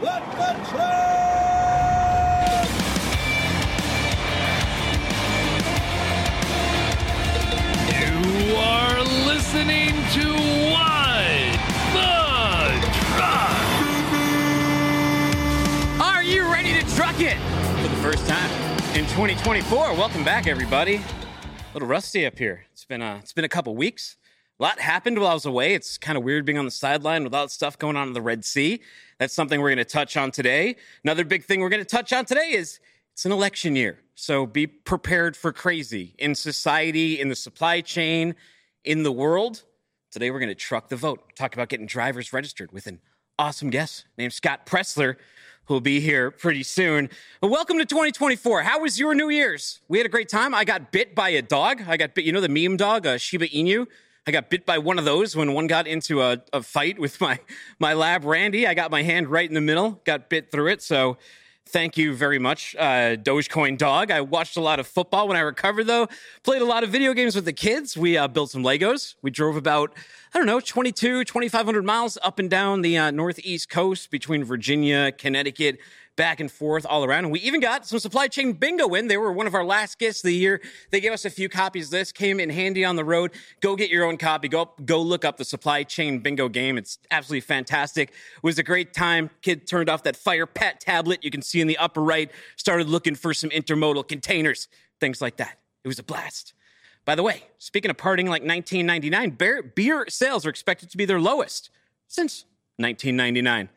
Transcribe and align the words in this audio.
You 0.00 0.06
are 8.56 9.02
listening 9.26 9.90
to 10.14 10.32
What 10.70 11.52
the 11.92 12.08
Truck. 13.10 13.60
Are 16.00 16.22
you 16.22 16.50
ready 16.50 16.72
to 16.72 16.96
truck 16.96 17.20
it 17.20 17.36
for 17.82 17.88
the 17.88 17.96
first 17.96 18.26
time 18.26 18.50
in 18.96 19.04
2024? 19.04 19.92
Welcome 19.92 20.24
back, 20.24 20.46
everybody. 20.46 20.96
A 20.96 21.02
little 21.74 21.88
rusty 21.88 22.24
up 22.24 22.38
here. 22.38 22.64
It's 22.72 22.86
been 22.86 23.02
a, 23.02 23.16
it's 23.16 23.34
been 23.34 23.44
a 23.44 23.50
couple 23.50 23.76
weeks. 23.76 24.16
A 24.60 24.62
lot 24.62 24.78
happened 24.78 25.18
while 25.18 25.30
I 25.30 25.32
was 25.32 25.46
away. 25.46 25.72
It's 25.72 25.96
kind 25.96 26.18
of 26.18 26.22
weird 26.22 26.44
being 26.44 26.58
on 26.58 26.66
the 26.66 26.70
sideline 26.70 27.24
with 27.24 27.34
all 27.34 27.44
that 27.44 27.50
stuff 27.50 27.78
going 27.78 27.96
on 27.96 28.08
in 28.08 28.12
the 28.12 28.20
Red 28.20 28.44
Sea. 28.44 28.82
That's 29.18 29.32
something 29.32 29.58
we're 29.58 29.70
going 29.70 29.78
to 29.78 29.86
touch 29.86 30.18
on 30.18 30.30
today. 30.30 30.76
Another 31.02 31.24
big 31.24 31.44
thing 31.44 31.60
we're 31.60 31.70
going 31.70 31.82
to 31.82 31.88
touch 31.88 32.12
on 32.12 32.26
today 32.26 32.50
is 32.50 32.78
it's 33.14 33.24
an 33.24 33.32
election 33.32 33.74
year. 33.74 34.00
So 34.16 34.44
be 34.44 34.66
prepared 34.66 35.34
for 35.34 35.50
crazy 35.50 36.14
in 36.18 36.34
society, 36.34 37.18
in 37.18 37.30
the 37.30 37.36
supply 37.36 37.80
chain, 37.80 38.34
in 38.84 39.02
the 39.02 39.10
world. 39.10 39.62
Today 40.10 40.30
we're 40.30 40.40
going 40.40 40.50
to 40.50 40.54
truck 40.54 40.90
the 40.90 40.96
vote. 40.96 41.34
Talk 41.36 41.54
about 41.54 41.70
getting 41.70 41.86
drivers 41.86 42.34
registered 42.34 42.70
with 42.70 42.86
an 42.86 43.00
awesome 43.38 43.70
guest 43.70 44.04
named 44.18 44.34
Scott 44.34 44.66
Presler, 44.66 45.16
who 45.64 45.72
will 45.72 45.80
be 45.80 46.00
here 46.00 46.30
pretty 46.30 46.64
soon. 46.64 47.08
But 47.40 47.48
welcome 47.48 47.78
to 47.78 47.86
2024. 47.86 48.64
How 48.64 48.80
was 48.80 49.00
your 49.00 49.14
New 49.14 49.30
Year's? 49.30 49.80
We 49.88 49.96
had 49.96 50.04
a 50.04 50.10
great 50.10 50.28
time. 50.28 50.54
I 50.54 50.66
got 50.66 50.92
bit 50.92 51.14
by 51.14 51.30
a 51.30 51.40
dog. 51.40 51.80
I 51.88 51.96
got 51.96 52.14
bit, 52.14 52.26
you 52.26 52.32
know, 52.32 52.42
the 52.42 52.50
meme 52.50 52.76
dog, 52.76 53.06
uh, 53.06 53.16
Shiba 53.16 53.48
Inu. 53.48 53.86
I 54.30 54.32
got 54.32 54.48
bit 54.48 54.64
by 54.64 54.78
one 54.78 54.96
of 54.96 55.04
those 55.04 55.34
when 55.34 55.54
one 55.54 55.66
got 55.66 55.88
into 55.88 56.22
a, 56.22 56.40
a 56.52 56.62
fight 56.62 57.00
with 57.00 57.20
my 57.20 57.40
my 57.80 57.94
lab 57.94 58.24
Randy. 58.24 58.64
I 58.64 58.74
got 58.74 58.92
my 58.92 59.02
hand 59.02 59.26
right 59.26 59.48
in 59.48 59.54
the 59.54 59.60
middle, 59.60 60.00
got 60.04 60.28
bit 60.28 60.52
through 60.52 60.68
it. 60.68 60.82
So 60.82 61.18
thank 61.66 61.96
you 61.96 62.14
very 62.14 62.38
much, 62.38 62.76
uh, 62.78 63.16
Dogecoin 63.16 63.76
dog. 63.76 64.12
I 64.12 64.20
watched 64.20 64.56
a 64.56 64.60
lot 64.60 64.78
of 64.78 64.86
football 64.86 65.26
when 65.26 65.36
I 65.36 65.40
recovered, 65.40 65.88
though. 65.88 66.06
Played 66.44 66.62
a 66.62 66.64
lot 66.64 66.84
of 66.84 66.90
video 66.90 67.12
games 67.12 67.34
with 67.34 67.44
the 67.44 67.52
kids. 67.52 67.96
We 67.96 68.16
uh, 68.16 68.28
built 68.28 68.52
some 68.52 68.62
Legos. 68.62 69.16
We 69.20 69.32
drove 69.32 69.56
about, 69.56 69.96
I 70.32 70.38
don't 70.38 70.46
know, 70.46 70.60
22, 70.60 71.24
2,500 71.24 71.84
miles 71.84 72.16
up 72.22 72.38
and 72.38 72.48
down 72.48 72.82
the 72.82 72.98
uh, 72.98 73.10
Northeast 73.10 73.68
coast 73.68 74.12
between 74.12 74.44
Virginia, 74.44 75.10
Connecticut, 75.10 75.78
back 76.16 76.40
and 76.40 76.50
forth 76.50 76.84
all 76.88 77.04
around. 77.04 77.24
And 77.24 77.32
we 77.32 77.40
even 77.40 77.60
got 77.60 77.86
some 77.86 77.98
supply 77.98 78.28
chain 78.28 78.52
bingo 78.52 78.94
in. 78.94 79.08
They 79.08 79.16
were 79.16 79.32
one 79.32 79.46
of 79.46 79.54
our 79.54 79.64
last 79.64 79.98
gifts 79.98 80.20
of 80.20 80.28
the 80.28 80.34
year. 80.34 80.60
They 80.90 81.00
gave 81.00 81.12
us 81.12 81.24
a 81.24 81.30
few 81.30 81.48
copies 81.48 81.90
this, 81.90 82.12
came 82.12 82.40
in 82.40 82.50
handy 82.50 82.84
on 82.84 82.96
the 82.96 83.04
road. 83.04 83.32
Go 83.60 83.76
get 83.76 83.90
your 83.90 84.04
own 84.04 84.16
copy. 84.16 84.48
Go 84.48 84.62
up, 84.62 84.84
go 84.84 85.00
look 85.00 85.24
up 85.24 85.38
the 85.38 85.44
supply 85.44 85.82
chain 85.82 86.18
bingo 86.18 86.48
game. 86.48 86.76
It's 86.76 86.98
absolutely 87.10 87.40
fantastic. 87.40 88.10
It 88.10 88.42
was 88.42 88.58
a 88.58 88.62
great 88.62 88.92
time. 88.92 89.30
Kid 89.42 89.66
turned 89.66 89.88
off 89.88 90.02
that 90.02 90.16
Fire 90.16 90.46
Pet 90.46 90.80
tablet 90.80 91.24
you 91.24 91.30
can 91.30 91.42
see 91.42 91.60
in 91.60 91.66
the 91.66 91.78
upper 91.78 92.02
right, 92.02 92.30
started 92.56 92.88
looking 92.88 93.14
for 93.14 93.32
some 93.32 93.50
intermodal 93.50 94.06
containers, 94.06 94.68
things 95.00 95.22
like 95.22 95.36
that. 95.36 95.58
It 95.84 95.88
was 95.88 95.98
a 95.98 96.04
blast. 96.04 96.52
By 97.06 97.14
the 97.14 97.22
way, 97.22 97.44
speaking 97.58 97.90
of 97.90 97.96
partying 97.96 98.28
like 98.28 98.42
1999, 98.42 99.30
beer, 99.30 99.62
beer 99.62 100.04
sales 100.08 100.44
are 100.44 100.50
expected 100.50 100.90
to 100.90 100.98
be 100.98 101.06
their 101.06 101.20
lowest 101.20 101.70
since 102.08 102.44
1999 102.76 103.70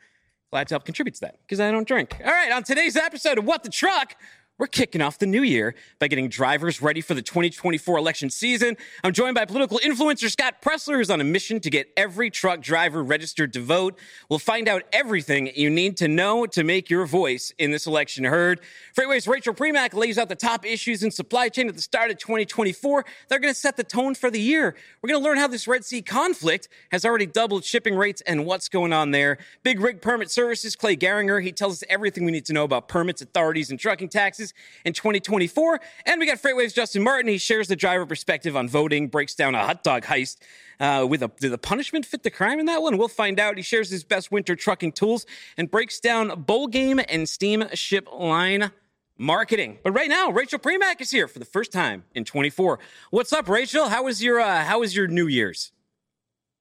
glad 0.53 0.67
to 0.67 0.75
help 0.75 0.85
contribute 0.85 1.15
to 1.15 1.21
that 1.21 1.39
because 1.41 1.59
I 1.59 1.71
don't 1.71 1.87
drink. 1.87 2.15
All 2.23 2.31
right, 2.31 2.51
on 2.51 2.61
today's 2.61 2.95
episode 2.95 3.39
of 3.39 3.45
What 3.45 3.63
the 3.63 3.71
Truck, 3.71 4.15
we're 4.59 4.67
kicking 4.67 5.01
off 5.01 5.17
the 5.17 5.25
new 5.25 5.41
year 5.41 5.73
by 5.97 6.07
getting 6.07 6.29
drivers 6.29 6.79
ready 6.79 7.01
for 7.01 7.15
the 7.15 7.23
2024 7.23 7.97
election 7.97 8.29
season. 8.29 8.77
I'm 9.03 9.11
joined 9.11 9.33
by 9.33 9.45
political 9.45 9.79
influencer 9.79 10.29
Scott 10.29 10.61
Presler, 10.61 10.97
who's 10.97 11.09
on 11.09 11.19
a 11.19 11.23
mission 11.23 11.59
to 11.61 11.71
get 11.71 11.91
every 11.97 12.29
truck 12.29 12.61
driver 12.61 13.03
registered 13.03 13.51
to 13.53 13.61
vote. 13.61 13.97
We'll 14.29 14.37
find 14.37 14.67
out 14.67 14.83
everything 14.93 15.49
you 15.55 15.71
need 15.71 15.97
to 15.97 16.07
know 16.07 16.45
to 16.45 16.63
make 16.63 16.91
your 16.91 17.07
voice 17.07 17.51
in 17.57 17.71
this 17.71 17.87
election 17.87 18.25
heard. 18.25 18.61
FreightWaves 18.95 19.27
Rachel 19.27 19.55
Premack 19.55 19.95
lays 19.95 20.19
out 20.19 20.29
the 20.29 20.35
top 20.35 20.67
issues 20.67 21.01
in 21.01 21.09
supply 21.09 21.49
chain 21.49 21.67
at 21.67 21.73
the 21.73 21.81
start 21.81 22.11
of 22.11 22.19
2024. 22.19 23.05
They're 23.29 23.39
going 23.39 23.53
to 23.53 23.59
set 23.59 23.75
the 23.75 23.83
tone 23.83 24.13
for 24.13 24.29
the 24.29 24.39
year. 24.39 24.75
We're 25.01 25.09
going 25.09 25.19
to 25.19 25.27
learn 25.27 25.39
how 25.39 25.47
this 25.47 25.67
Red 25.67 25.83
Sea 25.83 26.03
conflict 26.03 26.69
has 26.91 27.05
already 27.05 27.25
doubled 27.25 27.63
shipping 27.63 27.95
rates 27.95 28.21
and 28.27 28.45
what's 28.45 28.69
going 28.69 28.93
on 28.93 29.09
there. 29.09 29.39
Big 29.63 29.79
Rig 29.79 29.99
Permit 29.99 30.29
Services, 30.29 30.75
Clay 30.75 30.95
Gerringer, 30.95 31.41
he 31.41 31.51
tells 31.51 31.81
us 31.81 31.83
everything 31.89 32.23
we 32.23 32.31
need 32.31 32.45
to 32.45 32.53
know 32.53 32.65
about 32.65 32.87
permits, 32.87 33.19
authorities, 33.23 33.71
and 33.71 33.79
trucking 33.79 34.09
taxes 34.09 34.42
in 34.83 34.93
2024. 34.93 35.79
And 36.05 36.19
we 36.19 36.25
got 36.25 36.39
FreightWaves 36.39 36.73
Justin 36.73 37.03
Martin. 37.03 37.29
He 37.29 37.37
shares 37.37 37.67
the 37.67 37.75
driver 37.75 38.05
perspective 38.05 38.57
on 38.57 38.67
voting, 38.67 39.07
breaks 39.07 39.35
down 39.35 39.55
a 39.55 39.63
hot 39.63 39.83
dog 39.83 40.03
heist. 40.03 40.37
Uh, 40.79 41.05
with 41.07 41.21
a, 41.21 41.31
did 41.39 41.51
the 41.51 41.57
punishment 41.57 42.05
fit 42.05 42.23
the 42.23 42.31
crime 42.31 42.59
in 42.59 42.65
that 42.65 42.81
one? 42.81 42.97
We'll 42.97 43.07
find 43.07 43.39
out. 43.39 43.57
He 43.57 43.63
shares 43.63 43.89
his 43.89 44.03
best 44.03 44.31
winter 44.31 44.55
trucking 44.55 44.93
tools 44.93 45.25
and 45.55 45.69
breaks 45.69 45.99
down 45.99 46.41
bowl 46.41 46.67
game 46.67 46.99
and 47.07 47.29
steamship 47.29 48.07
line 48.11 48.71
marketing. 49.17 49.79
But 49.83 49.91
right 49.91 50.09
now, 50.09 50.29
Rachel 50.29 50.59
Premack 50.59 50.99
is 50.99 51.11
here 51.11 51.27
for 51.27 51.39
the 51.39 51.45
first 51.45 51.71
time 51.71 52.03
in 52.15 52.25
24. 52.25 52.79
What's 53.11 53.31
up, 53.31 53.47
Rachel? 53.47 53.89
How 53.89 54.03
was 54.03 54.23
your 54.23 54.39
uh, 54.39 54.63
How 54.63 54.79
was 54.79 54.95
your 54.95 55.07
New 55.07 55.27
Year's? 55.27 55.71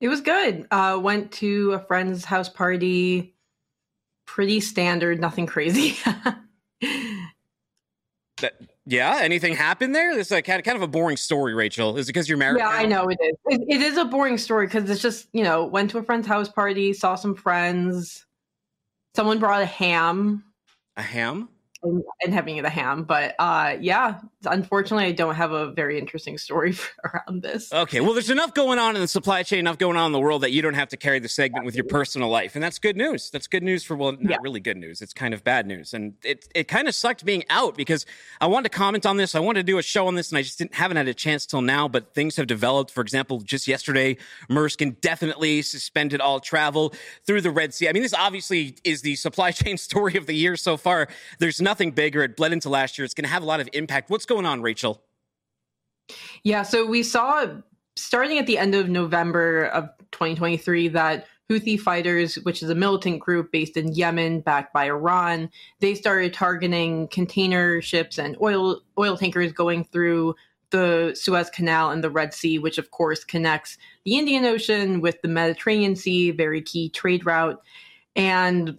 It 0.00 0.08
was 0.08 0.20
good. 0.20 0.66
Uh, 0.70 0.98
went 1.00 1.30
to 1.32 1.72
a 1.72 1.78
friend's 1.78 2.24
house 2.24 2.48
party. 2.48 3.34
Pretty 4.26 4.60
standard, 4.60 5.20
nothing 5.20 5.46
crazy. 5.46 5.96
That, 8.42 8.54
yeah, 8.86 9.18
anything 9.22 9.54
happened 9.54 9.94
there? 9.94 10.14
This 10.14 10.28
is 10.28 10.30
like 10.32 10.44
kind 10.44 10.66
of 10.66 10.82
a 10.82 10.86
boring 10.86 11.16
story, 11.16 11.54
Rachel. 11.54 11.96
Is 11.96 12.06
it 12.06 12.12
because 12.12 12.28
you're 12.28 12.38
married? 12.38 12.58
yeah, 12.58 12.66
now? 12.66 12.76
I 12.76 12.84
know 12.84 13.08
it 13.08 13.18
is. 13.20 13.36
It, 13.46 13.60
it 13.68 13.80
is 13.80 13.96
a 13.96 14.04
boring 14.04 14.36
story 14.36 14.66
because 14.66 14.88
it's 14.90 15.00
just 15.00 15.28
you 15.32 15.42
know 15.42 15.64
went 15.64 15.90
to 15.92 15.98
a 15.98 16.02
friend's 16.02 16.26
house 16.26 16.48
party, 16.48 16.92
saw 16.92 17.14
some 17.14 17.34
friends. 17.34 18.26
Someone 19.14 19.38
brought 19.38 19.62
a 19.62 19.66
ham. 19.66 20.44
A 20.96 21.02
ham? 21.02 21.48
And, 21.82 22.02
and 22.22 22.32
having 22.34 22.62
the 22.62 22.70
ham. 22.70 23.04
But 23.04 23.34
uh, 23.38 23.76
yeah, 23.80 24.20
unfortunately, 24.44 25.06
I 25.06 25.12
don't 25.12 25.34
have 25.34 25.52
a 25.52 25.72
very 25.72 25.98
interesting 25.98 26.38
story 26.38 26.76
around 27.04 27.42
this. 27.42 27.72
Okay, 27.72 28.00
well, 28.00 28.12
there's 28.12 28.30
enough 28.30 28.54
going 28.54 28.78
on 28.78 28.94
in 28.96 29.02
the 29.02 29.08
supply 29.08 29.42
chain, 29.42 29.60
enough 29.60 29.78
going 29.78 29.96
on 29.96 30.06
in 30.06 30.12
the 30.12 30.20
world 30.20 30.42
that 30.42 30.52
you 30.52 30.62
don't 30.62 30.74
have 30.74 30.88
to 30.90 30.96
carry 30.96 31.18
the 31.18 31.28
segment 31.28 31.64
with 31.64 31.74
your 31.74 31.84
personal 31.84 32.28
life, 32.28 32.54
and 32.54 32.62
that's 32.62 32.78
good 32.78 32.96
news. 32.96 33.30
That's 33.30 33.46
good 33.46 33.62
news 33.62 33.84
for 33.84 33.96
well, 33.96 34.12
not 34.12 34.20
Yeah. 34.30 34.36
really 34.42 34.60
good 34.60 34.76
news. 34.76 35.02
It's 35.02 35.12
kind 35.14 35.34
of 35.34 35.42
bad 35.44 35.66
news, 35.66 35.94
and 35.94 36.14
it 36.24 36.46
it 36.54 36.68
kind 36.68 36.88
of 36.88 36.94
sucked 36.94 37.24
being 37.24 37.44
out 37.50 37.76
because 37.76 38.06
I 38.40 38.46
wanted 38.46 38.70
to 38.70 38.76
comment 38.78 39.06
on 39.06 39.16
this. 39.16 39.34
I 39.34 39.40
wanted 39.40 39.60
to 39.60 39.72
do 39.72 39.78
a 39.78 39.82
show 39.82 40.06
on 40.06 40.14
this, 40.14 40.30
and 40.30 40.38
I 40.38 40.42
just 40.42 40.58
didn't 40.58 40.74
haven't 40.74 40.96
had 40.96 41.08
a 41.08 41.14
chance 41.14 41.46
till 41.46 41.62
now. 41.62 41.88
But 41.88 42.14
things 42.14 42.36
have 42.36 42.46
developed. 42.46 42.90
For 42.90 43.00
example, 43.00 43.40
just 43.40 43.66
yesterday, 43.66 44.16
Maersk 44.50 44.80
indefinitely 44.80 45.62
suspended 45.62 46.20
all 46.20 46.40
travel 46.40 46.94
through 47.26 47.40
the 47.40 47.50
Red 47.50 47.74
Sea. 47.74 47.88
I 47.88 47.92
mean, 47.92 48.02
this 48.02 48.14
obviously 48.14 48.76
is 48.84 49.02
the 49.02 49.16
supply 49.16 49.50
chain 49.52 49.76
story 49.76 50.16
of 50.16 50.26
the 50.26 50.34
year 50.34 50.56
so 50.56 50.76
far. 50.76 51.08
There's 51.38 51.60
nothing 51.60 51.71
bigger. 51.94 52.22
It 52.22 52.36
bled 52.36 52.52
into 52.52 52.68
last 52.68 52.98
year. 52.98 53.04
It's 53.04 53.14
going 53.14 53.24
to 53.24 53.30
have 53.30 53.42
a 53.42 53.46
lot 53.46 53.60
of 53.60 53.68
impact. 53.72 54.10
What's 54.10 54.26
going 54.26 54.46
on, 54.46 54.62
Rachel? 54.62 55.02
Yeah, 56.42 56.62
so 56.62 56.86
we 56.86 57.02
saw 57.02 57.46
starting 57.96 58.38
at 58.38 58.46
the 58.46 58.58
end 58.58 58.74
of 58.74 58.88
November 58.88 59.66
of 59.66 59.88
2023 60.12 60.88
that 60.88 61.26
Houthi 61.50 61.78
fighters, 61.78 62.36
which 62.36 62.62
is 62.62 62.70
a 62.70 62.74
militant 62.74 63.20
group 63.20 63.52
based 63.52 63.76
in 63.76 63.92
Yemen, 63.92 64.40
backed 64.40 64.72
by 64.72 64.86
Iran, 64.86 65.50
they 65.80 65.94
started 65.94 66.32
targeting 66.32 67.08
container 67.08 67.82
ships 67.82 68.18
and 68.18 68.36
oil 68.40 68.80
oil 68.98 69.16
tankers 69.16 69.52
going 69.52 69.84
through 69.84 70.34
the 70.70 71.12
Suez 71.14 71.50
Canal 71.50 71.90
and 71.90 72.02
the 72.02 72.10
Red 72.10 72.32
Sea, 72.32 72.58
which 72.58 72.78
of 72.78 72.90
course 72.90 73.24
connects 73.24 73.76
the 74.04 74.18
Indian 74.18 74.44
Ocean 74.46 75.00
with 75.00 75.20
the 75.20 75.28
Mediterranean 75.28 75.94
Sea, 75.94 76.30
very 76.30 76.62
key 76.62 76.88
trade 76.88 77.26
route. 77.26 77.62
And 78.16 78.78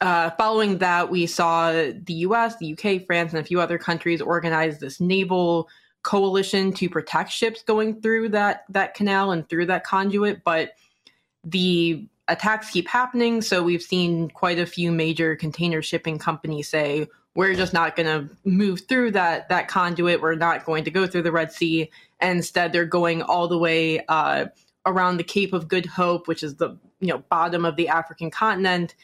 uh, 0.00 0.30
following 0.30 0.78
that, 0.78 1.10
we 1.10 1.26
saw 1.26 1.72
the 1.72 2.14
US, 2.14 2.56
the 2.56 2.72
UK, 2.72 3.06
France, 3.06 3.32
and 3.32 3.40
a 3.40 3.44
few 3.44 3.60
other 3.60 3.78
countries 3.78 4.20
organize 4.20 4.78
this 4.78 5.00
naval 5.00 5.68
coalition 6.02 6.72
to 6.72 6.88
protect 6.88 7.32
ships 7.32 7.62
going 7.64 8.00
through 8.00 8.28
that 8.28 8.64
that 8.68 8.94
canal 8.94 9.32
and 9.32 9.48
through 9.48 9.66
that 9.66 9.82
conduit 9.82 10.44
but 10.44 10.74
the 11.42 12.06
attacks 12.28 12.70
keep 12.70 12.86
happening 12.86 13.42
so 13.42 13.60
we've 13.60 13.82
seen 13.82 14.30
quite 14.30 14.56
a 14.56 14.66
few 14.66 14.92
major 14.92 15.34
container 15.34 15.82
shipping 15.82 16.16
companies 16.16 16.68
say 16.68 17.08
we're 17.34 17.54
just 17.54 17.72
not 17.72 17.96
going 17.96 18.06
to 18.06 18.34
move 18.44 18.82
through 18.88 19.10
that 19.10 19.48
that 19.50 19.68
conduit. 19.68 20.22
We're 20.22 20.34
not 20.34 20.64
going 20.64 20.84
to 20.84 20.90
go 20.90 21.06
through 21.06 21.22
the 21.22 21.32
red 21.32 21.52
sea. 21.52 21.90
And 22.20 22.38
instead 22.38 22.72
they're 22.72 22.86
going 22.86 23.20
all 23.20 23.46
the 23.46 23.58
way 23.58 24.00
uh, 24.06 24.46
around 24.86 25.18
the 25.18 25.24
cape 25.24 25.52
of 25.52 25.68
good 25.68 25.84
hope 25.84 26.28
which 26.28 26.42
is 26.42 26.54
the 26.56 26.70
you 27.00 27.08
know 27.08 27.18
bottom 27.28 27.64
of 27.64 27.76
the 27.76 27.88
african 27.88 28.30
continent 28.30 28.94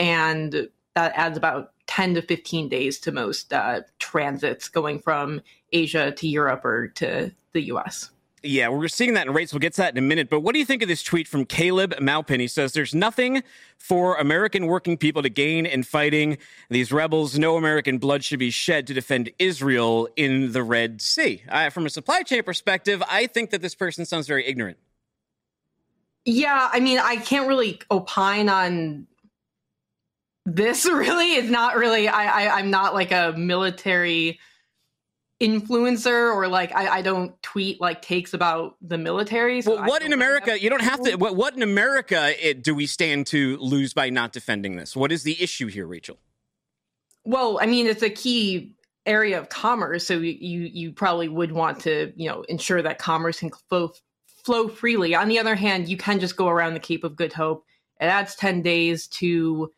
and 0.00 0.68
that 0.94 1.12
adds 1.14 1.36
about 1.36 1.72
10 1.86 2.14
to 2.14 2.22
15 2.22 2.68
days 2.68 2.98
to 3.00 3.12
most 3.12 3.52
uh, 3.52 3.82
transits 3.98 4.68
going 4.68 4.98
from 4.98 5.40
Asia 5.72 6.10
to 6.12 6.26
Europe 6.26 6.64
or 6.64 6.88
to 6.88 7.30
the 7.52 7.60
US. 7.72 8.10
Yeah, 8.42 8.70
we're 8.70 8.88
seeing 8.88 9.12
that 9.14 9.26
in 9.26 9.34
rates. 9.34 9.52
We'll 9.52 9.60
get 9.60 9.74
to 9.74 9.82
that 9.82 9.92
in 9.92 9.98
a 9.98 10.06
minute. 10.06 10.30
But 10.30 10.40
what 10.40 10.54
do 10.54 10.58
you 10.58 10.64
think 10.64 10.80
of 10.80 10.88
this 10.88 11.02
tweet 11.02 11.28
from 11.28 11.44
Caleb 11.44 11.94
Maupin? 12.00 12.40
He 12.40 12.48
says, 12.48 12.72
There's 12.72 12.94
nothing 12.94 13.42
for 13.76 14.16
American 14.16 14.66
working 14.66 14.96
people 14.96 15.20
to 15.20 15.28
gain 15.28 15.66
in 15.66 15.82
fighting 15.82 16.38
these 16.70 16.90
rebels. 16.90 17.38
No 17.38 17.58
American 17.58 17.98
blood 17.98 18.24
should 18.24 18.38
be 18.38 18.50
shed 18.50 18.86
to 18.86 18.94
defend 18.94 19.30
Israel 19.38 20.08
in 20.16 20.52
the 20.52 20.62
Red 20.62 21.02
Sea. 21.02 21.42
Uh, 21.50 21.68
from 21.68 21.84
a 21.84 21.90
supply 21.90 22.22
chain 22.22 22.42
perspective, 22.42 23.02
I 23.10 23.26
think 23.26 23.50
that 23.50 23.60
this 23.60 23.74
person 23.74 24.06
sounds 24.06 24.26
very 24.26 24.46
ignorant. 24.46 24.78
Yeah, 26.24 26.70
I 26.72 26.80
mean, 26.80 26.98
I 26.98 27.16
can't 27.16 27.46
really 27.46 27.80
opine 27.90 28.48
on 28.48 29.06
this 30.54 30.84
really 30.90 31.32
is 31.32 31.50
not 31.50 31.76
really. 31.76 32.08
I, 32.08 32.44
I 32.44 32.58
I'm 32.58 32.70
not 32.70 32.94
like 32.94 33.12
a 33.12 33.34
military 33.36 34.38
influencer 35.40 36.34
or 36.34 36.48
like 36.48 36.74
I, 36.74 36.98
I 36.98 37.02
don't 37.02 37.40
tweet 37.42 37.80
like 37.80 38.02
takes 38.02 38.34
about 38.34 38.76
the 38.82 38.98
military. 38.98 39.62
So 39.62 39.76
well, 39.76 39.88
what 39.88 40.02
in 40.02 40.12
America? 40.12 40.60
You 40.60 40.70
don't 40.70 40.82
have 40.82 41.02
to. 41.02 41.16
What, 41.16 41.36
what 41.36 41.56
in 41.56 41.62
America 41.62 42.34
it, 42.46 42.62
do 42.62 42.74
we 42.74 42.86
stand 42.86 43.26
to 43.28 43.56
lose 43.58 43.94
by 43.94 44.10
not 44.10 44.32
defending 44.32 44.76
this? 44.76 44.94
What 44.94 45.12
is 45.12 45.22
the 45.22 45.40
issue 45.42 45.68
here, 45.68 45.86
Rachel? 45.86 46.18
Well, 47.24 47.58
I 47.60 47.66
mean, 47.66 47.86
it's 47.86 48.02
a 48.02 48.10
key 48.10 48.76
area 49.06 49.38
of 49.38 49.48
commerce, 49.48 50.06
so 50.06 50.14
you 50.18 50.60
you 50.72 50.92
probably 50.92 51.28
would 51.28 51.52
want 51.52 51.80
to 51.80 52.12
you 52.16 52.28
know 52.28 52.42
ensure 52.42 52.82
that 52.82 52.98
commerce 52.98 53.40
can 53.40 53.50
flow 53.68 53.92
flow 54.44 54.68
freely. 54.68 55.14
On 55.14 55.28
the 55.28 55.38
other 55.38 55.54
hand, 55.54 55.88
you 55.88 55.96
can 55.96 56.20
just 56.20 56.36
go 56.36 56.48
around 56.48 56.74
the 56.74 56.80
Cape 56.80 57.04
of 57.04 57.16
Good 57.16 57.32
Hope. 57.32 57.64
It 58.00 58.06
adds 58.06 58.34
ten 58.34 58.62
days 58.62 59.06
to 59.08 59.70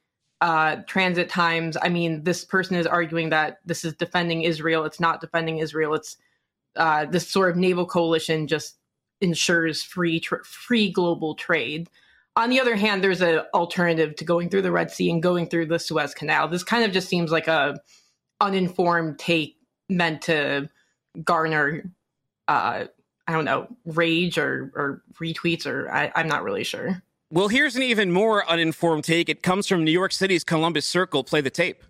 uh, 0.43 0.83
transit 0.89 1.29
times. 1.29 1.77
I 1.81 1.89
mean, 1.89 2.25
this 2.25 2.45
person 2.45 2.77
is 2.77 2.85
arguing 2.85 3.31
that 3.31 3.61
this 3.65 3.85
is 3.85 3.95
defending 3.95 4.43
Israel. 4.43 4.85
It's 4.85 4.99
not 4.99 5.21
defending 5.21 5.59
Israel. 5.59 5.95
It's 5.95 6.17
uh, 6.75 7.05
this 7.05 7.29
sort 7.29 7.51
of 7.51 7.57
naval 7.57 7.87
coalition 7.87 8.49
just 8.49 8.77
ensures 9.21 9.85
free 9.85 10.21
free 10.45 10.91
global 10.91 11.37
trade. 11.37 11.89
On 12.35 12.51
the 12.51 12.59
other 12.59 12.75
hand, 12.75 13.05
there's 13.05 13.21
an 13.21 13.43
alternative 13.55 14.17
to 14.17 14.25
going 14.25 14.49
through 14.49 14.63
the 14.63 14.73
Red 14.73 14.91
Sea 14.91 15.13
and 15.13 15.23
going 15.23 15.47
through 15.47 15.67
the 15.67 15.79
Suez 15.79 16.13
Canal. 16.13 16.49
This 16.49 16.65
kind 16.65 16.83
of 16.83 16.91
just 16.91 17.09
seems 17.09 17.31
like 17.31 17.47
a 17.47 17.81
uninformed 18.41 19.21
take 19.21 19.57
meant 19.89 20.23
to 20.23 20.69
garner, 21.23 21.89
uh, 22.49 22.87
I 23.29 23.33
don't 23.33 23.45
know, 23.45 23.69
rage 23.85 24.39
or, 24.39 24.73
or 24.75 25.03
retweets, 25.21 25.67
or 25.67 25.89
I, 25.93 26.11
I'm 26.17 26.27
not 26.27 26.43
really 26.43 26.65
sure. 26.65 27.01
Well, 27.33 27.49
here's 27.49 27.77
an 27.77 27.83
even 27.83 28.13
more 28.13 28.47
uninformed 28.47 29.05
take. 29.05 29.31
It 29.31 29.43
comes 29.43 29.67
from 29.67 29.85
New 29.85 29.91
York 29.91 30.13
City's 30.13 30.45
Columbus 30.45 30.85
Circle. 30.85 31.25
Play 31.25 31.41
the 31.41 31.49
tape. 31.49 31.83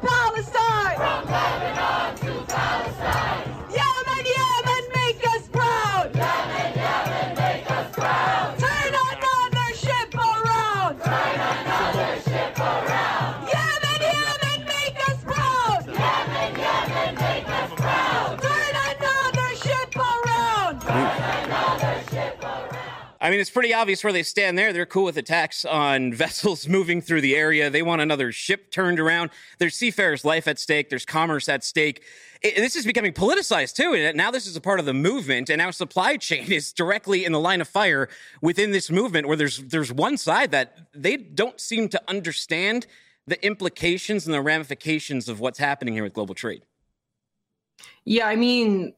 Palestine! 0.00 1.99
I 23.22 23.30
mean, 23.30 23.38
it's 23.38 23.50
pretty 23.50 23.74
obvious 23.74 24.02
where 24.02 24.14
they 24.14 24.22
stand 24.22 24.56
there. 24.56 24.72
They're 24.72 24.86
cool 24.86 25.04
with 25.04 25.18
attacks 25.18 25.66
on 25.66 26.12
vessels 26.14 26.66
moving 26.66 27.02
through 27.02 27.20
the 27.20 27.36
area. 27.36 27.68
They 27.68 27.82
want 27.82 28.00
another 28.00 28.32
ship 28.32 28.70
turned 28.70 28.98
around. 28.98 29.30
There's 29.58 29.74
seafarers' 29.74 30.24
life 30.24 30.48
at 30.48 30.58
stake. 30.58 30.88
There's 30.88 31.04
commerce 31.04 31.48
at 31.48 31.62
stake. 31.62 32.02
It, 32.40 32.56
this 32.56 32.76
is 32.76 32.86
becoming 32.86 33.12
politicized 33.12 33.74
too. 33.74 33.92
And 33.94 34.16
now 34.16 34.30
this 34.30 34.46
is 34.46 34.56
a 34.56 34.60
part 34.60 34.80
of 34.80 34.86
the 34.86 34.94
movement, 34.94 35.50
and 35.50 35.58
now 35.58 35.70
supply 35.70 36.16
chain 36.18 36.50
is 36.50 36.72
directly 36.72 37.26
in 37.26 37.32
the 37.32 37.40
line 37.40 37.60
of 37.60 37.68
fire 37.68 38.08
within 38.40 38.70
this 38.70 38.90
movement. 38.90 39.28
Where 39.28 39.36
there's 39.36 39.58
there's 39.58 39.92
one 39.92 40.16
side 40.16 40.50
that 40.52 40.78
they 40.94 41.18
don't 41.18 41.60
seem 41.60 41.90
to 41.90 42.02
understand 42.08 42.86
the 43.26 43.44
implications 43.44 44.26
and 44.26 44.34
the 44.34 44.40
ramifications 44.40 45.28
of 45.28 45.40
what's 45.40 45.58
happening 45.58 45.92
here 45.92 46.04
with 46.04 46.14
global 46.14 46.34
trade. 46.34 46.62
Yeah, 48.04 48.26
I 48.26 48.34
mean, 48.34 48.94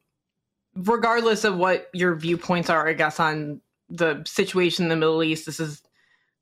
regardless 0.77 1.45
of 1.45 1.57
what 1.57 1.91
your 1.93 2.15
viewpoints 2.15 2.71
are, 2.71 2.89
I 2.89 2.93
guess 2.93 3.19
on 3.19 3.61
the 3.93 4.23
situation 4.27 4.85
in 4.85 4.89
the 4.89 4.97
Middle 4.97 5.23
East. 5.23 5.47
This 5.47 5.61
is 5.61 5.83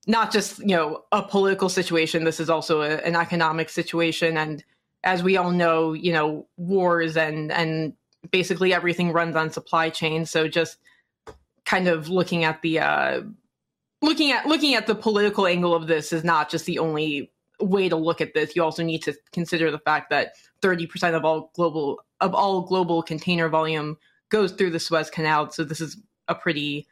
not 0.06 0.32
just 0.32 0.58
you 0.60 0.76
know 0.76 1.04
a 1.12 1.22
political 1.22 1.68
situation. 1.68 2.24
This 2.24 2.40
is 2.40 2.48
also 2.48 2.82
a, 2.82 2.96
an 2.98 3.16
economic 3.16 3.68
situation, 3.68 4.36
and 4.36 4.64
as 5.04 5.22
we 5.22 5.36
all 5.36 5.50
know, 5.50 5.92
you 5.92 6.12
know 6.12 6.46
wars 6.56 7.16
and 7.16 7.52
and 7.52 7.94
basically 8.30 8.72
everything 8.72 9.12
runs 9.12 9.36
on 9.36 9.50
supply 9.50 9.90
chains. 9.90 10.30
So 10.30 10.48
just 10.48 10.78
kind 11.64 11.88
of 11.88 12.08
looking 12.08 12.44
at 12.44 12.62
the 12.62 12.80
uh, 12.80 13.22
looking 14.02 14.32
at 14.32 14.46
looking 14.46 14.74
at 14.74 14.86
the 14.86 14.94
political 14.94 15.46
angle 15.46 15.74
of 15.74 15.86
this 15.86 16.12
is 16.12 16.24
not 16.24 16.50
just 16.50 16.66
the 16.66 16.78
only 16.78 17.32
way 17.60 17.88
to 17.88 17.96
look 17.96 18.20
at 18.20 18.34
this. 18.34 18.56
You 18.56 18.62
also 18.62 18.82
need 18.82 19.02
to 19.02 19.14
consider 19.32 19.70
the 19.70 19.78
fact 19.78 20.10
that 20.10 20.32
30% 20.62 21.14
of 21.14 21.24
all 21.24 21.50
global 21.54 22.00
of 22.20 22.34
all 22.34 22.62
global 22.62 23.02
container 23.02 23.48
volume 23.48 23.98
goes 24.30 24.52
through 24.52 24.70
the 24.70 24.80
Suez 24.80 25.10
Canal. 25.10 25.50
So 25.50 25.64
this 25.64 25.80
is 25.80 25.96
a 26.28 26.34
pretty 26.34 26.86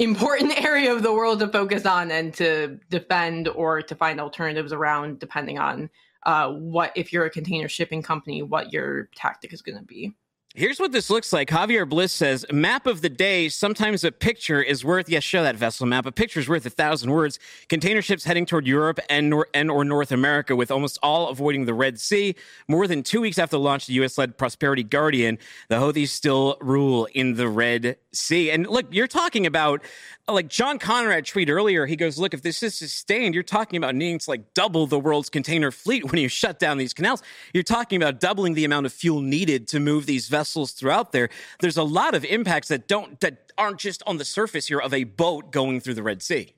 important 0.00 0.58
area 0.64 0.92
of 0.92 1.02
the 1.02 1.12
world 1.12 1.38
to 1.40 1.48
focus 1.48 1.86
on 1.86 2.10
and 2.10 2.34
to 2.34 2.80
defend 2.88 3.48
or 3.48 3.82
to 3.82 3.94
find 3.94 4.20
alternatives 4.20 4.72
around 4.72 5.18
depending 5.18 5.58
on 5.58 5.90
uh, 6.24 6.50
what 6.50 6.92
if 6.96 7.12
you're 7.12 7.26
a 7.26 7.30
container 7.30 7.68
shipping 7.68 8.02
company 8.02 8.42
what 8.42 8.72
your 8.72 9.08
tactic 9.14 9.52
is 9.52 9.62
going 9.62 9.78
to 9.78 9.84
be 9.84 10.12
Here's 10.56 10.80
what 10.80 10.90
this 10.90 11.10
looks 11.10 11.32
like. 11.32 11.48
Javier 11.48 11.88
Blas 11.88 12.10
says, 12.10 12.44
map 12.50 12.88
of 12.88 13.02
the 13.02 13.08
day. 13.08 13.48
Sometimes 13.48 14.02
a 14.02 14.10
picture 14.10 14.60
is 14.60 14.84
worth, 14.84 15.08
yes, 15.08 15.22
show 15.22 15.44
that 15.44 15.54
vessel 15.54 15.86
map. 15.86 16.06
A 16.06 16.12
picture 16.12 16.40
is 16.40 16.48
worth 16.48 16.66
a 16.66 16.70
thousand 16.70 17.12
words. 17.12 17.38
Container 17.68 18.02
ships 18.02 18.24
heading 18.24 18.46
toward 18.46 18.66
Europe 18.66 18.98
and, 19.08 19.30
nor- 19.30 19.46
and 19.54 19.70
or 19.70 19.84
North 19.84 20.10
America 20.10 20.56
with 20.56 20.72
almost 20.72 20.98
all 21.04 21.28
avoiding 21.28 21.66
the 21.66 21.74
Red 21.74 22.00
Sea. 22.00 22.34
More 22.66 22.88
than 22.88 23.04
two 23.04 23.20
weeks 23.20 23.38
after 23.38 23.52
the 23.52 23.60
launch 23.60 23.86
the 23.86 23.92
U.S.-led 23.92 24.36
Prosperity 24.36 24.82
Guardian, 24.82 25.38
the 25.68 25.76
Houthis 25.76 26.08
still 26.08 26.56
rule 26.60 27.06
in 27.14 27.34
the 27.34 27.46
Red 27.46 27.96
Sea. 28.10 28.50
And 28.50 28.66
look, 28.66 28.86
you're 28.90 29.06
talking 29.06 29.46
about, 29.46 29.84
like 30.28 30.48
John 30.48 30.80
Konrad 30.80 31.26
tweeted 31.26 31.50
earlier, 31.50 31.86
he 31.86 31.94
goes, 31.94 32.18
look, 32.18 32.34
if 32.34 32.42
this 32.42 32.60
is 32.64 32.74
sustained, 32.74 33.34
you're 33.34 33.44
talking 33.44 33.76
about 33.76 33.94
needing 33.94 34.18
to 34.18 34.28
like 34.28 34.52
double 34.54 34.88
the 34.88 34.98
world's 34.98 35.30
container 35.30 35.70
fleet 35.70 36.04
when 36.10 36.20
you 36.20 36.26
shut 36.26 36.58
down 36.58 36.76
these 36.76 36.92
canals. 36.92 37.22
You're 37.54 37.62
talking 37.62 38.02
about 38.02 38.18
doubling 38.18 38.54
the 38.54 38.64
amount 38.64 38.86
of 38.86 38.92
fuel 38.92 39.20
needed 39.20 39.68
to 39.68 39.78
move 39.78 40.06
these 40.06 40.26
vessels 40.26 40.39
vessels 40.40 40.72
throughout 40.72 41.12
there, 41.12 41.28
there's 41.60 41.76
a 41.76 41.82
lot 41.82 42.14
of 42.14 42.24
impacts 42.24 42.68
that 42.68 42.88
don't 42.88 43.20
that 43.20 43.52
aren't 43.58 43.78
just 43.78 44.02
on 44.06 44.16
the 44.16 44.24
surface 44.24 44.66
here 44.68 44.80
of 44.80 44.94
a 44.94 45.04
boat 45.04 45.52
going 45.52 45.80
through 45.80 45.94
the 45.94 46.02
Red 46.02 46.22
Sea. 46.22 46.54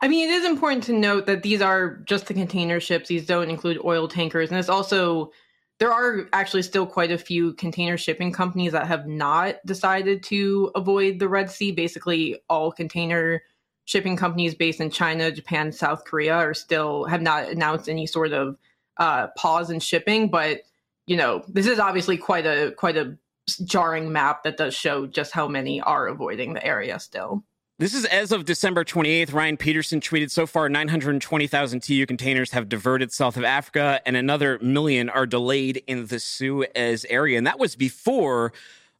I 0.00 0.08
mean, 0.08 0.28
it 0.28 0.32
is 0.32 0.44
important 0.44 0.82
to 0.84 0.92
note 0.92 1.26
that 1.26 1.44
these 1.44 1.62
are 1.62 1.98
just 2.04 2.26
the 2.26 2.34
container 2.34 2.80
ships. 2.80 3.08
These 3.08 3.26
don't 3.26 3.48
include 3.48 3.78
oil 3.84 4.08
tankers, 4.08 4.50
and 4.50 4.58
it's 4.58 4.68
also 4.68 5.30
there 5.78 5.92
are 5.92 6.28
actually 6.32 6.62
still 6.62 6.86
quite 6.86 7.12
a 7.12 7.18
few 7.18 7.54
container 7.54 7.96
shipping 7.96 8.32
companies 8.32 8.72
that 8.72 8.86
have 8.86 9.06
not 9.06 9.56
decided 9.64 10.22
to 10.24 10.70
avoid 10.74 11.18
the 11.18 11.28
Red 11.28 11.48
Sea. 11.50 11.70
Basically, 11.70 12.40
all 12.48 12.72
container 12.72 13.42
shipping 13.84 14.16
companies 14.16 14.54
based 14.54 14.80
in 14.80 14.90
China, 14.90 15.30
Japan, 15.30 15.70
South 15.72 16.04
Korea 16.04 16.34
are 16.34 16.54
still 16.54 17.04
have 17.04 17.22
not 17.22 17.48
announced 17.48 17.88
any 17.88 18.06
sort 18.06 18.32
of 18.32 18.56
uh, 18.98 19.28
pause 19.36 19.70
in 19.70 19.80
shipping, 19.80 20.28
but 20.28 20.62
you 21.06 21.16
know, 21.16 21.44
this 21.48 21.66
is 21.66 21.78
obviously 21.78 22.16
quite 22.16 22.46
a 22.46 22.72
quite 22.72 22.96
a 22.96 23.16
jarring 23.64 24.12
map 24.12 24.44
that 24.44 24.56
does 24.56 24.74
show 24.74 25.06
just 25.06 25.32
how 25.32 25.48
many 25.48 25.80
are 25.80 26.06
avoiding 26.06 26.54
the 26.54 26.64
area 26.64 26.98
still. 26.98 27.42
This 27.78 27.94
is 27.94 28.04
as 28.04 28.30
of 28.30 28.44
December 28.44 28.84
28th. 28.84 29.32
Ryan 29.32 29.56
Peterson 29.56 30.00
tweeted 30.00 30.30
so 30.30 30.46
far 30.46 30.68
920,000 30.68 31.82
TU 31.82 32.06
containers 32.06 32.52
have 32.52 32.68
diverted 32.68 33.12
south 33.12 33.36
of 33.36 33.42
Africa, 33.42 34.00
and 34.06 34.16
another 34.16 34.58
million 34.60 35.08
are 35.08 35.26
delayed 35.26 35.82
in 35.88 36.06
the 36.06 36.20
Suez 36.20 37.04
area. 37.08 37.38
And 37.38 37.46
that 37.46 37.58
was 37.58 37.74
before 37.74 38.52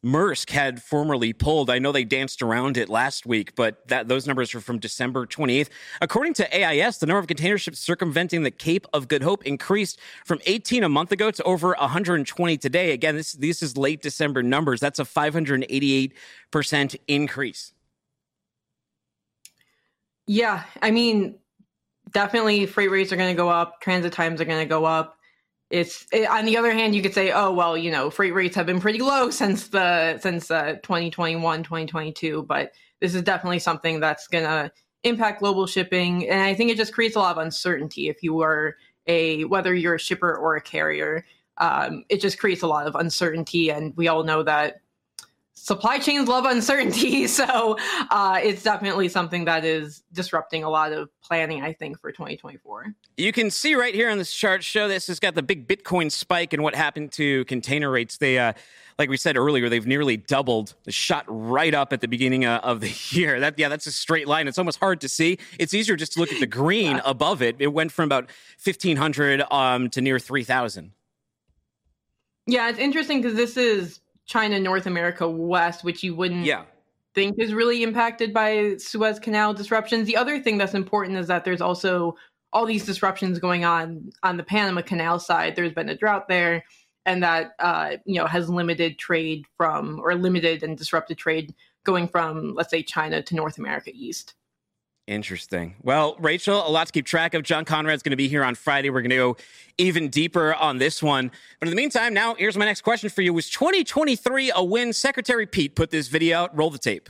Maersk 0.05 0.51
had 0.51 0.83
formerly 0.83 1.33
pulled. 1.33 1.71
I 1.71 1.79
know 1.79 1.93
they 1.93 2.03
danced 2.03 2.43
around 2.43 2.77
it 2.77 2.89
last 2.89 3.25
week, 3.25 3.55
but 3.55 3.87
that 3.87 4.09
those 4.09 4.27
numbers 4.27 4.53
are 4.55 4.61
from 4.61 4.81
December 4.81 5.27
28th. 5.27 5.69
According 6.01 6.35
to 6.35 6.57
AIS, 6.57 6.99
the 6.99 7.07
number 7.07 7.21
of 7.21 7.29
container 7.29 7.57
ships 7.57 7.79
circumventing 7.79 8.43
the 8.43 8.51
Cape 8.51 8.87
of 8.93 9.07
Good 9.07 9.23
Hope 9.23 9.45
increased 9.47 10.01
from 10.25 10.41
18 10.47 10.83
a 10.83 10.89
month 10.89 11.13
ago 11.13 11.31
to 11.31 11.43
over 11.45 11.77
120 11.79 12.57
today. 12.59 12.91
Again, 12.93 13.15
this 13.15 13.33
this 13.35 13.63
is 13.63 13.77
late 13.77 14.03
December 14.03 14.43
numbers. 14.43 14.81
That's 14.81 14.99
a 14.99 15.05
588% 15.05 16.97
increase. 17.07 17.73
Yeah, 20.27 20.65
I 20.81 20.91
mean, 20.91 21.37
definitely 22.11 22.67
freight 22.67 22.91
rates 22.91 23.13
are 23.13 23.17
going 23.17 23.35
to 23.35 23.37
go 23.37 23.49
up, 23.49 23.81
transit 23.81 24.13
times 24.13 24.41
are 24.41 24.45
going 24.45 24.61
to 24.61 24.69
go 24.69 24.85
up 24.85 25.19
it's 25.73 26.07
it, 26.13 26.29
on 26.29 26.45
the 26.45 26.57
other 26.57 26.71
hand 26.71 26.95
you 26.95 27.03
could 27.03 27.15
say 27.15 27.33
oh 27.33 27.51
well 27.51 27.77
you 27.77 27.91
know 27.91 28.11
freight 28.11 28.35
rates 28.35 28.55
have 28.55 28.67
been 28.67 28.81
pretty 28.81 29.01
low 29.01 29.31
since 29.31 29.69
the 29.69 30.19
since 30.19 30.51
uh, 30.51 30.75
2021 30.83 31.63
2022 31.63 32.45
but 32.45 32.73
this 33.01 33.15
is 33.15 33.23
definitely 33.23 33.59
something 33.59 33.99
that's 33.99 34.29
going 34.29 34.45
to 34.45 34.71
impact 35.03 35.41
global 35.41 35.67
shipping. 35.67 36.29
And 36.29 36.41
i 36.41 36.55
think 36.55 36.71
it 36.71 36.77
just 36.77 36.93
creates 36.93 37.17
a 37.17 37.19
lot 37.19 37.37
of 37.37 37.43
uncertainty 37.43 38.09
if 38.09 38.23
you 38.23 38.41
are 38.43 38.77
a 39.09 39.45
whether 39.45 39.75
you're 39.75 39.97
a 39.97 40.01
shipper 40.01 40.37
or 40.37 40.55
a 40.55 40.61
carrier. 40.61 41.25
Um, 41.59 42.05
it 42.09 42.21
just 42.21 42.39
creates 42.39 42.63
a 42.63 42.67
lot 42.67 42.87
of 42.87 42.95
uncertainty 42.95 43.71
and 43.71 43.95
we 43.97 44.09
all 44.09 44.25
know 44.25 44.43
that 44.43 44.77
supply 45.55 45.99
chains 45.99 46.29
love 46.29 46.45
uncertainty, 46.45 47.27
so 47.27 47.77
uh, 48.11 48.41
it's 48.43 48.63
definitely 48.63 49.09
something 49.09 49.45
that 49.45 49.65
is 49.65 50.03
disrupting 50.13 50.65
a 50.65 50.71
lot 50.71 50.93
of 50.93 51.09
planning. 51.23 51.63
I 51.63 51.73
think 51.73 52.01
for 52.01 52.11
2024. 52.11 52.95
You 53.17 53.33
can 53.33 53.51
see 53.51 53.75
right 53.75 53.95
here 53.95 54.11
on 54.11 54.19
this 54.19 54.33
chart 54.33 54.65
show 54.65 54.89
this 54.89 55.07
has 55.07 55.21
got 55.21 55.35
the 55.35 55.43
big 55.43 55.69
Bitcoin 55.69 56.11
spike 56.11 56.53
and 56.53 56.63
what 56.63 56.75
happened 56.75 57.13
to 57.13 57.45
container 57.45 57.91
rates. 57.91 58.19
They, 58.19 58.39
uh, 58.39 58.53
like 58.99 59.09
we 59.09 59.17
said 59.17 59.37
earlier, 59.37 59.69
they've 59.69 59.87
nearly 59.87 60.17
doubled. 60.17 60.75
They 60.85 60.93
shot 60.93 61.25
right 61.29 61.75
up 61.75 61.93
at 61.93 62.01
the 62.01 62.09
beginning 62.09 62.45
uh, 62.45 62.61
of 62.63 62.81
the 62.81 62.93
year. 63.17 63.41
That 63.41 63.59
yeah, 63.59 63.69
that's 63.69 63.87
a 63.87 63.93
straight 63.93 64.29
line. 64.29 64.49
It's 64.49 64.59
almost 64.59 64.79
hard 64.79 65.01
to 65.03 65.09
see. 65.09 65.39
It's 65.59 65.75
easier 65.75 65.97
just 65.97 66.13
to 66.13 66.21
look 66.21 66.33
at 66.33 66.41
the 66.41 66.47
green 66.47 66.97
yeah. 66.97 67.03
above 67.05 67.43
it. 67.43 67.57
It 67.59 67.69
went 67.69 67.93
from 67.93 68.07
about 68.07 68.31
1500 68.63 69.43
um, 69.51 69.91
to 69.91 70.01
near 70.01 70.19
3000. 70.19 70.93
Yeah, 72.47 72.69
it's 72.69 72.79
interesting 72.79 73.23
because 73.23 73.37
this 73.37 73.57
is 73.57 74.01
China, 74.27 74.59
North 74.61 74.87
America, 74.87 75.29
West, 75.29 75.85
which 75.85 76.03
you 76.03 76.15
wouldn't 76.15 76.45
yeah. 76.45 76.65
think 77.15 77.37
is 77.39 77.55
really 77.55 77.83
impacted 77.83 78.33
by 78.33 78.77
Suez 78.79 79.19
Canal 79.19 79.55
disruptions. 79.55 80.07
The 80.07 80.17
other 80.17 80.41
thing 80.41 80.59
that's 80.59 80.75
important 80.75 81.19
is 81.19 81.29
that 81.29 81.45
there's 81.45 81.61
also 81.61 82.17
all 82.53 82.67
these 82.67 82.85
disruptions 82.85 83.39
going 83.39 83.65
on 83.65 84.13
on 84.23 84.37
the 84.37 84.43
Panama 84.43 84.83
Canal 84.83 85.19
side. 85.19 85.57
There's 85.57 85.73
been 85.73 85.89
a 85.89 85.97
drought 85.97 86.29
there, 86.29 86.65
and 87.07 87.23
that 87.23 87.53
uh, 87.59 87.97
you 88.05 88.17
know 88.17 88.27
has 88.27 88.49
limited 88.49 88.99
trade 88.99 89.45
from 89.57 90.01
or 90.03 90.15
limited 90.15 90.63
and 90.63 90.77
disrupted 90.77 91.19
trade 91.19 91.55
going 91.85 92.07
from 92.07 92.55
let's 92.55 92.71
say 92.71 92.83
China 92.83 93.23
to 93.23 93.35
North 93.35 93.59
America 93.59 93.91
East. 93.93 94.35
Interesting. 95.09 95.75
Well, 95.83 96.15
Rachel, 96.21 96.67
a 96.67 96.71
lot 96.71 96.87
to 96.87 96.93
keep 96.93 97.07
track 97.07 97.35
of. 97.35 97.43
John 97.43 97.65
Konrad's 97.65 98.05
going 98.05 98.13
to 98.13 98.17
be 98.17 98.29
here 98.29 98.45
on 98.45 98.55
Friday. 98.55 98.89
We're 98.89 99.03
going 99.03 99.11
to 99.11 99.17
go 99.17 99.37
even 99.77 100.09
deeper 100.09 100.55
on 100.55 100.79
this 100.79 101.03
one. 101.03 101.33
But 101.59 101.69
in 101.69 101.71
the 101.71 101.77
meantime, 101.77 102.15
now 102.15 102.35
here's 102.35 102.57
my 102.57 102.65
next 102.65 102.83
question 102.83 103.11
for 103.11 103.23
you. 103.23 103.35
Was 103.35 103.51
2023 103.51 104.53
a 104.55 104.63
win? 104.63 104.93
Secretary 104.93 105.45
Pete 105.45 105.75
put 105.75 105.91
this 105.91 106.07
video 106.07 106.39
out. 106.39 106.57
Roll 106.57 106.71
the 106.71 106.79
tape. 106.79 107.09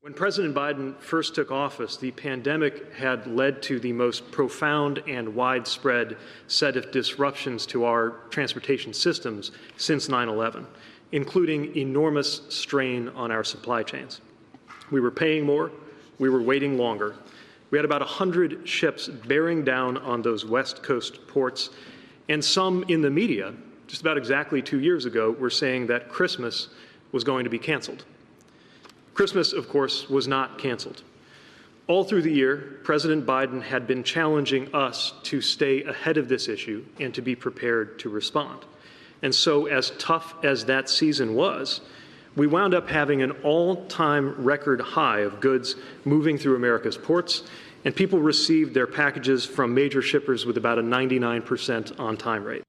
When 0.00 0.14
President 0.14 0.54
Biden 0.54 0.98
first 1.00 1.34
took 1.34 1.52
office, 1.52 1.96
the 1.96 2.10
pandemic 2.12 2.92
had 2.94 3.26
led 3.26 3.62
to 3.62 3.78
the 3.78 3.92
most 3.92 4.32
profound 4.32 5.00
and 5.06 5.34
widespread 5.34 6.16
set 6.48 6.76
of 6.76 6.90
disruptions 6.90 7.66
to 7.66 7.84
our 7.84 8.10
transportation 8.30 8.94
systems 8.94 9.52
since 9.76 10.08
9 10.08 10.28
11, 10.28 10.66
including 11.12 11.76
enormous 11.76 12.40
strain 12.48 13.10
on 13.10 13.30
our 13.30 13.44
supply 13.44 13.82
chains. 13.84 14.22
We 14.90 14.98
were 14.98 15.12
paying 15.12 15.44
more 15.44 15.70
we 16.22 16.30
were 16.30 16.40
waiting 16.40 16.78
longer. 16.78 17.16
We 17.72 17.78
had 17.78 17.84
about 17.84 18.00
100 18.00 18.68
ships 18.68 19.08
bearing 19.08 19.64
down 19.64 19.98
on 19.98 20.22
those 20.22 20.44
West 20.44 20.80
Coast 20.80 21.26
ports, 21.26 21.70
and 22.28 22.44
some 22.44 22.84
in 22.86 23.02
the 23.02 23.10
media, 23.10 23.52
just 23.88 24.02
about 24.02 24.16
exactly 24.16 24.62
two 24.62 24.78
years 24.78 25.04
ago, 25.04 25.32
were 25.32 25.50
saying 25.50 25.88
that 25.88 26.08
Christmas 26.08 26.68
was 27.10 27.24
going 27.24 27.42
to 27.42 27.50
be 27.50 27.58
canceled. 27.58 28.04
Christmas, 29.14 29.52
of 29.52 29.68
course, 29.68 30.08
was 30.08 30.28
not 30.28 30.58
canceled. 30.58 31.02
All 31.88 32.04
through 32.04 32.22
the 32.22 32.32
year, 32.32 32.78
President 32.84 33.26
Biden 33.26 33.60
had 33.60 33.88
been 33.88 34.04
challenging 34.04 34.72
us 34.72 35.14
to 35.24 35.40
stay 35.40 35.82
ahead 35.82 36.18
of 36.18 36.28
this 36.28 36.46
issue 36.46 36.84
and 37.00 37.12
to 37.14 37.20
be 37.20 37.34
prepared 37.34 37.98
to 37.98 38.08
respond. 38.08 38.60
And 39.22 39.34
so, 39.34 39.66
as 39.66 39.90
tough 39.98 40.36
as 40.44 40.66
that 40.66 40.88
season 40.88 41.34
was, 41.34 41.80
we 42.36 42.46
wound 42.46 42.74
up 42.74 42.88
having 42.88 43.22
an 43.22 43.32
all 43.42 43.86
time 43.86 44.34
record 44.42 44.80
high 44.80 45.20
of 45.20 45.40
goods 45.40 45.76
moving 46.04 46.38
through 46.38 46.56
America's 46.56 46.96
ports, 46.96 47.42
and 47.84 47.94
people 47.94 48.20
received 48.20 48.74
their 48.74 48.86
packages 48.86 49.44
from 49.44 49.74
major 49.74 50.02
shippers 50.02 50.46
with 50.46 50.56
about 50.56 50.78
a 50.78 50.82
99% 50.82 51.98
on 51.98 52.16
time 52.16 52.44
rate. 52.44 52.62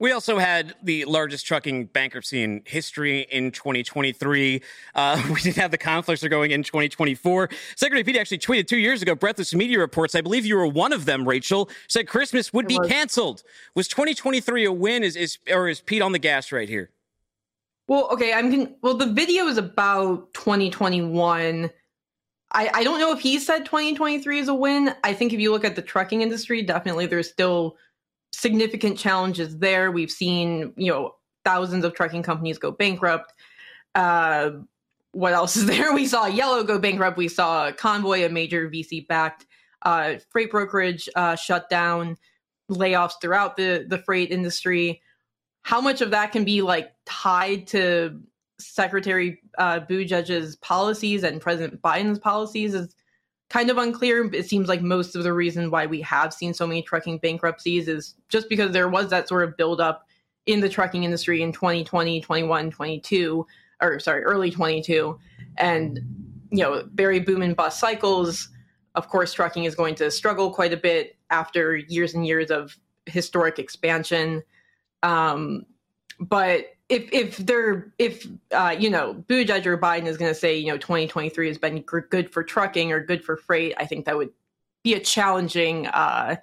We 0.00 0.10
also 0.10 0.38
had 0.38 0.74
the 0.82 1.04
largest 1.04 1.46
trucking 1.46 1.86
bankruptcy 1.86 2.42
in 2.42 2.62
history 2.66 3.20
in 3.30 3.52
2023. 3.52 4.60
Uh, 4.94 5.22
we 5.30 5.40
didn't 5.40 5.56
have 5.56 5.70
the 5.70 5.78
conflicts 5.78 6.24
are 6.24 6.28
going 6.28 6.50
in 6.50 6.62
2024. 6.64 7.48
Secretary 7.76 8.02
Pete 8.02 8.16
actually 8.16 8.38
tweeted 8.38 8.66
two 8.66 8.78
years 8.78 9.02
ago, 9.02 9.14
breathless 9.14 9.54
media 9.54 9.78
reports. 9.78 10.14
I 10.14 10.20
believe 10.20 10.44
you 10.44 10.56
were 10.56 10.66
one 10.66 10.92
of 10.92 11.04
them, 11.04 11.26
Rachel, 11.26 11.70
said 11.88 12.08
Christmas 12.08 12.52
would 12.52 12.66
be 12.66 12.78
canceled. 12.88 13.44
Was 13.74 13.86
2023 13.86 14.64
a 14.64 14.72
win? 14.72 15.04
Is, 15.04 15.14
is, 15.14 15.38
or 15.50 15.68
is 15.68 15.80
Pete 15.80 16.02
on 16.02 16.12
the 16.12 16.18
gas 16.18 16.50
right 16.50 16.68
here? 16.68 16.90
Well, 17.86 18.08
okay, 18.12 18.32
I'm 18.32 18.50
con- 18.50 18.76
well. 18.82 18.94
The 18.94 19.12
video 19.12 19.46
is 19.46 19.58
about 19.58 20.32
2021. 20.34 21.70
I, 22.52 22.70
I 22.72 22.84
don't 22.84 23.00
know 23.00 23.12
if 23.12 23.20
he 23.20 23.38
said 23.38 23.64
2023 23.64 24.38
is 24.38 24.48
a 24.48 24.54
win. 24.54 24.94
I 25.02 25.12
think 25.12 25.32
if 25.32 25.40
you 25.40 25.50
look 25.50 25.64
at 25.64 25.76
the 25.76 25.82
trucking 25.82 26.22
industry, 26.22 26.62
definitely 26.62 27.06
there's 27.06 27.28
still 27.28 27.76
significant 28.32 28.98
challenges 28.98 29.58
there. 29.58 29.90
We've 29.90 30.10
seen 30.10 30.72
you 30.76 30.90
know 30.90 31.14
thousands 31.44 31.84
of 31.84 31.94
trucking 31.94 32.22
companies 32.22 32.58
go 32.58 32.70
bankrupt. 32.70 33.32
Uh, 33.94 34.50
what 35.12 35.34
else 35.34 35.56
is 35.56 35.66
there? 35.66 35.92
We 35.92 36.06
saw 36.06 36.26
Yellow 36.26 36.64
go 36.64 36.78
bankrupt. 36.78 37.18
We 37.18 37.28
saw 37.28 37.70
Convoy, 37.72 38.24
a 38.24 38.30
major 38.30 38.70
VC 38.70 39.06
backed 39.06 39.44
uh, 39.82 40.14
freight 40.30 40.50
brokerage, 40.50 41.08
uh, 41.16 41.36
shut 41.36 41.68
down. 41.68 42.16
Layoffs 42.70 43.20
throughout 43.20 43.58
the 43.58 43.84
the 43.86 43.98
freight 43.98 44.30
industry 44.30 45.02
how 45.64 45.80
much 45.80 46.02
of 46.02 46.10
that 46.10 46.30
can 46.30 46.44
be 46.44 46.62
like 46.62 46.92
tied 47.06 47.66
to 47.66 48.20
Secretary 48.58 49.40
uh, 49.58 49.80
Buttigieg's 49.80 50.56
policies 50.56 51.24
and 51.24 51.40
President 51.40 51.82
Biden's 51.82 52.18
policies 52.18 52.74
is 52.74 52.94
kind 53.48 53.70
of 53.70 53.78
unclear. 53.78 54.32
It 54.32 54.46
seems 54.46 54.68
like 54.68 54.82
most 54.82 55.16
of 55.16 55.22
the 55.22 55.32
reason 55.32 55.70
why 55.70 55.86
we 55.86 56.02
have 56.02 56.34
seen 56.34 56.52
so 56.52 56.66
many 56.66 56.82
trucking 56.82 57.18
bankruptcies 57.18 57.88
is 57.88 58.14
just 58.28 58.48
because 58.50 58.72
there 58.72 58.90
was 58.90 59.08
that 59.08 59.26
sort 59.26 59.42
of 59.42 59.56
buildup 59.56 60.06
in 60.46 60.60
the 60.60 60.68
trucking 60.68 61.04
industry 61.04 61.40
in 61.40 61.50
2020, 61.50 62.20
21, 62.20 62.70
22, 62.70 63.46
or 63.80 63.98
sorry, 63.98 64.22
early 64.22 64.50
22. 64.50 65.18
And, 65.56 65.98
you 66.50 66.62
know, 66.62 66.86
very 66.92 67.20
boom 67.20 67.40
and 67.40 67.56
bust 67.56 67.80
cycles. 67.80 68.50
Of 68.96 69.08
course, 69.08 69.32
trucking 69.32 69.64
is 69.64 69.74
going 69.74 69.94
to 69.96 70.10
struggle 70.10 70.50
quite 70.50 70.74
a 70.74 70.76
bit 70.76 71.16
after 71.30 71.76
years 71.76 72.12
and 72.12 72.26
years 72.26 72.50
of 72.50 72.76
historic 73.06 73.58
expansion. 73.58 74.42
Um, 75.04 75.66
but 76.18 76.74
if 76.88 77.12
if 77.12 77.36
they're 77.38 77.92
if 77.98 78.26
uh, 78.52 78.74
you 78.78 78.90
know 78.90 79.22
Buttigieg 79.28 79.66
or 79.66 79.78
Biden 79.78 80.06
is 80.06 80.16
going 80.16 80.30
to 80.30 80.38
say 80.38 80.56
you 80.56 80.68
know 80.68 80.78
2023 80.78 81.48
has 81.48 81.58
been 81.58 81.80
good 81.80 82.32
for 82.32 82.42
trucking 82.42 82.92
or 82.92 83.00
good 83.00 83.24
for 83.24 83.36
freight, 83.36 83.74
I 83.76 83.86
think 83.86 84.06
that 84.06 84.16
would 84.16 84.30
be 84.82 84.94
a 84.94 85.00
challenging 85.00 85.86
uh, 85.88 86.36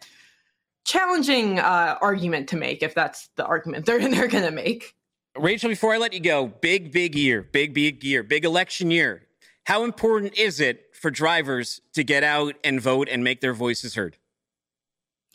challenging 0.86 1.60
uh, 1.60 1.98
argument 2.01 2.50
to 2.50 2.56
make 2.56 2.84
if 2.84 2.94
that's 2.94 3.30
the 3.36 3.46
argument 3.46 3.86
they're 3.88 4.00
they're 4.10 4.27
going 4.27 4.44
to 4.44 4.51
make. 4.51 4.96
Rachel, 5.38 5.70
before 5.70 5.94
I 5.94 5.98
let 5.98 6.13
you 6.13 6.20
go, 6.20 6.48
big 6.48 6.91
big 6.91 7.15
year, 7.15 7.41
big 7.41 7.74
big 7.74 8.03
year, 8.03 8.24
big 8.24 8.46
election 8.46 8.91
year. 8.91 9.24
How 9.65 9.84
important 9.84 10.38
is 10.38 10.60
it 10.60 10.88
for 10.94 11.12
drivers 11.12 11.82
to 11.94 12.03
get 12.03 12.24
out 12.24 12.56
and 12.63 12.82
vote 12.82 13.08
and 13.10 13.24
make 13.24 13.41
their 13.41 13.53
voices 13.53 13.96
heard? 13.96 14.18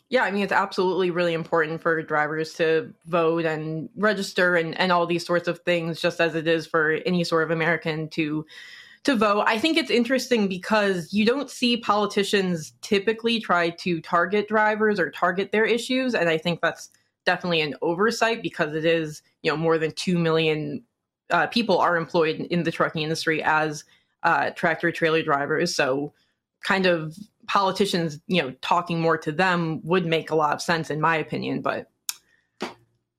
Yeah, 0.09 0.23
I 0.23 0.31
mean, 0.31 0.43
it's 0.43 0.53
absolutely 0.53 1.11
really 1.11 1.33
important 1.33 1.81
for 1.81 2.01
drivers 2.01 2.53
to 2.53 2.93
vote 3.07 3.45
and 3.45 3.89
register 3.97 4.55
and, 4.55 4.79
and 4.79 4.91
all 4.91 5.05
these 5.05 5.25
sorts 5.25 5.49
of 5.49 5.59
things, 5.59 5.99
just 5.99 6.21
as 6.21 6.33
it 6.33 6.47
is 6.47 6.65
for 6.65 6.91
any 7.05 7.25
sort 7.25 7.43
of 7.43 7.51
American 7.51 8.07
to 8.09 8.45
to 9.03 9.15
vote. 9.15 9.43
I 9.47 9.57
think 9.57 9.77
it's 9.77 9.91
interesting 9.91 10.47
because 10.47 11.13
you 11.13 11.25
don't 11.25 11.49
see 11.49 11.77
politicians 11.77 12.73
typically 12.81 13.39
try 13.39 13.69
to 13.69 14.01
target 14.01 14.47
drivers 14.47 14.99
or 14.99 15.11
target 15.11 15.51
their 15.51 15.65
issues, 15.65 16.15
and 16.15 16.29
I 16.29 16.37
think 16.37 16.61
that's 16.61 16.89
definitely 17.25 17.61
an 17.61 17.75
oversight 17.81 18.41
because 18.41 18.75
it 18.75 18.85
is 18.85 19.21
you 19.41 19.51
know 19.51 19.57
more 19.57 19.77
than 19.77 19.91
two 19.91 20.17
million 20.17 20.83
uh, 21.31 21.47
people 21.47 21.79
are 21.79 21.97
employed 21.97 22.39
in 22.49 22.63
the 22.63 22.71
trucking 22.71 23.01
industry 23.01 23.43
as 23.43 23.83
uh, 24.23 24.51
tractor 24.51 24.91
trailer 24.91 25.21
drivers, 25.21 25.75
so 25.75 26.13
kind 26.63 26.85
of 26.85 27.17
politicians, 27.47 28.19
you 28.27 28.41
know, 28.41 28.51
talking 28.61 28.99
more 28.99 29.17
to 29.17 29.31
them 29.31 29.81
would 29.83 30.05
make 30.05 30.29
a 30.29 30.35
lot 30.35 30.53
of 30.53 30.61
sense 30.61 30.89
in 30.89 31.01
my 31.01 31.17
opinion, 31.17 31.61
but 31.61 31.89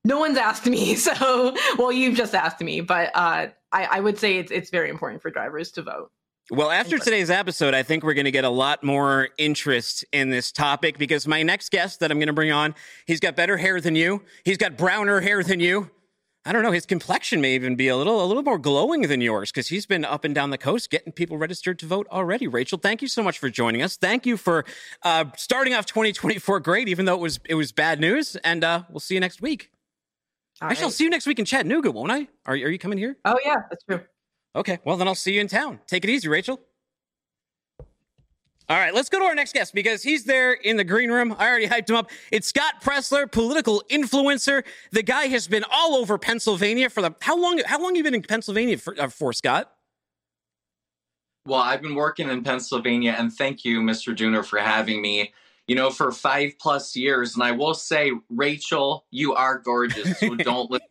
no 0.05 0.19
one's 0.19 0.39
asked 0.39 0.67
me. 0.67 0.95
So, 1.09 1.57
well, 1.79 1.93
you've 1.93 2.17
just 2.17 2.35
asked 2.35 2.61
me, 2.61 2.81
but 2.81 3.11
uh, 3.15 3.49
I, 3.73 3.85
I 3.85 4.01
would 4.01 4.19
say 4.19 4.39
it's 4.39 4.51
it's 4.51 4.71
very 4.71 4.91
important 4.91 5.23
for 5.23 5.31
drivers 5.31 5.71
to 5.73 5.83
vote. 5.83 6.11
Well, 6.51 6.71
after 6.71 6.99
today's 6.99 7.29
episode, 7.29 7.75
I 7.75 7.83
think 7.83 8.03
we're 8.03 8.15
going 8.15 8.25
to 8.25 8.31
get 8.31 8.45
a 8.45 8.51
lot 8.51 8.83
more 8.83 9.29
interest 9.37 10.05
in 10.13 10.31
this 10.31 10.51
topic 10.51 10.97
because 10.97 11.27
my 11.27 11.43
next 11.43 11.71
guest 11.71 12.01
that 12.01 12.11
I'm 12.11 12.19
going 12.19 12.29
to 12.29 12.33
bring 12.33 12.51
on, 12.51 12.75
he's 13.07 13.21
got 13.21 13.37
better 13.37 13.59
hair 13.59 13.83
than 13.83 13.95
you. 13.95 14.23
He's 14.45 14.57
got 14.57 14.79
browner 14.79 15.21
hair 15.21 15.43
than 15.43 15.61
you. 15.61 15.91
I 16.49 16.53
don't 16.53 16.63
know. 16.63 16.73
His 16.73 16.87
complexion 16.87 17.43
may 17.43 17.55
even 17.57 17.77
be 17.77 17.89
a 17.89 17.97
little 17.99 18.25
a 18.25 18.27
little 18.27 18.43
more 18.43 18.57
glowing 18.57 19.03
than 19.03 19.21
yours 19.21 19.53
because 19.53 19.69
he's 19.69 19.85
been 19.85 20.03
up 20.03 20.25
and 20.25 20.35
down 20.35 20.49
the 20.49 20.57
coast 20.57 20.89
getting 20.89 21.13
people 21.13 21.37
registered 21.37 21.79
to 21.81 21.87
vote 21.87 22.07
already. 22.11 22.47
Rachel, 22.47 22.79
thank 22.79 23.03
you 23.03 23.09
so 23.09 23.23
much 23.23 23.39
for 23.39 23.51
joining 23.51 23.83
us. 23.83 23.99
Thank 23.99 24.25
you 24.25 24.39
for 24.39 24.65
uh, 25.03 25.27
starting 25.37 25.75
off 25.75 25.85
2024 25.85 26.61
great, 26.61 26.89
even 26.89 27.05
though 27.05 27.17
it 27.17 27.21
was 27.21 27.39
it 27.45 27.55
was 27.55 27.71
bad 27.71 28.01
news. 28.01 28.35
And 28.37 28.65
uh, 28.65 28.85
we'll 28.89 28.99
see 28.99 29.13
you 29.13 29.21
next 29.21 29.43
week. 29.43 29.71
All 30.63 30.71
Actually, 30.71 30.81
right. 30.81 30.87
I'll 30.87 30.91
see 30.91 31.05
you 31.05 31.11
next 31.11 31.27
week 31.27 31.39
in 31.39 31.45
Chattanooga, 31.45 31.91
won't 31.91 32.11
I? 32.11 32.29
Are, 32.47 32.55
are 32.55 32.57
you 32.57 32.79
coming 32.79 32.97
here? 32.97 33.19
Oh 33.27 33.39
yeah, 33.45 33.57
that's 33.69 33.85
true. 33.85 34.01
Okay, 34.57 34.79
well 34.87 34.97
then 34.97 35.07
I'll 35.07 35.15
see 35.15 35.35
you 35.35 35.43
in 35.43 35.49
town. 35.49 35.81
Take 35.87 36.05
it 36.05 36.09
easy, 36.09 36.29
Rachel. 36.29 36.59
All 38.71 38.77
right, 38.77 38.93
let's 38.93 39.09
go 39.09 39.19
to 39.19 39.25
our 39.25 39.35
next 39.35 39.55
guest 39.55 39.73
because 39.73 40.03
he's 40.03 40.25
there 40.25 40.53
in 40.53 40.77
the 40.77 40.85
green 40.85 41.11
room. 41.11 41.35
I 41.39 41.49
already 41.49 41.67
hyped 41.67 41.89
him 41.89 41.97
up. 41.97 42.11
It's 42.31 42.49
Scott 42.49 42.83
Presler, 42.83 43.31
political 43.31 43.83
influencer. 43.91 44.63
The 44.93 45.03
guy 45.03 45.29
has 45.29 45.49
been 45.49 45.65
all 45.73 45.95
over 45.95 46.19
Pennsylvania 46.19 46.91
for 46.91 47.01
the 47.01 47.15
how 47.23 47.39
long? 47.39 47.63
How 47.65 47.81
long 47.81 47.95
have 47.95 47.97
you 47.97 48.05
been 48.05 48.15
in 48.15 48.23
Pennsylvania 48.23 48.77
for, 48.77 48.95
uh, 49.01 49.09
for 49.09 49.33
Scott? 49.33 49.73
Well, 51.47 51.61
I've 51.61 51.81
been 51.81 51.95
working 51.95 52.29
in 52.29 52.45
Pennsylvania, 52.45 53.15
and 53.17 53.33
thank 53.33 53.65
you, 53.65 53.81
Mr. 53.81 54.15
Dooner, 54.15 54.45
for 54.45 54.59
having 54.59 55.01
me. 55.01 55.33
You 55.67 55.75
know, 55.75 55.89
for 55.89 56.13
five 56.13 56.53
plus 56.59 56.95
years, 56.95 57.35
and 57.35 57.43
I 57.43 57.53
will 57.53 57.75
say, 57.75 58.13
Rachel, 58.29 59.07
you 59.11 59.35
are 59.35 59.59
gorgeous. 59.59 60.19
So 60.19 60.35
don't 60.37 60.71
listen 60.71 60.89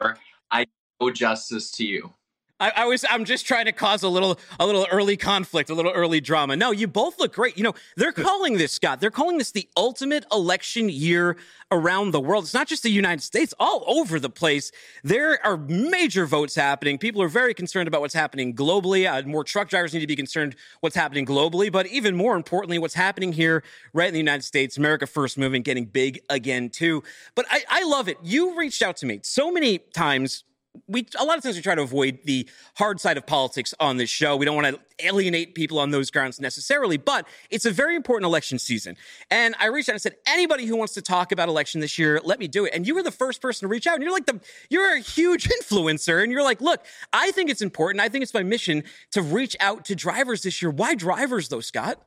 to. 0.00 0.14
I 0.50 0.66
owe 1.00 1.10
justice 1.10 1.70
to 1.72 1.84
you. 1.84 2.14
I, 2.60 2.72
I, 2.76 2.84
was 2.86 3.04
I'm 3.10 3.24
just 3.24 3.46
trying 3.46 3.64
to 3.64 3.72
cause 3.72 4.04
a 4.04 4.08
little 4.08 4.38
a 4.60 4.66
little 4.66 4.86
early 4.92 5.16
conflict, 5.16 5.70
a 5.70 5.74
little 5.74 5.90
early 5.90 6.20
drama. 6.20 6.54
No, 6.54 6.70
you 6.70 6.86
both 6.86 7.18
look 7.18 7.34
great. 7.34 7.56
You 7.56 7.64
know, 7.64 7.74
they're 7.96 8.12
calling 8.12 8.58
this, 8.58 8.70
Scott, 8.70 9.00
they're 9.00 9.10
calling 9.10 9.38
this 9.38 9.50
the 9.50 9.68
ultimate 9.76 10.24
election 10.30 10.88
year 10.88 11.36
around 11.72 12.12
the 12.12 12.20
world. 12.20 12.44
It's 12.44 12.54
not 12.54 12.68
just 12.68 12.84
the 12.84 12.90
United 12.90 13.22
States, 13.22 13.52
all 13.58 13.82
over 13.88 14.20
the 14.20 14.30
place. 14.30 14.70
There 15.02 15.44
are 15.44 15.56
major 15.56 16.26
votes 16.26 16.54
happening. 16.54 16.96
People 16.96 17.20
are 17.22 17.28
very 17.28 17.54
concerned 17.54 17.88
about 17.88 18.00
what's 18.00 18.14
happening 18.14 18.54
globally. 18.54 19.10
Uh, 19.10 19.26
more 19.26 19.42
truck 19.42 19.68
drivers 19.68 19.92
need 19.92 20.00
to 20.00 20.06
be 20.06 20.14
concerned 20.14 20.54
what's 20.78 20.94
happening 20.94 21.26
globally, 21.26 21.72
but 21.72 21.88
even 21.88 22.14
more 22.14 22.36
importantly, 22.36 22.78
what's 22.78 22.94
happening 22.94 23.32
here 23.32 23.64
right 23.92 24.06
in 24.06 24.14
the 24.14 24.20
United 24.20 24.44
States, 24.44 24.78
America 24.78 25.08
First 25.08 25.36
movement 25.38 25.64
getting 25.64 25.86
big 25.86 26.20
again 26.30 26.70
too. 26.70 27.02
But 27.34 27.46
I, 27.50 27.64
I 27.68 27.82
love 27.82 28.08
it. 28.08 28.16
You 28.22 28.56
reached 28.56 28.82
out 28.82 28.96
to 28.98 29.06
me 29.06 29.18
so 29.24 29.50
many 29.50 29.78
times 29.78 30.44
we 30.86 31.06
a 31.18 31.24
lot 31.24 31.36
of 31.36 31.42
times 31.42 31.56
we 31.56 31.62
try 31.62 31.74
to 31.74 31.82
avoid 31.82 32.18
the 32.24 32.48
hard 32.76 33.00
side 33.00 33.16
of 33.16 33.26
politics 33.26 33.74
on 33.80 33.96
this 33.96 34.10
show. 34.10 34.36
We 34.36 34.44
don't 34.44 34.56
want 34.56 34.74
to 34.74 35.06
alienate 35.06 35.54
people 35.54 35.78
on 35.78 35.90
those 35.90 36.10
grounds 36.10 36.40
necessarily, 36.40 36.96
but 36.96 37.26
it's 37.50 37.64
a 37.64 37.70
very 37.70 37.96
important 37.96 38.26
election 38.26 38.58
season. 38.58 38.96
And 39.30 39.54
I 39.58 39.66
reached 39.66 39.88
out 39.88 39.94
and 39.94 40.02
said, 40.02 40.16
anybody 40.26 40.66
who 40.66 40.76
wants 40.76 40.94
to 40.94 41.02
talk 41.02 41.32
about 41.32 41.48
election 41.48 41.80
this 41.80 41.98
year, 41.98 42.20
let 42.24 42.38
me 42.38 42.48
do 42.48 42.64
it. 42.64 42.74
And 42.74 42.86
you 42.86 42.94
were 42.94 43.02
the 43.02 43.10
first 43.10 43.40
person 43.40 43.66
to 43.66 43.70
reach 43.70 43.86
out. 43.86 43.94
And 43.94 44.02
you're 44.02 44.12
like 44.12 44.26
the 44.26 44.40
you're 44.68 44.94
a 44.94 45.00
huge 45.00 45.48
influencer. 45.60 46.22
And 46.22 46.30
you're 46.30 46.42
like, 46.42 46.60
look, 46.60 46.84
I 47.12 47.30
think 47.30 47.50
it's 47.50 47.62
important. 47.62 48.02
I 48.02 48.08
think 48.08 48.22
it's 48.22 48.34
my 48.34 48.42
mission 48.42 48.84
to 49.12 49.22
reach 49.22 49.56
out 49.60 49.84
to 49.86 49.94
drivers 49.94 50.42
this 50.42 50.60
year. 50.60 50.70
Why 50.70 50.94
drivers 50.94 51.48
though, 51.48 51.60
Scott? 51.60 52.00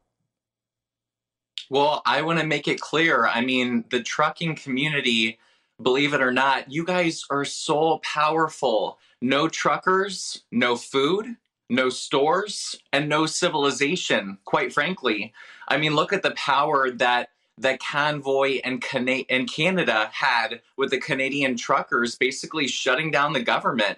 Well, 1.70 2.02
I 2.06 2.22
want 2.22 2.40
to 2.40 2.46
make 2.46 2.68
it 2.68 2.80
clear. 2.80 3.28
I 3.28 3.42
mean, 3.42 3.84
the 3.90 4.02
trucking 4.02 4.56
community 4.56 5.40
believe 5.82 6.14
it 6.14 6.22
or 6.22 6.32
not, 6.32 6.72
you 6.72 6.84
guys 6.84 7.24
are 7.30 7.46
so 7.46 8.00
powerful. 8.04 9.00
No 9.22 9.48
truckers, 9.48 10.44
no 10.52 10.76
food, 10.76 11.36
no 11.70 11.90
stores, 11.90 12.76
and 12.94 13.10
no 13.10 13.26
civilization, 13.26 14.38
quite 14.46 14.74
frankly. 14.74 15.34
I 15.68 15.78
mean, 15.78 15.96
look 15.96 16.14
at 16.14 16.24
the 16.24 16.32
power 16.32 16.92
that 16.92 17.30
that 17.60 17.80
Convoy 17.80 18.60
and, 18.64 18.84
and 19.30 19.52
Canada 19.52 20.12
had 20.14 20.62
with 20.78 20.92
the 20.92 21.00
Canadian 21.00 21.58
truckers 21.58 22.16
basically 22.16 22.68
shutting 22.68 23.10
down 23.10 23.34
the 23.34 23.42
government. 23.42 23.98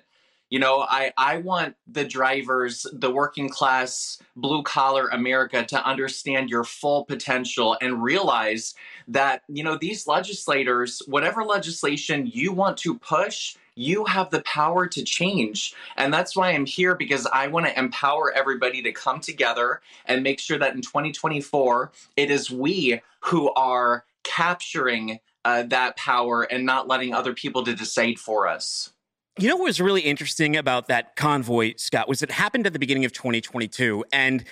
You 0.50 0.60
know, 0.60 0.86
I, 0.90 1.14
I 1.18 1.38
want 1.38 1.76
the 1.88 2.06
drivers, 2.06 2.86
the 2.92 3.12
working 3.12 3.50
class, 3.50 4.18
blue 4.36 4.64
collar 4.64 5.08
America 5.10 5.64
to 5.66 5.86
understand 5.86 6.50
your 6.50 6.64
full 6.64 7.06
potential 7.06 7.78
and 7.82 8.02
realize 8.02 8.74
that, 9.08 9.44
you 9.48 9.64
know, 9.64 9.78
these 9.78 10.08
legislators, 10.08 11.02
whatever 11.06 11.44
legislation 11.44 12.26
you 12.26 12.52
want 12.52 12.78
to 12.78 12.98
push, 12.98 13.56
you 13.76 14.06
have 14.06 14.30
the 14.30 14.42
power 14.42 14.88
to 14.88 15.04
change. 15.04 15.74
And 15.96 16.14
that's 16.14 16.36
why 16.36 16.52
I'm 16.52 16.66
here 16.66 16.96
because 16.96 17.26
I 17.28 17.48
want 17.48 17.68
to 17.68 17.80
empower 17.80 18.32
everybody 18.34 18.82
to 18.82 18.92
come 18.92 19.20
together 19.22 19.82
and 20.06 20.24
make 20.24 20.40
sure 20.40 20.58
that 20.58 20.76
in 20.76 20.82
2024, 20.82 21.92
it 22.18 22.32
is 22.32 22.50
we 22.50 23.02
who 23.22 23.52
are 23.54 24.04
capturing 24.24 25.20
uh, 25.46 25.64
that 25.64 25.96
power 25.96 26.44
and 26.44 26.66
not 26.66 26.88
letting 26.88 27.14
other 27.14 27.34
people 27.34 27.64
to 27.64 27.74
decide 27.74 28.20
for 28.20 28.48
us. 28.48 28.92
You 29.40 29.48
know 29.48 29.56
what 29.56 29.66
was 29.66 29.80
really 29.80 30.02
interesting 30.02 30.58
about 30.58 30.90
that 30.90 31.16
convoy, 31.16 31.74
Scott, 31.78 32.10
was 32.10 32.22
it 32.22 32.30
happened 32.30 32.68
at 32.68 32.74
the 32.74 32.80
beginning 32.80 33.06
of 33.06 33.14
2022. 33.14 34.04
And 34.12 34.44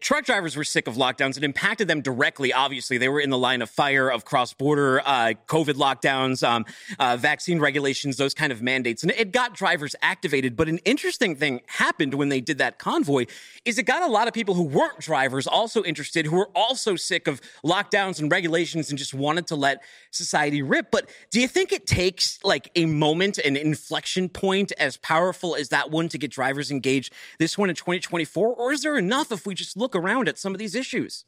truck 0.00 0.24
drivers 0.24 0.56
were 0.56 0.64
sick 0.64 0.86
of 0.86 0.94
lockdowns. 0.94 1.36
It 1.36 1.44
impacted 1.44 1.88
them 1.88 2.00
directly. 2.00 2.52
Obviously, 2.52 2.98
they 2.98 3.08
were 3.08 3.20
in 3.20 3.30
the 3.30 3.38
line 3.38 3.62
of 3.62 3.70
fire 3.70 4.10
of 4.10 4.24
cross-border 4.24 5.00
uh, 5.00 5.34
COVID 5.46 5.74
lockdowns, 5.74 6.46
um, 6.46 6.64
uh, 6.98 7.16
vaccine 7.16 7.58
regulations, 7.58 8.16
those 8.16 8.34
kind 8.34 8.52
of 8.52 8.62
mandates, 8.62 9.02
and 9.02 9.12
it 9.12 9.32
got 9.32 9.54
drivers 9.54 9.94
activated. 10.02 10.56
But 10.56 10.68
an 10.68 10.78
interesting 10.78 11.36
thing 11.36 11.60
happened 11.66 12.14
when 12.14 12.28
they 12.28 12.40
did 12.40 12.58
that 12.58 12.78
convoy 12.78 13.26
is 13.64 13.78
it 13.78 13.84
got 13.84 14.02
a 14.02 14.06
lot 14.06 14.28
of 14.28 14.34
people 14.34 14.54
who 14.54 14.64
weren't 14.64 14.98
drivers 14.98 15.46
also 15.46 15.82
interested, 15.84 16.26
who 16.26 16.36
were 16.36 16.50
also 16.54 16.96
sick 16.96 17.26
of 17.26 17.40
lockdowns 17.64 18.20
and 18.20 18.30
regulations 18.30 18.90
and 18.90 18.98
just 18.98 19.14
wanted 19.14 19.46
to 19.48 19.56
let 19.56 19.82
society 20.10 20.62
rip. 20.62 20.90
But 20.90 21.10
do 21.30 21.40
you 21.40 21.48
think 21.48 21.72
it 21.72 21.86
takes 21.86 22.38
like 22.44 22.70
a 22.74 22.86
moment, 22.86 23.38
an 23.38 23.56
inflection 23.56 24.28
point 24.28 24.72
as 24.78 24.96
powerful 24.96 25.54
as 25.54 25.68
that 25.68 25.90
one 25.90 26.08
to 26.08 26.18
get 26.18 26.30
drivers 26.30 26.70
engaged 26.70 27.12
this 27.38 27.58
one 27.58 27.68
in 27.68 27.76
2024, 27.76 28.54
or 28.54 28.72
is 28.72 28.82
there 28.82 28.96
enough 28.96 29.30
if 29.30 29.46
we 29.46 29.54
just 29.54 29.67
just 29.68 29.76
look 29.76 29.94
around 29.94 30.28
at 30.28 30.38
some 30.38 30.54
of 30.54 30.58
these 30.58 30.74
issues? 30.74 31.26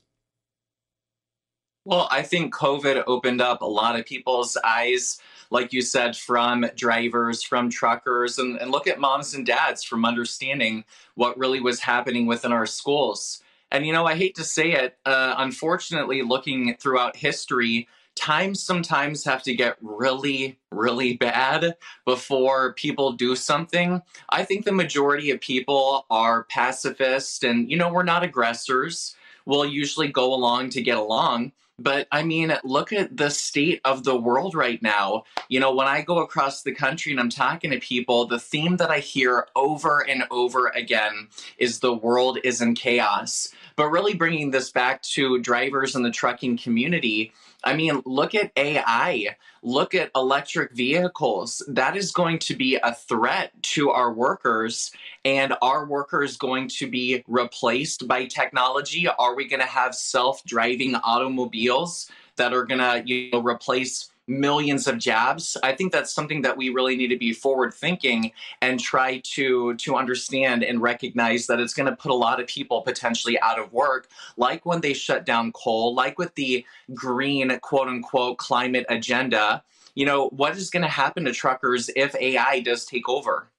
Well, 1.85 2.09
I 2.11 2.23
think 2.23 2.55
COVID 2.55 3.05
opened 3.07 3.43
up 3.43 3.61
a 3.61 3.67
lot 3.67 3.99
of 3.99 4.07
people's 4.07 4.57
eyes, 4.65 5.19
like 5.51 5.73
you 5.75 5.83
said, 5.83 6.17
from 6.17 6.65
drivers, 6.75 7.43
from 7.43 7.69
truckers, 7.69 8.39
and, 8.39 8.59
and 8.59 8.71
look 8.71 8.87
at 8.87 8.99
moms 8.99 9.35
and 9.35 9.45
dads 9.45 9.85
from 9.85 10.07
understanding 10.07 10.85
what 11.17 11.39
really 11.39 11.61
was 11.61 11.81
happening 11.81 12.27
within 12.27 12.53
our 12.53 12.67
schools. 12.67 13.43
And, 13.71 13.87
you 13.87 13.93
know, 13.93 14.07
I 14.07 14.15
hate 14.15 14.35
to 14.37 14.45
say 14.45 14.73
it, 14.73 14.97
uh, 15.05 15.35
unfortunately, 15.37 16.23
looking 16.23 16.77
throughout 16.77 17.17
history, 17.17 17.89
times 18.21 18.63
sometimes 18.63 19.25
have 19.25 19.43
to 19.43 19.55
get 19.55 19.77
really, 19.81 20.59
really 20.71 21.17
bad 21.17 21.75
before 22.05 22.75
people 22.75 23.13
do 23.13 23.35
something. 23.35 24.03
I 24.29 24.45
think 24.45 24.65
the 24.65 24.73
majority 24.73 25.31
of 25.31 25.41
people 25.41 26.05
are 26.11 26.45
pacifist 26.45 27.45
and, 27.45 27.71
you 27.71 27.79
know, 27.79 27.91
we're 27.91 28.03
not 28.03 28.23
aggressors. 28.23 29.17
We'll 29.47 29.65
usually 29.65 30.09
go 30.09 30.35
along 30.35 30.71
to 30.71 30.83
get 30.83 30.99
along. 30.99 31.53
But 31.79 32.09
I 32.13 32.23
mean, 32.23 32.53
look 32.63 32.93
at 32.93 33.17
the 33.17 33.31
state 33.31 33.81
of 33.87 34.05
the 34.05 34.15
world 34.15 34.55
right 34.55 34.83
now. 34.83 35.25
You 35.49 35.61
know, 35.61 35.75
when 35.75 35.89
I 35.89 36.03
go 36.03 36.19
across 36.19 36.63
the 36.63 36.75
country 36.75 37.11
and 37.13 37.19
I'm 37.19 37.31
talking 37.31 37.71
to 37.71 37.81
people, 37.81 38.27
the 38.27 38.39
theme 38.39 38.77
that 38.77 38.91
I 38.91 38.99
hear 38.99 39.47
over 39.57 40.07
and 40.07 40.25
over 40.31 40.69
again 40.69 41.29
is 41.57 41.81
the 41.81 41.95
world 41.95 42.39
is 42.45 42.61
in 42.61 42.75
chaos. 42.75 43.49
But 43.81 43.93
really 43.93 44.13
bringing 44.13 44.51
this 44.51 44.71
back 44.71 45.01
to 45.15 45.39
drivers 45.39 45.97
in 45.97 46.03
the 46.03 46.11
trucking 46.11 46.59
community, 46.59 47.33
I 47.65 47.75
mean, 47.75 48.03
look 48.05 48.35
at 48.35 48.53
AI, 48.55 49.37
look 49.63 49.95
at 49.95 50.11
electric 50.15 50.73
vehicles. 50.73 51.65
That 51.67 51.97
is 51.97 52.13
going 52.13 52.41
to 52.41 52.55
be 52.55 52.77
a 52.77 52.95
threat 52.95 53.55
to 53.63 53.89
our 53.89 54.13
workers. 54.13 54.93
And 55.25 55.55
are 55.63 55.87
workers 55.87 56.37
going 56.37 56.69
to 56.77 56.91
be 56.91 57.25
replaced 57.27 58.07
by 58.07 58.27
technology? 58.27 59.09
Are 59.09 59.35
we 59.35 59.49
going 59.49 59.61
to 59.61 59.67
have 59.67 59.95
self 59.95 60.45
driving 60.45 60.95
automobiles 60.97 62.11
that 62.37 62.53
are 62.53 62.67
going 62.67 62.81
to 62.81 63.03
you 63.07 63.31
know, 63.31 63.41
replace 63.41 64.11
millions 64.31 64.87
of 64.87 64.97
jabs. 64.97 65.57
I 65.63 65.73
think 65.73 65.93
that's 65.93 66.15
something 66.15 66.43
that 66.43 66.57
we 66.57 66.71
really 66.71 66.97
need 66.97 67.09
to 67.09 67.19
be 67.19 67.33
forward 67.33 67.75
thinking 67.75 68.33
and 68.63 68.79
try 68.79 69.19
to 69.35 69.75
to 69.75 69.97
understand 69.97 70.63
and 70.63 70.81
recognize 70.81 71.49
that 71.49 71.59
it's 71.59 71.75
going 71.75 71.91
to 71.91 71.97
put 71.97 72.13
a 72.13 72.15
lot 72.15 72.41
of 72.41 72.47
people 72.47 72.83
potentially 72.83 73.39
out 73.41 73.59
of 73.59 73.73
work 73.73 74.09
like 74.37 74.65
when 74.65 74.81
they 74.81 74.95
shut 74.95 75.27
down 75.27 75.51
coal 75.53 75.95
like 75.95 76.19
with 76.19 76.35
the 76.37 76.65
green 76.95 77.59
quote 77.61 77.89
unquote 77.89 78.39
climate 78.39 78.87
agenda. 78.89 79.63
You 79.97 80.07
know 80.07 80.29
what 80.29 80.57
is 80.57 80.71
going 80.71 80.83
to 80.85 80.89
happen 80.89 81.25
to 81.25 81.33
truckers 81.33 81.91
if 81.97 82.15
ai 82.15 82.61
does 82.61 82.85
take 82.87 83.09
over 83.09 83.51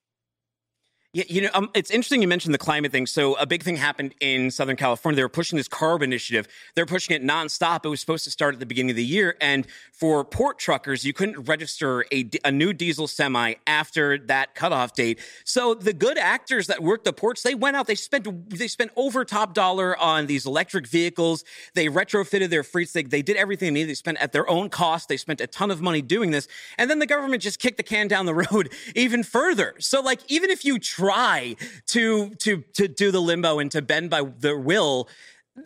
yeah, 1.13 1.25
you 1.27 1.41
know, 1.41 1.49
um, 1.53 1.69
it's 1.73 1.91
interesting 1.91 2.21
you 2.21 2.27
mentioned 2.29 2.53
the 2.53 2.59
climate 2.59 2.93
thing. 2.93 3.05
So 3.05 3.33
a 3.33 3.45
big 3.45 3.63
thing 3.63 3.75
happened 3.75 4.15
in 4.21 4.49
Southern 4.49 4.77
California. 4.77 5.17
They 5.17 5.23
were 5.23 5.29
pushing 5.29 5.57
this 5.57 5.67
CARB 5.67 6.03
initiative. 6.03 6.47
They're 6.73 6.85
pushing 6.85 7.13
it 7.13 7.21
nonstop. 7.21 7.83
It 7.83 7.89
was 7.89 7.99
supposed 7.99 8.23
to 8.23 8.31
start 8.31 8.53
at 8.53 8.61
the 8.61 8.65
beginning 8.65 8.91
of 8.91 8.95
the 8.95 9.03
year, 9.03 9.35
and 9.41 9.67
for 9.91 10.23
port 10.23 10.57
truckers, 10.57 11.03
you 11.03 11.11
couldn't 11.11 11.49
register 11.49 12.05
a, 12.13 12.29
a 12.45 12.51
new 12.51 12.71
diesel 12.71 13.09
semi 13.09 13.55
after 13.67 14.19
that 14.19 14.55
cutoff 14.55 14.93
date. 14.93 15.19
So 15.43 15.73
the 15.73 15.91
good 15.91 16.17
actors 16.17 16.67
that 16.67 16.81
worked 16.81 17.03
the 17.03 17.11
ports, 17.11 17.43
they 17.43 17.55
went 17.55 17.75
out. 17.75 17.87
They 17.87 17.95
spent 17.95 18.49
they 18.49 18.69
spent 18.69 18.91
over 18.95 19.25
top 19.25 19.53
dollar 19.53 19.97
on 19.97 20.27
these 20.27 20.45
electric 20.45 20.87
vehicles. 20.87 21.43
They 21.73 21.87
retrofitted 21.87 22.49
their 22.49 22.63
fleets. 22.63 22.93
They, 22.93 23.03
they 23.03 23.21
did 23.21 23.35
everything 23.35 23.67
they 23.67 23.81
needed. 23.81 23.89
They 23.89 23.95
spent 23.95 24.17
at 24.19 24.31
their 24.31 24.49
own 24.49 24.69
cost. 24.69 25.09
They 25.09 25.17
spent 25.17 25.41
a 25.41 25.47
ton 25.47 25.71
of 25.71 25.81
money 25.81 26.01
doing 26.01 26.31
this, 26.31 26.47
and 26.77 26.89
then 26.89 26.99
the 26.99 27.05
government 27.05 27.43
just 27.43 27.59
kicked 27.59 27.75
the 27.75 27.83
can 27.83 28.07
down 28.07 28.25
the 28.25 28.33
road 28.33 28.71
even 28.95 29.23
further. 29.23 29.75
So 29.79 29.99
like 29.99 30.21
even 30.29 30.49
if 30.49 30.63
you 30.63 30.79
try 31.01 31.55
to 31.87 32.29
to 32.35 32.63
to 32.73 32.87
do 32.87 33.11
the 33.11 33.19
limbo 33.19 33.59
and 33.59 33.71
to 33.71 33.81
bend 33.81 34.09
by 34.09 34.23
their 34.39 34.57
will, 34.57 35.09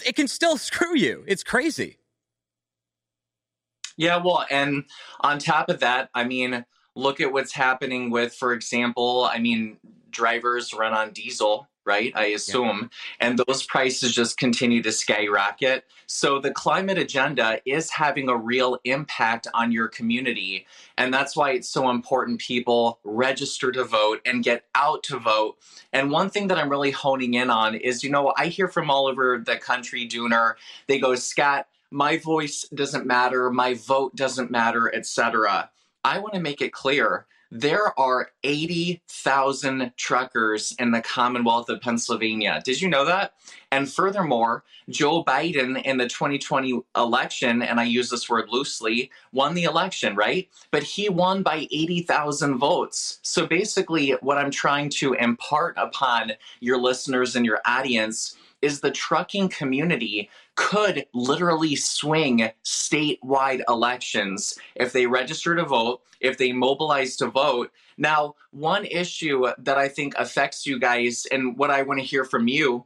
it 0.05 0.15
can 0.15 0.27
still 0.27 0.57
screw 0.69 0.95
you. 0.95 1.23
It's 1.27 1.43
crazy. 1.43 1.97
Yeah, 3.97 4.17
well, 4.17 4.45
and 4.49 4.83
on 5.21 5.39
top 5.39 5.69
of 5.69 5.79
that, 5.79 6.09
I 6.13 6.25
mean, 6.25 6.65
look 6.95 7.21
at 7.21 7.31
what's 7.31 7.53
happening 7.53 8.09
with, 8.09 8.33
for 8.33 8.51
example, 8.51 9.29
I 9.31 9.39
mean, 9.39 9.77
drivers 10.09 10.73
run 10.73 10.93
on 10.93 11.11
diesel. 11.11 11.69
Right? 11.85 12.11
I 12.15 12.27
assume. 12.27 12.89
Yeah. 13.19 13.27
And 13.27 13.39
those 13.47 13.63
prices 13.63 14.13
just 14.13 14.37
continue 14.37 14.81
to 14.81 14.91
skyrocket. 14.91 15.85
So 16.07 16.39
the 16.39 16.51
climate 16.51 16.97
agenda 16.97 17.59
is 17.65 17.91
having 17.91 18.29
a 18.29 18.35
real 18.35 18.77
impact 18.83 19.47
on 19.53 19.71
your 19.71 19.87
community. 19.87 20.65
And 20.97 21.13
that's 21.13 21.35
why 21.35 21.51
it's 21.51 21.69
so 21.69 21.89
important 21.89 22.39
people 22.39 22.99
register 23.03 23.71
to 23.71 23.83
vote 23.83 24.21
and 24.25 24.43
get 24.43 24.65
out 24.75 25.03
to 25.03 25.19
vote. 25.19 25.57
And 25.93 26.11
one 26.11 26.29
thing 26.29 26.47
that 26.47 26.57
I'm 26.57 26.69
really 26.69 26.91
honing 26.91 27.35
in 27.35 27.49
on 27.49 27.75
is, 27.75 28.03
you 28.03 28.09
know, 28.09 28.33
I 28.37 28.47
hear 28.47 28.67
from 28.67 28.89
all 28.89 29.07
over 29.07 29.41
the 29.43 29.57
country, 29.57 30.07
Dooner, 30.07 30.55
they 30.87 30.99
go, 30.99 31.15
Scott, 31.15 31.67
my 31.91 32.17
voice 32.17 32.67
doesn't 32.73 33.05
matter, 33.05 33.49
my 33.51 33.75
vote 33.75 34.15
doesn't 34.15 34.51
matter, 34.51 34.93
etc. 34.93 35.69
I 36.03 36.19
want 36.19 36.33
to 36.33 36.39
make 36.39 36.61
it 36.61 36.73
clear 36.73 37.25
there 37.51 37.97
are 37.99 38.29
80,000 38.43 39.91
truckers 39.97 40.73
in 40.79 40.91
the 40.91 41.01
Commonwealth 41.01 41.69
of 41.69 41.81
Pennsylvania. 41.81 42.61
Did 42.63 42.81
you 42.81 42.89
know 42.89 43.05
that? 43.05 43.33
And 43.71 43.91
furthermore, 43.91 44.63
Joe 44.89 45.23
Biden 45.23 45.81
in 45.83 45.97
the 45.97 46.07
2020 46.07 46.81
election, 46.95 47.61
and 47.61 47.79
I 47.79 47.83
use 47.83 48.09
this 48.09 48.29
word 48.29 48.49
loosely, 48.49 49.11
won 49.31 49.53
the 49.53 49.63
election, 49.63 50.15
right? 50.15 50.49
But 50.71 50.83
he 50.83 51.09
won 51.09 51.43
by 51.43 51.67
80,000 51.71 52.57
votes. 52.57 53.19
So 53.21 53.47
basically, 53.47 54.11
what 54.21 54.37
I'm 54.37 54.51
trying 54.51 54.89
to 54.91 55.13
impart 55.13 55.75
upon 55.77 56.33
your 56.59 56.77
listeners 56.77 57.35
and 57.35 57.45
your 57.45 57.61
audience 57.65 58.35
is 58.65 58.79
the 58.79 58.89
trucking 58.89 59.47
community 59.49 60.29
could 60.55 61.05
literally 61.13 61.75
swing 61.75 62.49
statewide 62.63 63.61
elections 63.69 64.57
if 64.75 64.91
they 64.91 65.05
register 65.05 65.55
to 65.55 65.63
vote, 65.63 66.01
if 66.19 66.37
they 66.39 66.51
mobilize 66.51 67.15
to 67.17 67.27
vote. 67.27 67.71
Now, 67.97 68.33
one 68.51 68.85
issue 68.85 69.45
that 69.59 69.77
I 69.77 69.87
think 69.87 70.15
affects 70.17 70.65
you 70.65 70.79
guys 70.79 71.27
and 71.31 71.55
what 71.57 71.69
I 71.69 71.83
want 71.83 71.99
to 71.99 72.05
hear 72.05 72.25
from 72.25 72.47
you 72.47 72.85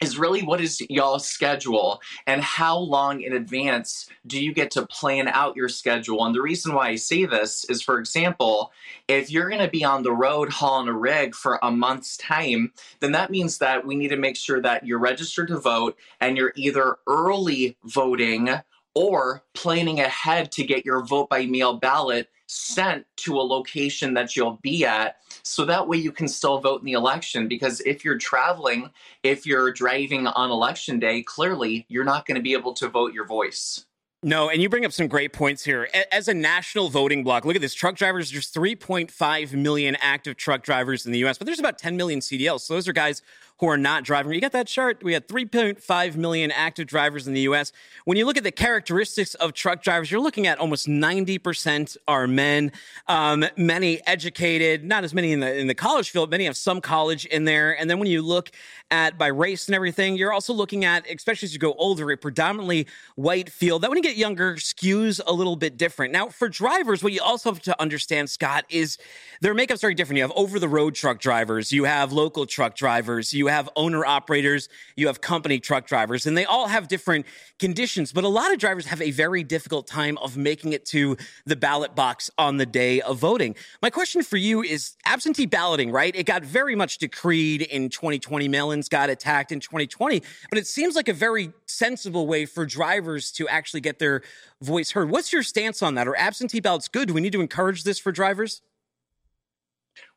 is 0.00 0.18
really 0.18 0.42
what 0.42 0.60
is 0.60 0.80
y'all's 0.90 1.26
schedule 1.26 2.00
and 2.26 2.42
how 2.42 2.76
long 2.76 3.22
in 3.22 3.32
advance 3.32 4.08
do 4.26 4.42
you 4.42 4.52
get 4.52 4.70
to 4.72 4.86
plan 4.86 5.28
out 5.28 5.56
your 5.56 5.68
schedule? 5.68 6.24
And 6.24 6.34
the 6.34 6.42
reason 6.42 6.74
why 6.74 6.88
i 6.88 6.96
say 6.96 7.24
this 7.24 7.64
is 7.64 7.82
for 7.82 7.98
example 7.98 8.72
if 9.08 9.30
you're 9.30 9.48
going 9.48 9.62
to 9.62 9.68
be 9.68 9.84
on 9.84 10.02
the 10.02 10.12
road 10.12 10.50
hauling 10.50 10.88
a 10.88 10.92
rig 10.92 11.34
for 11.34 11.58
a 11.62 11.70
month's 11.70 12.16
time 12.16 12.72
then 13.00 13.12
that 13.12 13.30
means 13.30 13.58
that 13.58 13.86
we 13.86 13.94
need 13.94 14.08
to 14.08 14.16
make 14.16 14.36
sure 14.36 14.60
that 14.60 14.86
you're 14.86 14.98
registered 14.98 15.48
to 15.48 15.58
vote 15.58 15.96
and 16.20 16.36
you're 16.36 16.52
either 16.56 16.96
early 17.06 17.76
voting 17.84 18.50
or 18.96 19.44
planning 19.52 20.00
ahead 20.00 20.50
to 20.50 20.64
get 20.64 20.86
your 20.86 21.04
vote 21.04 21.28
by 21.28 21.44
mail 21.44 21.74
ballot 21.74 22.30
sent 22.46 23.04
to 23.16 23.34
a 23.34 23.42
location 23.42 24.14
that 24.14 24.34
you'll 24.34 24.58
be 24.62 24.86
at 24.86 25.16
so 25.42 25.66
that 25.66 25.86
way 25.86 25.98
you 25.98 26.10
can 26.10 26.26
still 26.26 26.58
vote 26.60 26.80
in 26.80 26.86
the 26.86 26.92
election 26.92 27.46
because 27.46 27.80
if 27.80 28.04
you're 28.04 28.16
traveling 28.16 28.88
if 29.22 29.44
you're 29.44 29.70
driving 29.70 30.26
on 30.26 30.50
election 30.50 30.98
day 30.98 31.22
clearly 31.22 31.84
you're 31.88 32.04
not 32.04 32.24
going 32.24 32.36
to 32.36 32.42
be 32.42 32.54
able 32.54 32.72
to 32.72 32.88
vote 32.88 33.12
your 33.12 33.26
voice 33.26 33.84
no, 34.22 34.48
and 34.48 34.60
you 34.60 34.68
bring 34.68 34.84
up 34.84 34.92
some 34.92 35.06
great 35.06 35.32
points 35.32 35.62
here. 35.62 35.88
As 36.10 36.26
a 36.26 36.34
national 36.34 36.88
voting 36.88 37.22
bloc, 37.22 37.44
look 37.44 37.54
at 37.54 37.62
this 37.62 37.74
truck 37.74 37.94
drivers. 37.94 38.32
There's 38.32 38.50
3.5 38.50 39.52
million 39.52 39.96
active 40.00 40.36
truck 40.36 40.62
drivers 40.64 41.06
in 41.06 41.12
the 41.12 41.24
US, 41.26 41.38
but 41.38 41.44
there's 41.44 41.60
about 41.60 41.78
10 41.78 41.96
million 41.96 42.18
CDLs. 42.18 42.62
So 42.62 42.74
those 42.74 42.88
are 42.88 42.92
guys 42.92 43.22
who 43.58 43.68
are 43.68 43.78
not 43.78 44.04
driving. 44.04 44.32
You 44.32 44.40
got 44.40 44.52
that 44.52 44.66
chart? 44.66 45.02
We 45.02 45.14
had 45.14 45.28
3.5 45.28 46.16
million 46.16 46.50
active 46.50 46.86
drivers 46.86 47.26
in 47.26 47.32
the 47.32 47.40
US. 47.42 47.72
When 48.04 48.16
you 48.16 48.26
look 48.26 48.36
at 48.36 48.44
the 48.44 48.52
characteristics 48.52 49.34
of 49.34 49.52
truck 49.52 49.82
drivers, 49.82 50.10
you're 50.10 50.20
looking 50.20 50.46
at 50.46 50.58
almost 50.58 50.86
90% 50.86 51.96
are 52.06 52.26
men, 52.26 52.72
um, 53.08 53.46
many 53.56 54.06
educated, 54.06 54.84
not 54.84 55.04
as 55.04 55.14
many 55.14 55.32
in 55.32 55.40
the 55.40 55.56
in 55.56 55.66
the 55.66 55.74
college 55.74 56.10
field, 56.10 56.30
many 56.30 56.44
have 56.44 56.56
some 56.56 56.80
college 56.80 57.24
in 57.26 57.44
there. 57.44 57.78
And 57.78 57.88
then 57.88 57.98
when 57.98 58.08
you 58.08 58.22
look 58.22 58.50
at 58.90 59.18
by 59.18 59.28
race 59.28 59.66
and 59.66 59.74
everything, 59.74 60.16
you're 60.16 60.32
also 60.32 60.52
looking 60.52 60.84
at, 60.84 61.10
especially 61.10 61.46
as 61.46 61.52
you 61.52 61.58
go 61.58 61.74
older, 61.74 62.10
a 62.10 62.16
predominantly 62.16 62.86
white 63.14 63.50
field. 63.50 63.82
That 63.82 63.90
when 63.90 63.96
you 63.96 64.02
get 64.02 64.16
younger 64.16 64.56
skews 64.56 65.20
a 65.26 65.32
little 65.32 65.56
bit 65.56 65.76
different. 65.76 66.12
Now, 66.12 66.28
for 66.28 66.48
drivers, 66.48 67.02
what 67.02 67.12
you 67.12 67.22
also 67.22 67.52
have 67.52 67.62
to 67.62 67.80
understand, 67.80 68.30
Scott, 68.30 68.64
is 68.68 68.98
their 69.40 69.54
makeup's 69.54 69.80
very 69.80 69.94
different. 69.94 70.18
You 70.18 70.22
have 70.24 70.32
over 70.36 70.58
the 70.58 70.68
road 70.68 70.94
truck 70.94 71.20
drivers, 71.20 71.72
you 71.72 71.84
have 71.84 72.12
local 72.12 72.46
truck 72.46 72.76
drivers, 72.76 73.32
you 73.32 73.45
have 73.46 73.68
owner 73.76 74.04
operators, 74.04 74.68
you 74.96 75.06
have 75.06 75.20
company 75.20 75.60
truck 75.60 75.86
drivers, 75.86 76.26
and 76.26 76.36
they 76.36 76.44
all 76.44 76.68
have 76.68 76.88
different 76.88 77.26
conditions. 77.58 78.12
But 78.12 78.24
a 78.24 78.28
lot 78.28 78.52
of 78.52 78.58
drivers 78.58 78.86
have 78.86 79.00
a 79.00 79.10
very 79.10 79.42
difficult 79.44 79.86
time 79.86 80.18
of 80.18 80.36
making 80.36 80.72
it 80.72 80.84
to 80.86 81.16
the 81.44 81.56
ballot 81.56 81.94
box 81.94 82.30
on 82.38 82.56
the 82.56 82.66
day 82.66 83.00
of 83.00 83.18
voting. 83.18 83.56
My 83.82 83.90
question 83.90 84.22
for 84.22 84.36
you 84.36 84.62
is 84.62 84.96
absentee 85.04 85.46
balloting, 85.46 85.90
right? 85.90 86.14
It 86.14 86.26
got 86.26 86.42
very 86.42 86.74
much 86.74 86.98
decreed 86.98 87.62
in 87.62 87.88
2020. 87.88 88.48
Mail 88.48 88.70
ins 88.70 88.88
got 88.88 89.10
attacked 89.10 89.52
in 89.52 89.60
2020, 89.60 90.22
but 90.50 90.58
it 90.58 90.66
seems 90.66 90.94
like 90.94 91.08
a 91.08 91.12
very 91.12 91.52
sensible 91.66 92.26
way 92.26 92.46
for 92.46 92.66
drivers 92.66 93.30
to 93.32 93.48
actually 93.48 93.80
get 93.80 93.98
their 93.98 94.22
voice 94.62 94.90
heard. 94.90 95.10
What's 95.10 95.32
your 95.32 95.42
stance 95.42 95.82
on 95.82 95.94
that? 95.94 96.08
Are 96.08 96.16
absentee 96.16 96.60
ballots 96.60 96.88
good? 96.88 97.08
Do 97.08 97.14
we 97.14 97.20
need 97.20 97.32
to 97.32 97.40
encourage 97.40 97.84
this 97.84 97.98
for 97.98 98.12
drivers? 98.12 98.62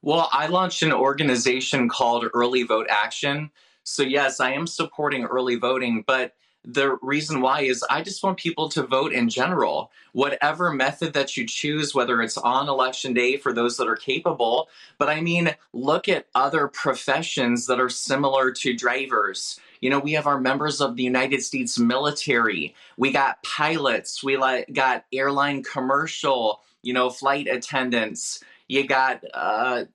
Well, 0.01 0.29
I 0.31 0.47
launched 0.47 0.81
an 0.83 0.93
organization 0.93 1.89
called 1.89 2.25
Early 2.33 2.63
Vote 2.63 2.87
Action. 2.89 3.51
So, 3.83 4.03
yes, 4.03 4.39
I 4.39 4.51
am 4.53 4.67
supporting 4.67 5.25
early 5.25 5.55
voting, 5.55 6.03
but 6.05 6.33
the 6.65 6.97
reason 7.01 7.41
why 7.41 7.61
is 7.61 7.83
I 7.89 8.01
just 8.01 8.21
want 8.21 8.37
people 8.37 8.69
to 8.69 8.83
vote 8.83 9.13
in 9.13 9.29
general. 9.29 9.91
Whatever 10.11 10.71
method 10.71 11.13
that 11.13 11.37
you 11.37 11.47
choose, 11.47 11.95
whether 11.95 12.21
it's 12.21 12.37
on 12.37 12.67
election 12.67 13.13
day 13.13 13.37
for 13.37 13.53
those 13.53 13.77
that 13.77 13.87
are 13.87 13.95
capable, 13.95 14.67
but 14.97 15.09
I 15.09 15.21
mean, 15.21 15.55
look 15.73 16.09
at 16.09 16.27
other 16.35 16.67
professions 16.67 17.65
that 17.67 17.79
are 17.79 17.89
similar 17.89 18.51
to 18.51 18.73
drivers. 18.73 19.59
You 19.81 19.89
know, 19.89 19.99
we 19.99 20.11
have 20.13 20.27
our 20.27 20.39
members 20.39 20.81
of 20.81 20.97
the 20.97 21.03
United 21.03 21.41
States 21.41 21.79
military, 21.79 22.75
we 22.97 23.11
got 23.11 23.41
pilots, 23.43 24.21
we 24.23 24.37
got 24.73 25.05
airline 25.13 25.63
commercial, 25.63 26.61
you 26.83 26.93
know, 26.93 27.09
flight 27.09 27.47
attendants 27.47 28.43
you 28.69 28.88
got 28.88 29.21
uh, 29.34 29.86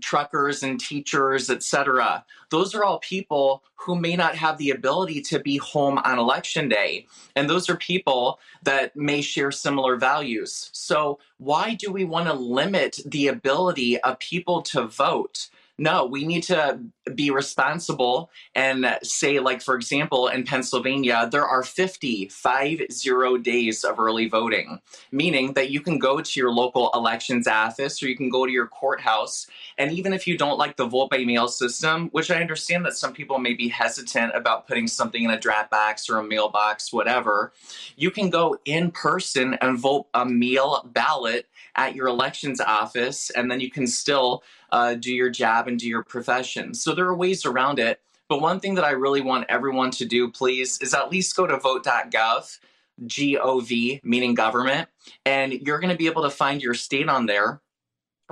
truckers 0.00 0.62
and 0.62 0.78
teachers, 0.80 1.50
etc. 1.50 2.24
Those 2.50 2.74
are 2.74 2.84
all 2.84 2.98
people 2.98 3.62
who 3.76 3.96
may 3.96 4.16
not 4.16 4.34
have 4.36 4.58
the 4.58 4.70
ability 4.70 5.22
to 5.22 5.38
be 5.38 5.56
home 5.58 5.98
on 5.98 6.18
election 6.18 6.68
day. 6.68 7.06
And 7.34 7.48
those 7.48 7.70
are 7.70 7.76
people 7.76 8.38
that 8.64 8.94
may 8.96 9.22
share 9.22 9.50
similar 9.50 9.96
values. 9.96 10.70
So, 10.72 11.18
why 11.38 11.74
do 11.74 11.92
we 11.92 12.04
want 12.04 12.26
to 12.26 12.34
limit 12.34 13.00
the 13.06 13.28
ability 13.28 14.00
of 14.00 14.18
people 14.18 14.62
to 14.62 14.86
vote? 14.86 15.48
No, 15.78 16.06
we 16.06 16.24
need 16.24 16.42
to 16.44 16.80
be 17.14 17.30
responsible 17.30 18.30
and 18.54 18.98
say, 19.02 19.40
like, 19.40 19.60
for 19.60 19.74
example, 19.74 20.28
in 20.28 20.44
Pennsylvania, 20.44 21.28
there 21.30 21.46
are 21.46 21.62
50, 21.62 22.28
five 22.28 22.80
zero 22.90 23.36
days 23.36 23.84
of 23.84 24.00
early 24.00 24.26
voting, 24.26 24.80
meaning 25.12 25.52
that 25.52 25.70
you 25.70 25.82
can 25.82 25.98
go 25.98 26.22
to 26.22 26.40
your 26.40 26.50
local 26.50 26.90
elections 26.94 27.46
office 27.46 28.02
or 28.02 28.08
you 28.08 28.16
can 28.16 28.30
go 28.30 28.46
to 28.46 28.52
your 28.52 28.66
courthouse. 28.66 29.46
And 29.76 29.92
even 29.92 30.14
if 30.14 30.26
you 30.26 30.38
don't 30.38 30.56
like 30.56 30.76
the 30.76 30.86
vote 30.86 31.10
by 31.10 31.24
mail 31.24 31.46
system, 31.46 32.08
which 32.08 32.30
I 32.30 32.40
understand 32.40 32.86
that 32.86 32.96
some 32.96 33.12
people 33.12 33.38
may 33.38 33.52
be 33.52 33.68
hesitant 33.68 34.32
about 34.34 34.66
putting 34.66 34.86
something 34.86 35.24
in 35.24 35.30
a 35.30 35.38
drop 35.38 35.68
box 35.68 36.08
or 36.08 36.18
a 36.18 36.24
mailbox, 36.24 36.90
whatever, 36.90 37.52
you 37.96 38.10
can 38.10 38.30
go 38.30 38.58
in 38.64 38.90
person 38.90 39.58
and 39.60 39.78
vote 39.78 40.06
a 40.14 40.24
mail 40.24 40.88
ballot 40.92 41.46
at 41.74 41.94
your 41.94 42.06
elections 42.06 42.60
office, 42.60 43.28
and 43.30 43.50
then 43.50 43.60
you 43.60 43.70
can 43.70 43.86
still 43.86 44.42
uh, 44.70 44.94
do 44.94 45.12
your 45.12 45.30
job 45.30 45.68
and 45.68 45.78
do 45.78 45.88
your 45.88 46.04
profession. 46.04 46.74
So 46.74 46.94
there 46.94 47.06
are 47.06 47.16
ways 47.16 47.44
around 47.44 47.78
it. 47.78 48.00
But 48.28 48.40
one 48.40 48.58
thing 48.58 48.74
that 48.74 48.84
I 48.84 48.90
really 48.90 49.20
want 49.20 49.46
everyone 49.48 49.92
to 49.92 50.04
do, 50.04 50.30
please, 50.30 50.80
is 50.80 50.94
at 50.94 51.10
least 51.10 51.36
go 51.36 51.46
to 51.46 51.58
vote.gov, 51.58 52.58
G 53.06 53.38
O 53.38 53.60
V, 53.60 54.00
meaning 54.02 54.34
government, 54.34 54.88
and 55.24 55.52
you're 55.52 55.78
going 55.78 55.92
to 55.92 55.96
be 55.96 56.06
able 56.06 56.22
to 56.22 56.30
find 56.30 56.60
your 56.60 56.74
state 56.74 57.08
on 57.08 57.26
there. 57.26 57.60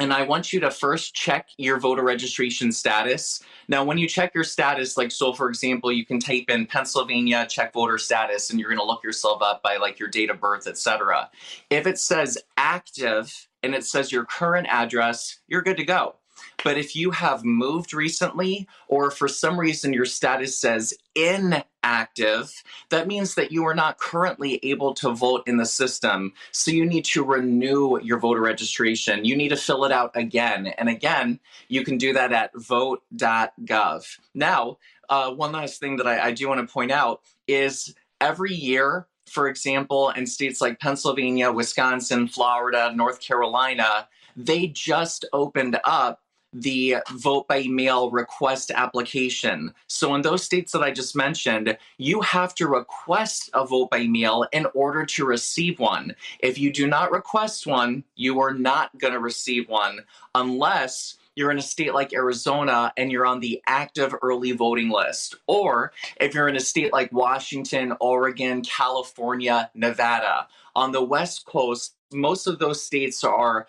And 0.01 0.13
I 0.13 0.25
want 0.25 0.53
you 0.53 0.59
to 0.59 0.73
first 0.73 1.15
check 1.15 1.51
your 1.57 1.79
voter 1.79 2.03
registration 2.03 2.73
status. 2.73 3.41
Now, 3.69 3.85
when 3.85 3.97
you 3.97 4.09
check 4.09 4.35
your 4.35 4.43
status, 4.43 4.97
like 4.97 5.13
so, 5.13 5.33
for 5.33 5.49
example, 5.49 5.93
you 5.93 6.05
can 6.05 6.19
type 6.19 6.47
in 6.49 6.67
Pennsylvania 6.67 7.47
check 7.49 7.73
voter 7.73 7.99
status, 7.99 8.51
and 8.51 8.59
you're 8.59 8.71
going 8.71 8.81
to 8.81 8.85
look 8.85 9.05
yourself 9.05 9.41
up 9.43 9.63
by 9.63 9.77
like 9.77 10.01
your 10.01 10.09
date 10.09 10.31
of 10.31 10.41
birth, 10.41 10.67
etc. 10.67 11.31
If 11.71 11.87
it 11.87 11.99
says 11.99 12.37
active 12.57 13.47
and 13.63 13.73
it 13.73 13.85
says 13.85 14.11
your 14.11 14.25
current 14.25 14.67
address, 14.69 15.39
you're 15.47 15.63
good 15.63 15.77
to 15.77 15.85
go. 15.85 16.17
But 16.63 16.79
if 16.79 16.95
you 16.95 17.11
have 17.11 17.45
moved 17.45 17.93
recently, 17.93 18.67
or 18.89 19.11
for 19.11 19.29
some 19.29 19.59
reason 19.59 19.93
your 19.93 20.05
status 20.05 20.59
says 20.59 20.95
inactive, 21.15 22.63
that 22.91 23.07
means 23.07 23.35
that 23.35 23.53
you 23.53 23.65
are 23.65 23.75
not 23.75 23.99
currently 23.99 24.61
able 24.63 24.95
to 24.95 25.11
vote 25.11 25.43
in 25.47 25.57
the 25.57 25.67
system. 25.67 26.33
So 26.53 26.71
you 26.71 26.87
need 26.87 27.05
to 27.07 27.25
renew 27.25 27.99
your 28.01 28.19
voter 28.19 28.41
registration. 28.41 29.25
You 29.25 29.37
need 29.37 29.51
to 29.51 29.57
fill 29.57 29.85
it 29.85 29.93
out 29.93 30.13
again. 30.15 30.69
And 30.79 30.89
again, 30.89 31.41
you 31.69 31.85
can 31.85 31.99
do 31.99 32.13
that 32.13 32.33
at 32.33 32.51
vote.gov. 32.55 34.19
Now, 34.35 34.79
uh, 35.09 35.33
one 35.33 35.53
last 35.53 35.81
thing 35.81 35.97
that 35.97 36.07
I, 36.07 36.27
I 36.29 36.33
do 36.33 36.49
want 36.49 36.67
to 36.67 36.73
point 36.73 36.91
out 36.93 37.21
is 37.47 37.95
every 38.21 38.55
year, 38.55 39.07
for 39.27 39.49
example, 39.49 40.11
in 40.11 40.27
states 40.27 40.61
like 40.61 40.81
Pennsylvania, 40.81 41.53
Wisconsin, 41.53 42.29
Florida, 42.29 42.93
North 42.95 43.21
Carolina, 43.21 44.09
they 44.37 44.67
just 44.69 45.25
opened 45.33 45.79
up 45.85 46.21
the 46.55 46.97
vote 47.11 47.49
by 47.49 47.65
mail 47.65 48.11
request 48.11 48.71
application. 48.71 49.75
So, 49.89 50.15
in 50.15 50.23
those 50.23 50.45
states 50.45 50.73
that 50.73 50.83
I 50.83 50.93
just 50.93 51.17
mentioned, 51.17 51.77
you 51.99 52.21
have 52.21 52.55
to 52.55 52.69
request 52.69 53.51
a 53.53 53.67
vote 53.67 53.91
by 53.91 54.07
mail 54.07 54.47
in 54.53 54.67
order 54.75 55.05
to 55.05 55.27
receive 55.27 55.81
one. 55.81 56.15
If 56.39 56.59
you 56.59 56.73
do 56.73 56.87
not 56.87 57.11
request 57.11 57.67
one, 57.67 58.05
you 58.15 58.41
are 58.41 58.55
not 58.55 58.97
going 58.99 59.13
to 59.13 59.19
receive 59.19 59.69
one 59.69 60.01
unless 60.35 61.17
you're 61.37 61.51
in 61.51 61.59
a 61.59 61.63
state 61.63 61.95
like 61.95 62.13
Arizona 62.13 62.93
and 62.97 63.11
you're 63.11 63.27
on 63.27 63.41
the 63.41 63.61
active 63.67 64.15
early 64.23 64.53
voting 64.53 64.89
list. 64.89 65.35
Or 65.47 65.93
if 66.21 66.35
you're 66.35 66.49
in 66.49 66.57
a 66.57 66.61
state 66.61 66.93
like 66.93 67.13
Washington, 67.13 67.95
Oregon, 68.01 68.63
California, 68.63 69.71
Nevada. 69.75 70.47
On 70.77 70.93
the 70.93 71.03
West 71.03 71.45
Coast, 71.45 71.97
most 72.13 72.47
of 72.47 72.59
those 72.59 72.83
states 72.83 73.25
are 73.25 73.67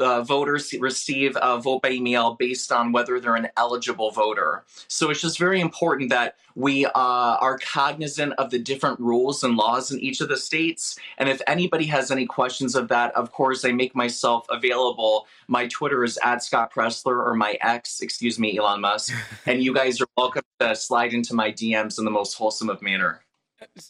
uh, 0.00 0.22
voters 0.22 0.72
receive 0.80 1.36
a 1.40 1.58
vote 1.58 1.82
by 1.82 1.98
mail 1.98 2.34
based 2.34 2.72
on 2.72 2.92
whether 2.92 3.20
they're 3.20 3.36
an 3.36 3.48
eligible 3.56 4.10
voter. 4.10 4.64
So 4.88 5.10
it's 5.10 5.20
just 5.20 5.38
very 5.38 5.60
important 5.60 6.10
that 6.10 6.36
we 6.54 6.86
uh, 6.86 6.90
are 6.94 7.58
cognizant 7.58 8.32
of 8.34 8.50
the 8.50 8.58
different 8.58 8.98
rules 8.98 9.44
and 9.44 9.56
laws 9.56 9.92
in 9.92 10.00
each 10.00 10.20
of 10.20 10.28
the 10.28 10.36
states. 10.36 10.98
And 11.18 11.28
if 11.28 11.42
anybody 11.46 11.84
has 11.86 12.10
any 12.10 12.26
questions 12.26 12.74
of 12.74 12.88
that, 12.88 13.14
of 13.14 13.32
course, 13.32 13.64
I 13.64 13.72
make 13.72 13.94
myself 13.94 14.46
available. 14.48 15.26
My 15.48 15.66
Twitter 15.66 16.02
is 16.02 16.18
at 16.22 16.42
Scott 16.42 16.72
Presler 16.72 17.24
or 17.24 17.34
my 17.34 17.58
ex, 17.60 18.00
excuse 18.00 18.38
me, 18.38 18.56
Elon 18.56 18.80
Musk. 18.80 19.12
and 19.46 19.62
you 19.62 19.74
guys 19.74 20.00
are 20.00 20.08
welcome 20.16 20.42
to 20.60 20.74
slide 20.74 21.12
into 21.12 21.34
my 21.34 21.52
DMs 21.52 21.98
in 21.98 22.04
the 22.04 22.10
most 22.10 22.34
wholesome 22.34 22.70
of 22.70 22.80
manner. 22.80 23.25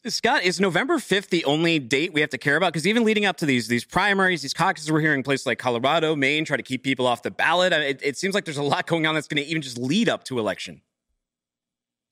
Scott, 0.06 0.44
is 0.44 0.60
November 0.60 0.98
5th 0.98 1.28
the 1.28 1.44
only 1.44 1.78
date 1.78 2.12
we 2.12 2.20
have 2.20 2.30
to 2.30 2.38
care 2.38 2.56
about? 2.56 2.72
Because 2.72 2.86
even 2.86 3.04
leading 3.04 3.24
up 3.24 3.36
to 3.38 3.46
these 3.46 3.66
these 3.68 3.84
primaries, 3.84 4.42
these 4.42 4.54
caucuses, 4.54 4.90
we're 4.92 5.00
hearing 5.00 5.22
places 5.22 5.46
like 5.46 5.58
Colorado, 5.58 6.14
Maine 6.14 6.44
try 6.44 6.56
to 6.56 6.62
keep 6.62 6.82
people 6.82 7.06
off 7.06 7.22
the 7.22 7.30
ballot. 7.30 7.72
It, 7.72 8.00
it 8.02 8.16
seems 8.16 8.34
like 8.34 8.44
there's 8.44 8.56
a 8.56 8.62
lot 8.62 8.86
going 8.86 9.06
on 9.06 9.14
that's 9.14 9.28
going 9.28 9.42
to 9.42 9.48
even 9.48 9.62
just 9.62 9.78
lead 9.78 10.08
up 10.08 10.24
to 10.24 10.38
election. 10.38 10.82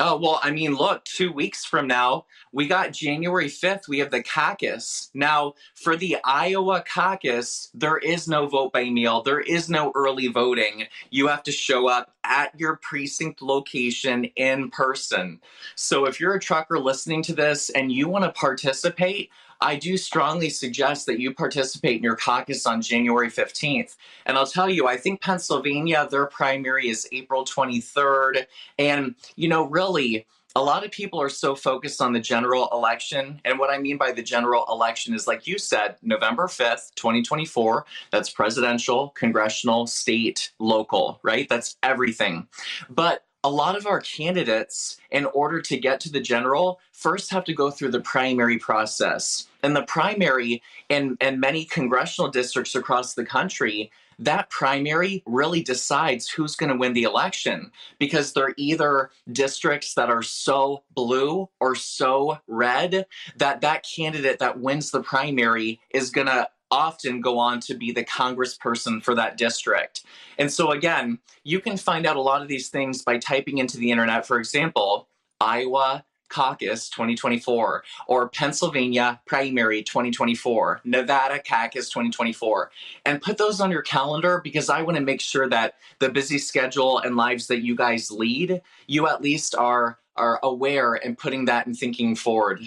Oh, 0.00 0.16
well, 0.16 0.40
I 0.42 0.50
mean, 0.50 0.74
look, 0.74 1.04
two 1.04 1.30
weeks 1.30 1.64
from 1.64 1.86
now, 1.86 2.26
we 2.50 2.66
got 2.66 2.92
January 2.92 3.46
5th, 3.46 3.86
we 3.86 4.00
have 4.00 4.10
the 4.10 4.24
caucus. 4.24 5.08
Now, 5.14 5.54
for 5.76 5.94
the 5.94 6.16
Iowa 6.24 6.82
caucus, 6.82 7.70
there 7.72 7.98
is 7.98 8.26
no 8.26 8.48
vote 8.48 8.72
by 8.72 8.90
mail, 8.90 9.22
there 9.22 9.38
is 9.38 9.70
no 9.70 9.92
early 9.94 10.26
voting. 10.26 10.86
You 11.10 11.28
have 11.28 11.44
to 11.44 11.52
show 11.52 11.86
up 11.86 12.12
at 12.24 12.58
your 12.58 12.74
precinct 12.74 13.40
location 13.40 14.24
in 14.34 14.70
person. 14.70 15.40
So, 15.76 16.06
if 16.06 16.18
you're 16.18 16.34
a 16.34 16.40
trucker 16.40 16.80
listening 16.80 17.22
to 17.24 17.32
this 17.32 17.70
and 17.70 17.92
you 17.92 18.08
want 18.08 18.24
to 18.24 18.32
participate, 18.32 19.30
I 19.64 19.76
do 19.76 19.96
strongly 19.96 20.50
suggest 20.50 21.06
that 21.06 21.18
you 21.18 21.32
participate 21.32 21.96
in 21.96 22.02
your 22.02 22.16
caucus 22.16 22.66
on 22.66 22.82
January 22.82 23.30
15th. 23.30 23.96
And 24.26 24.36
I'll 24.36 24.46
tell 24.46 24.68
you, 24.68 24.86
I 24.86 24.98
think 24.98 25.22
Pennsylvania, 25.22 26.06
their 26.10 26.26
primary 26.26 26.90
is 26.90 27.08
April 27.12 27.46
23rd. 27.46 28.44
And, 28.78 29.14
you 29.36 29.48
know, 29.48 29.64
really, 29.64 30.26
a 30.54 30.62
lot 30.62 30.84
of 30.84 30.90
people 30.90 31.18
are 31.18 31.30
so 31.30 31.56
focused 31.56 32.02
on 32.02 32.12
the 32.12 32.20
general 32.20 32.68
election. 32.72 33.40
And 33.46 33.58
what 33.58 33.70
I 33.70 33.78
mean 33.78 33.96
by 33.96 34.12
the 34.12 34.22
general 34.22 34.66
election 34.68 35.14
is, 35.14 35.26
like 35.26 35.46
you 35.46 35.58
said, 35.58 35.96
November 36.02 36.46
5th, 36.46 36.94
2024. 36.94 37.86
That's 38.12 38.28
presidential, 38.28 39.08
congressional, 39.16 39.86
state, 39.86 40.52
local, 40.58 41.20
right? 41.22 41.48
That's 41.48 41.76
everything. 41.82 42.48
But 42.90 43.24
a 43.44 43.50
lot 43.50 43.76
of 43.76 43.86
our 43.86 44.00
candidates, 44.00 44.98
in 45.10 45.26
order 45.26 45.60
to 45.60 45.76
get 45.76 46.00
to 46.00 46.10
the 46.10 46.20
general, 46.20 46.80
first 46.92 47.30
have 47.30 47.44
to 47.44 47.52
go 47.52 47.70
through 47.70 47.90
the 47.90 48.00
primary 48.00 48.58
process. 48.58 49.46
And 49.62 49.76
the 49.76 49.82
primary 49.82 50.62
in, 50.88 51.16
in 51.20 51.38
many 51.38 51.66
congressional 51.66 52.30
districts 52.30 52.74
across 52.74 53.14
the 53.14 53.24
country, 53.24 53.92
that 54.18 54.48
primary 54.50 55.22
really 55.26 55.62
decides 55.62 56.28
who's 56.28 56.56
going 56.56 56.70
to 56.70 56.78
win 56.78 56.92
the 56.92 57.02
election 57.02 57.70
because 57.98 58.32
they're 58.32 58.54
either 58.56 59.10
districts 59.30 59.94
that 59.94 60.10
are 60.10 60.22
so 60.22 60.82
blue 60.94 61.48
or 61.60 61.74
so 61.74 62.38
red 62.46 63.06
that 63.36 63.60
that 63.60 63.84
candidate 63.84 64.38
that 64.38 64.60
wins 64.60 64.90
the 64.90 65.02
primary 65.02 65.80
is 65.90 66.10
going 66.10 66.28
to 66.28 66.48
often 66.74 67.20
go 67.20 67.38
on 67.38 67.60
to 67.60 67.74
be 67.74 67.92
the 67.92 68.04
congressperson 68.04 69.02
for 69.02 69.14
that 69.14 69.38
district. 69.38 70.02
And 70.38 70.52
so, 70.52 70.72
again, 70.72 71.20
you 71.44 71.60
can 71.60 71.76
find 71.76 72.04
out 72.04 72.16
a 72.16 72.20
lot 72.20 72.42
of 72.42 72.48
these 72.48 72.68
things 72.68 73.02
by 73.02 73.18
typing 73.18 73.58
into 73.58 73.78
the 73.78 73.90
internet, 73.90 74.26
for 74.26 74.38
example, 74.38 75.08
Iowa 75.40 76.04
caucus 76.28 76.88
2024 76.88 77.84
or 78.08 78.28
Pennsylvania 78.30 79.20
primary 79.26 79.82
2024, 79.84 80.80
Nevada 80.84 81.40
caucus 81.46 81.88
2024, 81.90 82.70
and 83.06 83.22
put 83.22 83.38
those 83.38 83.60
on 83.60 83.70
your 83.70 83.82
calendar 83.82 84.40
because 84.42 84.68
I 84.68 84.82
want 84.82 84.96
to 84.96 85.02
make 85.02 85.20
sure 85.20 85.48
that 85.48 85.74
the 86.00 86.08
busy 86.08 86.38
schedule 86.38 86.98
and 86.98 87.16
lives 87.16 87.46
that 87.46 87.62
you 87.62 87.76
guys 87.76 88.10
lead, 88.10 88.62
you 88.88 89.06
at 89.06 89.22
least 89.22 89.54
are 89.54 89.98
are 90.16 90.38
aware 90.42 90.94
and 90.94 91.18
putting 91.18 91.44
that 91.44 91.66
and 91.66 91.76
thinking 91.76 92.14
forward. 92.14 92.60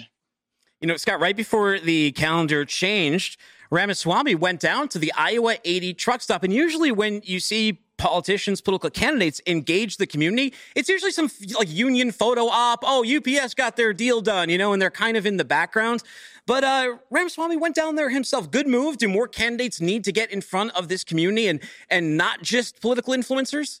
You 0.80 0.86
know, 0.86 0.96
Scott, 0.96 1.18
right 1.18 1.36
before 1.36 1.78
the 1.78 2.12
calendar 2.12 2.64
changed, 2.64 3.38
Ramaswamy 3.70 4.34
went 4.34 4.60
down 4.60 4.88
to 4.88 4.98
the 4.98 5.12
Iowa 5.16 5.56
80 5.64 5.94
truck 5.94 6.20
stop. 6.22 6.42
And 6.42 6.52
usually, 6.52 6.90
when 6.90 7.20
you 7.24 7.40
see 7.40 7.80
politicians, 7.96 8.60
political 8.60 8.90
candidates 8.90 9.40
engage 9.46 9.96
the 9.96 10.06
community, 10.06 10.54
it's 10.74 10.88
usually 10.88 11.10
some 11.10 11.30
like 11.58 11.68
union 11.68 12.12
photo 12.12 12.46
op. 12.46 12.80
Oh, 12.82 13.04
UPS 13.04 13.54
got 13.54 13.76
their 13.76 13.92
deal 13.92 14.20
done, 14.20 14.48
you 14.48 14.58
know, 14.58 14.72
and 14.72 14.80
they're 14.80 14.90
kind 14.90 15.16
of 15.16 15.26
in 15.26 15.36
the 15.36 15.44
background. 15.44 16.02
But 16.46 16.64
uh, 16.64 16.96
Ramaswamy 17.10 17.56
went 17.56 17.74
down 17.74 17.96
there 17.96 18.08
himself. 18.08 18.50
Good 18.50 18.66
move. 18.66 18.96
Do 18.96 19.08
more 19.08 19.28
candidates 19.28 19.80
need 19.80 20.04
to 20.04 20.12
get 20.12 20.32
in 20.32 20.40
front 20.40 20.74
of 20.74 20.88
this 20.88 21.04
community 21.04 21.48
and 21.48 21.60
and 21.90 22.16
not 22.16 22.42
just 22.42 22.80
political 22.80 23.12
influencers? 23.12 23.80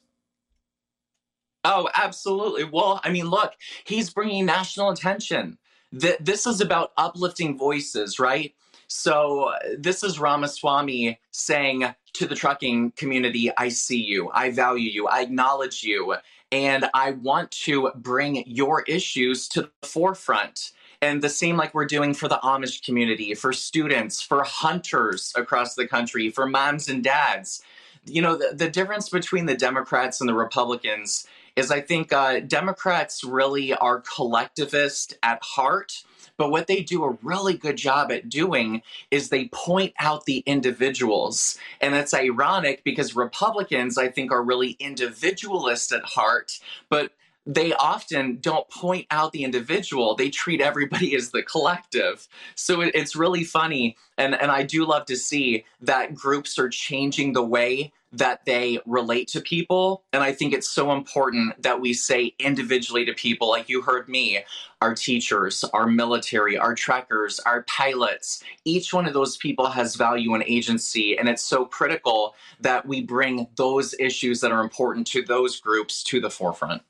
Oh, 1.64 1.88
absolutely. 1.94 2.64
Well, 2.64 3.00
I 3.04 3.10
mean, 3.10 3.26
look, 3.26 3.54
he's 3.84 4.10
bringing 4.10 4.46
national 4.46 4.90
attention. 4.90 5.58
Th- 5.98 6.18
this 6.20 6.46
is 6.46 6.60
about 6.60 6.92
uplifting 6.96 7.58
voices, 7.58 8.18
right? 8.18 8.54
So 8.88 9.52
this 9.76 10.02
is 10.02 10.18
Ramaswamy 10.18 11.20
saying 11.30 11.94
to 12.14 12.26
the 12.26 12.34
trucking 12.34 12.92
community, 12.92 13.50
I 13.56 13.68
see 13.68 14.02
you, 14.02 14.30
I 14.32 14.50
value 14.50 14.90
you, 14.90 15.06
I 15.06 15.20
acknowledge 15.20 15.84
you, 15.84 16.16
and 16.50 16.88
I 16.94 17.12
want 17.12 17.50
to 17.50 17.90
bring 17.94 18.44
your 18.46 18.82
issues 18.82 19.46
to 19.48 19.62
the 19.62 19.86
forefront. 19.86 20.72
And 21.00 21.22
the 21.22 21.28
same 21.28 21.56
like 21.56 21.74
we're 21.74 21.84
doing 21.84 22.14
for 22.14 22.28
the 22.28 22.40
Amish 22.42 22.82
community, 22.84 23.34
for 23.34 23.52
students, 23.52 24.20
for 24.20 24.42
hunters 24.42 25.32
across 25.36 25.74
the 25.74 25.86
country, 25.86 26.30
for 26.30 26.46
moms 26.46 26.88
and 26.88 27.04
dads. 27.04 27.62
You 28.04 28.22
know, 28.22 28.36
the, 28.36 28.54
the 28.54 28.70
difference 28.70 29.10
between 29.10 29.46
the 29.46 29.56
Democrats 29.56 30.20
and 30.20 30.28
the 30.28 30.34
Republicans 30.34 31.26
is 31.56 31.70
I 31.70 31.82
think 31.82 32.12
uh, 32.12 32.40
Democrats 32.40 33.22
really 33.22 33.74
are 33.74 34.00
collectivist 34.00 35.16
at 35.22 35.42
heart 35.42 36.02
but 36.38 36.50
what 36.50 36.68
they 36.68 36.82
do 36.82 37.04
a 37.04 37.18
really 37.22 37.54
good 37.54 37.76
job 37.76 38.10
at 38.10 38.28
doing 38.30 38.80
is 39.10 39.28
they 39.28 39.48
point 39.48 39.92
out 39.98 40.24
the 40.24 40.38
individuals. 40.46 41.58
And 41.82 41.92
that's 41.92 42.14
ironic 42.14 42.82
because 42.84 43.14
Republicans, 43.14 43.98
I 43.98 44.08
think, 44.08 44.32
are 44.32 44.42
really 44.42 44.70
individualist 44.78 45.92
at 45.92 46.04
heart, 46.04 46.58
but 46.88 47.12
they 47.44 47.72
often 47.72 48.38
don't 48.40 48.68
point 48.68 49.06
out 49.10 49.32
the 49.32 49.42
individual. 49.42 50.14
They 50.14 50.28
treat 50.28 50.60
everybody 50.60 51.16
as 51.16 51.30
the 51.30 51.42
collective. 51.42 52.28
So 52.54 52.82
it's 52.82 53.16
really 53.16 53.42
funny. 53.42 53.96
And, 54.18 54.34
and 54.34 54.50
I 54.50 54.62
do 54.62 54.84
love 54.84 55.06
to 55.06 55.16
see 55.16 55.64
that 55.80 56.14
groups 56.14 56.58
are 56.58 56.68
changing 56.68 57.32
the 57.32 57.42
way 57.42 57.92
that 58.12 58.44
they 58.44 58.80
relate 58.86 59.28
to 59.28 59.40
people. 59.40 60.04
And 60.12 60.22
I 60.22 60.32
think 60.32 60.54
it's 60.54 60.68
so 60.68 60.92
important 60.92 61.62
that 61.62 61.80
we 61.80 61.92
say 61.92 62.34
individually 62.38 63.04
to 63.04 63.12
people, 63.12 63.50
like 63.50 63.68
you 63.68 63.82
heard 63.82 64.08
me, 64.08 64.40
our 64.80 64.94
teachers, 64.94 65.64
our 65.74 65.86
military, 65.86 66.56
our 66.56 66.74
trackers, 66.74 67.40
our 67.40 67.62
pilots. 67.64 68.42
Each 68.64 68.92
one 68.92 69.06
of 69.06 69.12
those 69.12 69.36
people 69.36 69.68
has 69.68 69.96
value 69.96 70.34
and 70.34 70.44
agency. 70.44 71.18
And 71.18 71.28
it's 71.28 71.44
so 71.44 71.64
critical 71.64 72.34
that 72.60 72.86
we 72.86 73.02
bring 73.02 73.48
those 73.56 73.94
issues 73.98 74.40
that 74.40 74.52
are 74.52 74.62
important 74.62 75.06
to 75.08 75.22
those 75.22 75.60
groups 75.60 76.02
to 76.04 76.20
the 76.20 76.30
forefront. 76.30 76.82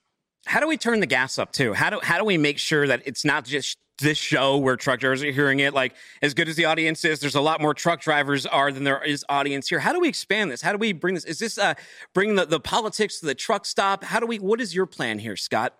How 0.46 0.60
do 0.60 0.68
we 0.68 0.76
turn 0.76 1.00
the 1.00 1.06
gas 1.06 1.38
up 1.38 1.52
too? 1.52 1.74
How 1.74 1.90
do 1.90 2.00
how 2.02 2.16
do 2.16 2.24
we 2.24 2.38
make 2.38 2.58
sure 2.58 2.86
that 2.86 3.02
it's 3.04 3.24
not 3.24 3.44
just 3.44 3.76
this 4.00 4.18
show 4.18 4.56
where 4.56 4.76
truck 4.76 5.00
drivers 5.00 5.22
are 5.22 5.30
hearing 5.30 5.60
it 5.60 5.74
like 5.74 5.94
as 6.22 6.34
good 6.34 6.48
as 6.48 6.56
the 6.56 6.64
audience 6.64 7.04
is 7.04 7.20
there's 7.20 7.34
a 7.34 7.40
lot 7.40 7.60
more 7.60 7.74
truck 7.74 8.00
drivers 8.00 8.46
are 8.46 8.70
than 8.70 8.84
there 8.84 9.02
is 9.04 9.24
audience 9.28 9.68
here 9.68 9.80
how 9.80 9.92
do 9.92 10.00
we 10.00 10.08
expand 10.08 10.50
this 10.50 10.62
how 10.62 10.72
do 10.72 10.78
we 10.78 10.92
bring 10.92 11.14
this 11.14 11.24
is 11.24 11.38
this 11.38 11.58
uh 11.58 11.74
bring 12.14 12.34
the, 12.36 12.46
the 12.46 12.60
politics 12.60 13.20
to 13.20 13.26
the 13.26 13.34
truck 13.34 13.66
stop 13.66 14.04
how 14.04 14.20
do 14.20 14.26
we 14.26 14.38
what 14.38 14.60
is 14.60 14.74
your 14.74 14.86
plan 14.86 15.18
here 15.18 15.36
scott 15.36 15.74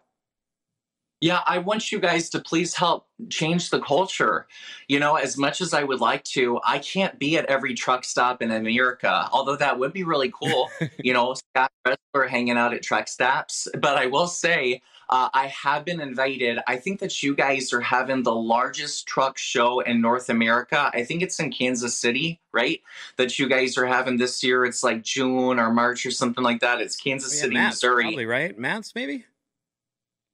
yeah, 1.20 1.40
I 1.46 1.58
want 1.58 1.90
you 1.90 1.98
guys 1.98 2.30
to 2.30 2.38
please 2.38 2.74
help 2.74 3.08
change 3.28 3.70
the 3.70 3.80
culture. 3.80 4.46
You 4.86 5.00
know, 5.00 5.16
as 5.16 5.36
much 5.36 5.60
as 5.60 5.74
I 5.74 5.82
would 5.82 6.00
like 6.00 6.22
to, 6.24 6.60
I 6.64 6.78
can't 6.78 7.18
be 7.18 7.36
at 7.36 7.46
every 7.46 7.74
truck 7.74 8.04
stop 8.04 8.40
in 8.40 8.52
America, 8.52 9.28
although 9.32 9.56
that 9.56 9.80
would 9.80 9.92
be 9.92 10.04
really 10.04 10.30
cool. 10.30 10.70
you 11.02 11.12
know, 11.12 11.34
Scott 11.34 11.72
Presler 11.84 12.28
hanging 12.28 12.56
out 12.56 12.72
at 12.72 12.82
truck 12.82 13.08
stops. 13.08 13.66
But 13.80 13.98
I 13.98 14.06
will 14.06 14.28
say, 14.28 14.80
Uh, 15.10 15.28
I 15.32 15.46
have 15.46 15.84
been 15.86 16.00
invited. 16.00 16.58
I 16.66 16.76
think 16.76 17.00
that 17.00 17.22
you 17.22 17.34
guys 17.34 17.72
are 17.72 17.80
having 17.80 18.22
the 18.22 18.34
largest 18.34 19.06
truck 19.06 19.38
show 19.38 19.80
in 19.80 20.00
North 20.02 20.28
America. 20.28 20.90
I 20.92 21.02
think 21.04 21.22
it's 21.22 21.40
in 21.40 21.50
Kansas 21.50 21.96
City, 21.96 22.40
right? 22.52 22.82
That 23.16 23.38
you 23.38 23.48
guys 23.48 23.78
are 23.78 23.86
having 23.86 24.18
this 24.18 24.42
year. 24.44 24.64
It's 24.66 24.82
like 24.84 25.02
June 25.02 25.58
or 25.58 25.72
March 25.72 26.04
or 26.04 26.10
something 26.10 26.44
like 26.44 26.60
that. 26.60 26.80
It's 26.82 26.94
Kansas 26.96 27.32
Oh, 27.32 27.36
yeah, 27.36 27.40
City, 27.42 27.54
Mats, 27.54 27.76
Missouri. 27.76 28.02
probably 28.04 28.26
right. 28.26 28.58
Mats, 28.58 28.92
maybe. 28.94 29.24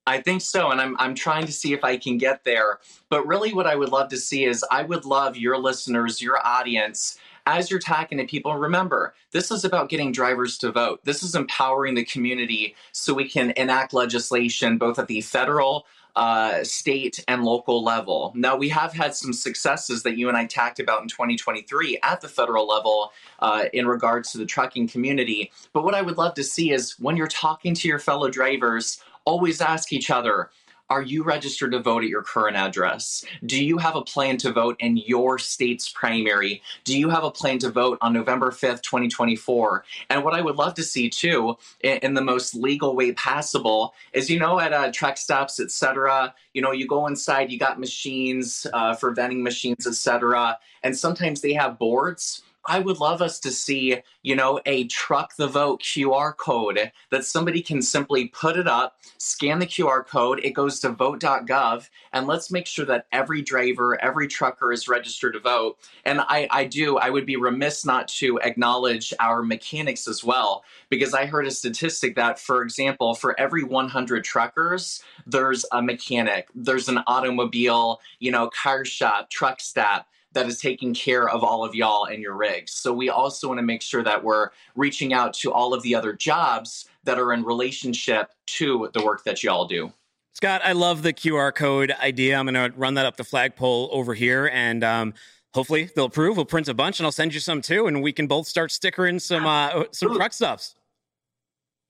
I 0.06 0.20
think 0.20 0.42
so, 0.42 0.70
and 0.70 0.82
I'm 0.82 0.96
I'm 0.98 1.14
trying 1.14 1.46
to 1.46 1.52
see 1.52 1.72
if 1.72 1.82
I 1.82 1.96
can 1.96 2.18
get 2.18 2.44
there. 2.44 2.78
But 3.08 3.26
really, 3.26 3.54
what 3.54 3.66
I 3.66 3.74
would 3.74 3.88
love 3.88 4.08
to 4.10 4.18
see 4.18 4.44
is 4.44 4.62
I 4.70 4.82
would 4.82 5.06
love 5.06 5.34
your 5.34 5.56
listeners, 5.56 6.20
your 6.20 6.46
audience, 6.46 7.18
as 7.46 7.70
you're 7.70 7.80
talking 7.80 8.18
to 8.18 8.24
people. 8.24 8.54
Remember, 8.54 9.14
this 9.32 9.50
is 9.50 9.64
about 9.64 9.88
getting 9.88 10.12
drivers 10.12 10.58
to 10.58 10.72
vote. 10.72 11.00
This 11.04 11.22
is 11.22 11.34
empowering 11.34 11.94
the 11.94 12.04
community 12.04 12.74
so 12.92 13.14
we 13.14 13.28
can 13.28 13.52
enact 13.56 13.92
legislation 13.92 14.78
both 14.78 14.98
at 14.98 15.08
the 15.08 15.20
federal. 15.20 15.86
Uh, 16.16 16.62
state 16.62 17.24
and 17.26 17.42
local 17.42 17.82
level. 17.82 18.32
Now, 18.36 18.54
we 18.54 18.68
have 18.68 18.92
had 18.92 19.16
some 19.16 19.32
successes 19.32 20.04
that 20.04 20.16
you 20.16 20.28
and 20.28 20.36
I 20.36 20.46
talked 20.46 20.78
about 20.78 21.02
in 21.02 21.08
2023 21.08 21.98
at 22.04 22.20
the 22.20 22.28
federal 22.28 22.68
level 22.68 23.10
uh, 23.40 23.64
in 23.72 23.88
regards 23.88 24.30
to 24.30 24.38
the 24.38 24.46
trucking 24.46 24.86
community. 24.86 25.50
But 25.72 25.82
what 25.82 25.96
I 25.96 26.02
would 26.02 26.16
love 26.16 26.34
to 26.34 26.44
see 26.44 26.70
is 26.70 26.92
when 27.00 27.16
you're 27.16 27.26
talking 27.26 27.74
to 27.74 27.88
your 27.88 27.98
fellow 27.98 28.30
drivers, 28.30 29.02
always 29.24 29.60
ask 29.60 29.92
each 29.92 30.08
other 30.08 30.50
Are 30.94 31.02
you 31.02 31.24
registered 31.24 31.72
to 31.72 31.80
vote 31.80 32.04
at 32.04 32.08
your 32.08 32.22
current 32.22 32.56
address? 32.56 33.24
Do 33.44 33.62
you 33.62 33.78
have 33.78 33.96
a 33.96 34.02
plan 34.02 34.36
to 34.36 34.52
vote 34.52 34.76
in 34.78 34.96
your 34.96 35.40
state's 35.40 35.88
primary? 35.88 36.62
Do 36.84 36.96
you 36.96 37.08
have 37.08 37.24
a 37.24 37.32
plan 37.32 37.58
to 37.58 37.68
vote 37.68 37.98
on 38.00 38.12
November 38.12 38.52
5th, 38.52 38.82
2024? 38.82 39.84
And 40.08 40.22
what 40.22 40.34
I 40.34 40.40
would 40.40 40.54
love 40.54 40.74
to 40.74 40.84
see 40.84 41.10
too, 41.10 41.56
in, 41.82 42.14
the 42.14 42.20
most 42.22 42.54
legal 42.54 42.94
way 42.94 43.10
possible, 43.10 43.92
is 44.12 44.30
you 44.30 44.38
know, 44.38 44.60
at 44.60 44.72
uh, 44.72 44.92
truck 44.92 45.16
stops, 45.16 45.58
etc., 45.58 46.32
you 46.52 46.62
know, 46.62 46.70
you 46.70 46.86
go 46.86 47.08
inside, 47.08 47.50
you 47.50 47.58
got 47.58 47.80
machines 47.80 48.64
uh, 48.72 48.94
for 48.94 49.10
vending 49.10 49.42
machines, 49.42 49.88
etc., 49.88 50.56
and 50.84 50.96
sometimes 50.96 51.40
they 51.40 51.54
have 51.54 51.76
boards. 51.76 52.43
I 52.66 52.78
would 52.78 52.98
love 52.98 53.20
us 53.20 53.38
to 53.40 53.50
see, 53.50 53.98
you 54.22 54.36
know, 54.36 54.60
a 54.64 54.86
truck 54.86 55.36
the 55.36 55.46
vote 55.46 55.82
QR 55.82 56.34
code 56.36 56.92
that 57.10 57.24
somebody 57.24 57.60
can 57.60 57.82
simply 57.82 58.28
put 58.28 58.56
it 58.56 58.66
up, 58.66 58.98
scan 59.18 59.58
the 59.58 59.66
QR 59.66 60.06
code, 60.06 60.40
it 60.42 60.50
goes 60.50 60.80
to 60.80 60.90
vote.gov, 60.90 61.88
and 62.12 62.26
let's 62.26 62.50
make 62.50 62.66
sure 62.66 62.86
that 62.86 63.06
every 63.12 63.42
driver, 63.42 64.02
every 64.02 64.28
trucker 64.28 64.72
is 64.72 64.88
registered 64.88 65.34
to 65.34 65.40
vote. 65.40 65.78
And 66.04 66.20
I, 66.20 66.48
I 66.50 66.64
do, 66.64 66.96
I 66.96 67.10
would 67.10 67.26
be 67.26 67.36
remiss 67.36 67.84
not 67.84 68.08
to 68.08 68.38
acknowledge 68.40 69.12
our 69.20 69.42
mechanics 69.42 70.08
as 70.08 70.24
well, 70.24 70.64
because 70.88 71.12
I 71.12 71.26
heard 71.26 71.46
a 71.46 71.50
statistic 71.50 72.16
that, 72.16 72.38
for 72.38 72.62
example, 72.62 73.14
for 73.14 73.38
every 73.38 73.62
100 73.64 74.24
truckers, 74.24 75.02
there's 75.26 75.66
a 75.72 75.82
mechanic, 75.82 76.48
there's 76.54 76.88
an 76.88 77.00
automobile, 77.06 78.00
you 78.20 78.30
know, 78.30 78.48
car 78.48 78.84
shop, 78.84 79.28
truck 79.30 79.60
stop 79.60 80.08
that 80.34 80.46
is 80.46 80.60
taking 80.60 80.94
care 80.94 81.28
of 81.28 81.42
all 81.42 81.64
of 81.64 81.74
y'all 81.74 82.04
and 82.04 82.22
your 82.22 82.34
rigs. 82.34 82.72
So 82.72 82.92
we 82.92 83.08
also 83.08 83.48
want 83.48 83.58
to 83.58 83.62
make 83.64 83.82
sure 83.82 84.02
that 84.02 84.22
we're 84.22 84.50
reaching 84.76 85.12
out 85.12 85.32
to 85.34 85.52
all 85.52 85.72
of 85.72 85.82
the 85.82 85.94
other 85.94 86.12
jobs 86.12 86.86
that 87.04 87.18
are 87.18 87.32
in 87.32 87.44
relationship 87.44 88.32
to 88.46 88.90
the 88.92 89.04
work 89.04 89.24
that 89.24 89.42
y'all 89.42 89.66
do. 89.66 89.92
Scott, 90.34 90.60
I 90.64 90.72
love 90.72 91.02
the 91.02 91.12
QR 91.12 91.54
code 91.54 91.92
idea. 92.02 92.36
I'm 92.36 92.46
going 92.46 92.70
to 92.70 92.76
run 92.76 92.94
that 92.94 93.06
up 93.06 93.16
the 93.16 93.24
flagpole 93.24 93.88
over 93.92 94.14
here 94.14 94.50
and 94.52 94.82
um, 94.82 95.14
hopefully 95.54 95.88
they'll 95.94 96.06
approve. 96.06 96.36
We'll 96.36 96.44
print 96.44 96.68
a 96.68 96.74
bunch 96.74 96.98
and 96.98 97.06
I'll 97.06 97.12
send 97.12 97.32
you 97.32 97.40
some 97.40 97.62
too. 97.62 97.86
And 97.86 98.02
we 98.02 98.12
can 98.12 98.26
both 98.26 98.46
start 98.48 98.72
stickering 98.72 99.20
some, 99.20 99.46
uh, 99.46 99.84
some 99.92 100.14
truck 100.14 100.32
stuffs. 100.32 100.74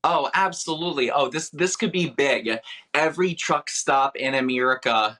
Oh, 0.06 0.30
absolutely. 0.34 1.10
Oh, 1.10 1.30
this 1.30 1.48
this 1.48 1.76
could 1.76 1.90
be 1.90 2.10
big. 2.10 2.58
Every 2.92 3.34
truck 3.34 3.70
stop 3.70 4.16
in 4.16 4.34
America 4.34 5.18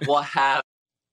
will 0.06 0.22
have 0.22 0.62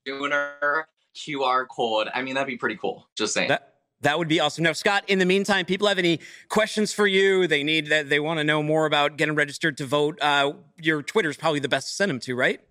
Dooner 0.08 0.86
QR 1.16 1.68
code. 1.68 2.10
I 2.14 2.22
mean, 2.22 2.36
that'd 2.36 2.48
be 2.48 2.58
pretty 2.58 2.78
cool. 2.78 3.08
Just 3.16 3.34
saying. 3.34 3.50
That, 3.50 3.74
that 4.02 4.18
would 4.18 4.28
be 4.28 4.40
awesome. 4.40 4.64
Now, 4.64 4.74
Scott, 4.74 5.04
in 5.08 5.20
the 5.20 5.26
meantime, 5.26 5.66
people 5.66 5.88
have 5.88 6.00
any 6.00 6.20
questions 6.50 6.92
for 6.94 7.08
you? 7.08 7.48
They 7.48 7.64
need 7.64 7.88
that. 7.88 8.10
They 8.10 8.20
want 8.20 8.40
to 8.40 8.44
know 8.44 8.64
more 8.64 8.86
about 8.86 9.18
getting 9.18 9.36
registered 9.36 9.78
to 9.78 9.86
vote. 9.86 10.20
Uh, 10.22 10.54
your 10.82 11.04
Twitter 11.04 11.30
is 11.30 11.38
probably 11.38 11.60
the 11.60 11.70
best 11.70 11.88
to 11.90 11.94
send 11.94 12.10
them 12.10 12.20
to, 12.22 12.36
right? 12.36 12.62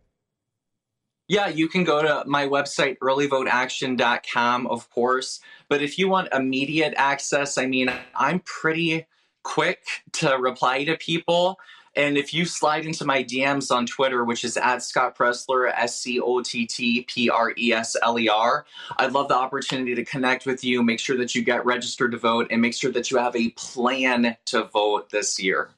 Yeah, 1.28 1.46
you 1.46 1.68
can 1.68 1.84
go 1.84 2.02
to 2.02 2.24
my 2.26 2.48
website, 2.48 2.98
earlyvoteaction.com, 2.98 4.66
of 4.66 4.90
course. 4.90 5.38
But 5.68 5.80
if 5.80 5.96
you 5.96 6.08
want 6.08 6.28
immediate 6.32 6.92
access, 6.96 7.56
I 7.56 7.66
mean, 7.66 7.88
I'm 8.16 8.40
pretty 8.40 9.06
quick 9.44 9.84
to 10.14 10.36
reply 10.36 10.82
to 10.84 10.96
people. 10.96 11.56
And 11.96 12.16
if 12.16 12.32
you 12.32 12.44
slide 12.44 12.86
into 12.86 13.04
my 13.04 13.24
DMs 13.24 13.74
on 13.74 13.84
Twitter, 13.84 14.24
which 14.24 14.44
is 14.44 14.56
at 14.56 14.82
Scott 14.82 15.16
Presler, 15.16 15.72
S 15.74 15.98
C 15.98 16.20
O 16.20 16.40
T 16.40 16.66
T 16.66 17.02
P 17.02 17.28
R 17.28 17.52
E 17.58 17.72
S 17.72 17.96
L 18.02 18.18
E 18.18 18.28
R, 18.28 18.64
I'd 18.98 19.12
love 19.12 19.28
the 19.28 19.36
opportunity 19.36 19.94
to 19.96 20.04
connect 20.04 20.46
with 20.46 20.62
you, 20.62 20.82
make 20.82 21.00
sure 21.00 21.16
that 21.16 21.34
you 21.34 21.42
get 21.42 21.64
registered 21.64 22.12
to 22.12 22.18
vote, 22.18 22.46
and 22.50 22.62
make 22.62 22.74
sure 22.74 22.92
that 22.92 23.10
you 23.10 23.18
have 23.18 23.34
a 23.34 23.50
plan 23.50 24.36
to 24.46 24.64
vote 24.64 25.10
this 25.10 25.40
year. 25.40 25.70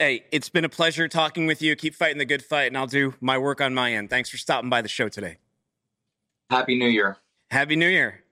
Hey, 0.00 0.24
it's 0.32 0.48
been 0.48 0.64
a 0.64 0.68
pleasure 0.68 1.08
talking 1.08 1.46
with 1.46 1.62
you. 1.62 1.74
Keep 1.76 1.94
fighting 1.94 2.18
the 2.18 2.24
good 2.24 2.44
fight, 2.44 2.68
and 2.68 2.76
I'll 2.76 2.86
do 2.86 3.14
my 3.20 3.38
work 3.38 3.60
on 3.60 3.74
my 3.74 3.92
end. 3.92 4.10
Thanks 4.10 4.30
for 4.30 4.36
stopping 4.36 4.70
by 4.70 4.82
the 4.82 4.88
show 4.88 5.08
today. 5.08 5.38
Happy 6.50 6.78
New 6.78 6.88
Year. 6.88 7.16
Happy 7.50 7.76
New 7.76 7.88
Year. 7.88 8.22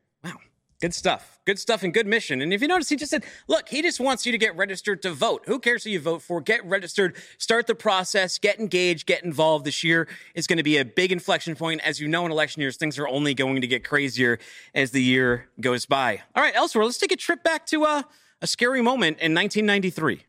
Wow. 0.76 0.80
Good 0.80 0.94
stuff. 0.94 1.38
Good 1.46 1.58
stuff 1.58 1.82
and 1.84 1.94
good 1.94 2.06
mission. 2.06 2.42
And 2.42 2.52
if 2.52 2.60
you 2.60 2.68
notice, 2.68 2.88
he 2.88 2.96
just 2.96 3.10
said, 3.10 3.24
look, 3.48 3.68
he 3.68 3.80
just 3.80 3.98
wants 3.98 4.26
you 4.26 4.32
to 4.32 4.38
get 4.38 4.54
registered 4.56 5.00
to 5.02 5.12
vote. 5.12 5.44
Who 5.46 5.58
cares 5.58 5.84
who 5.84 5.90
you 5.90 6.00
vote 6.00 6.20
for? 6.20 6.40
Get 6.40 6.64
registered, 6.66 7.16
start 7.38 7.66
the 7.66 7.74
process, 7.74 8.38
get 8.38 8.58
engaged, 8.58 9.06
get 9.06 9.24
involved. 9.24 9.64
This 9.64 9.82
year 9.82 10.06
is 10.34 10.46
going 10.46 10.58
to 10.58 10.62
be 10.62 10.76
a 10.76 10.84
big 10.84 11.12
inflection 11.12 11.56
point. 11.56 11.80
As 11.82 11.98
you 11.98 12.08
know, 12.08 12.26
in 12.26 12.32
election 12.32 12.60
years, 12.60 12.76
things 12.76 12.98
are 12.98 13.08
only 13.08 13.32
going 13.32 13.60
to 13.62 13.66
get 13.66 13.84
crazier 13.84 14.38
as 14.74 14.90
the 14.90 15.02
year 15.02 15.48
goes 15.60 15.86
by. 15.86 16.22
All 16.34 16.42
right, 16.42 16.54
elsewhere, 16.54 16.84
let's 16.84 16.98
take 16.98 17.12
a 17.12 17.16
trip 17.16 17.42
back 17.42 17.64
to 17.66 17.84
uh, 17.84 18.02
a 18.42 18.46
scary 18.46 18.82
moment 18.82 19.18
in 19.20 19.34
1993. 19.34 20.24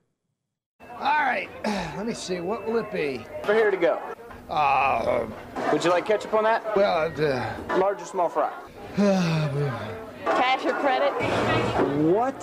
All 0.81 0.97
right, 0.99 1.49
let 1.97 2.05
me 2.05 2.13
see. 2.13 2.39
What 2.39 2.65
will 2.65 2.77
it 2.77 2.91
be? 2.91 3.25
For 3.43 3.53
here 3.53 3.69
to 3.69 3.77
go. 3.77 3.99
Uh, 4.49 5.27
Would 5.73 5.83
you 5.83 5.89
like 5.89 6.05
ketchup 6.05 6.33
on 6.33 6.45
that? 6.45 6.75
well, 6.75 7.12
uh, 7.21 7.77
Large 7.77 8.01
or 8.01 8.05
small 8.05 8.29
fry? 8.29 8.53
Cash 10.36 10.66
or 10.66 10.74
credit? 10.74 11.12
What? 12.13 12.40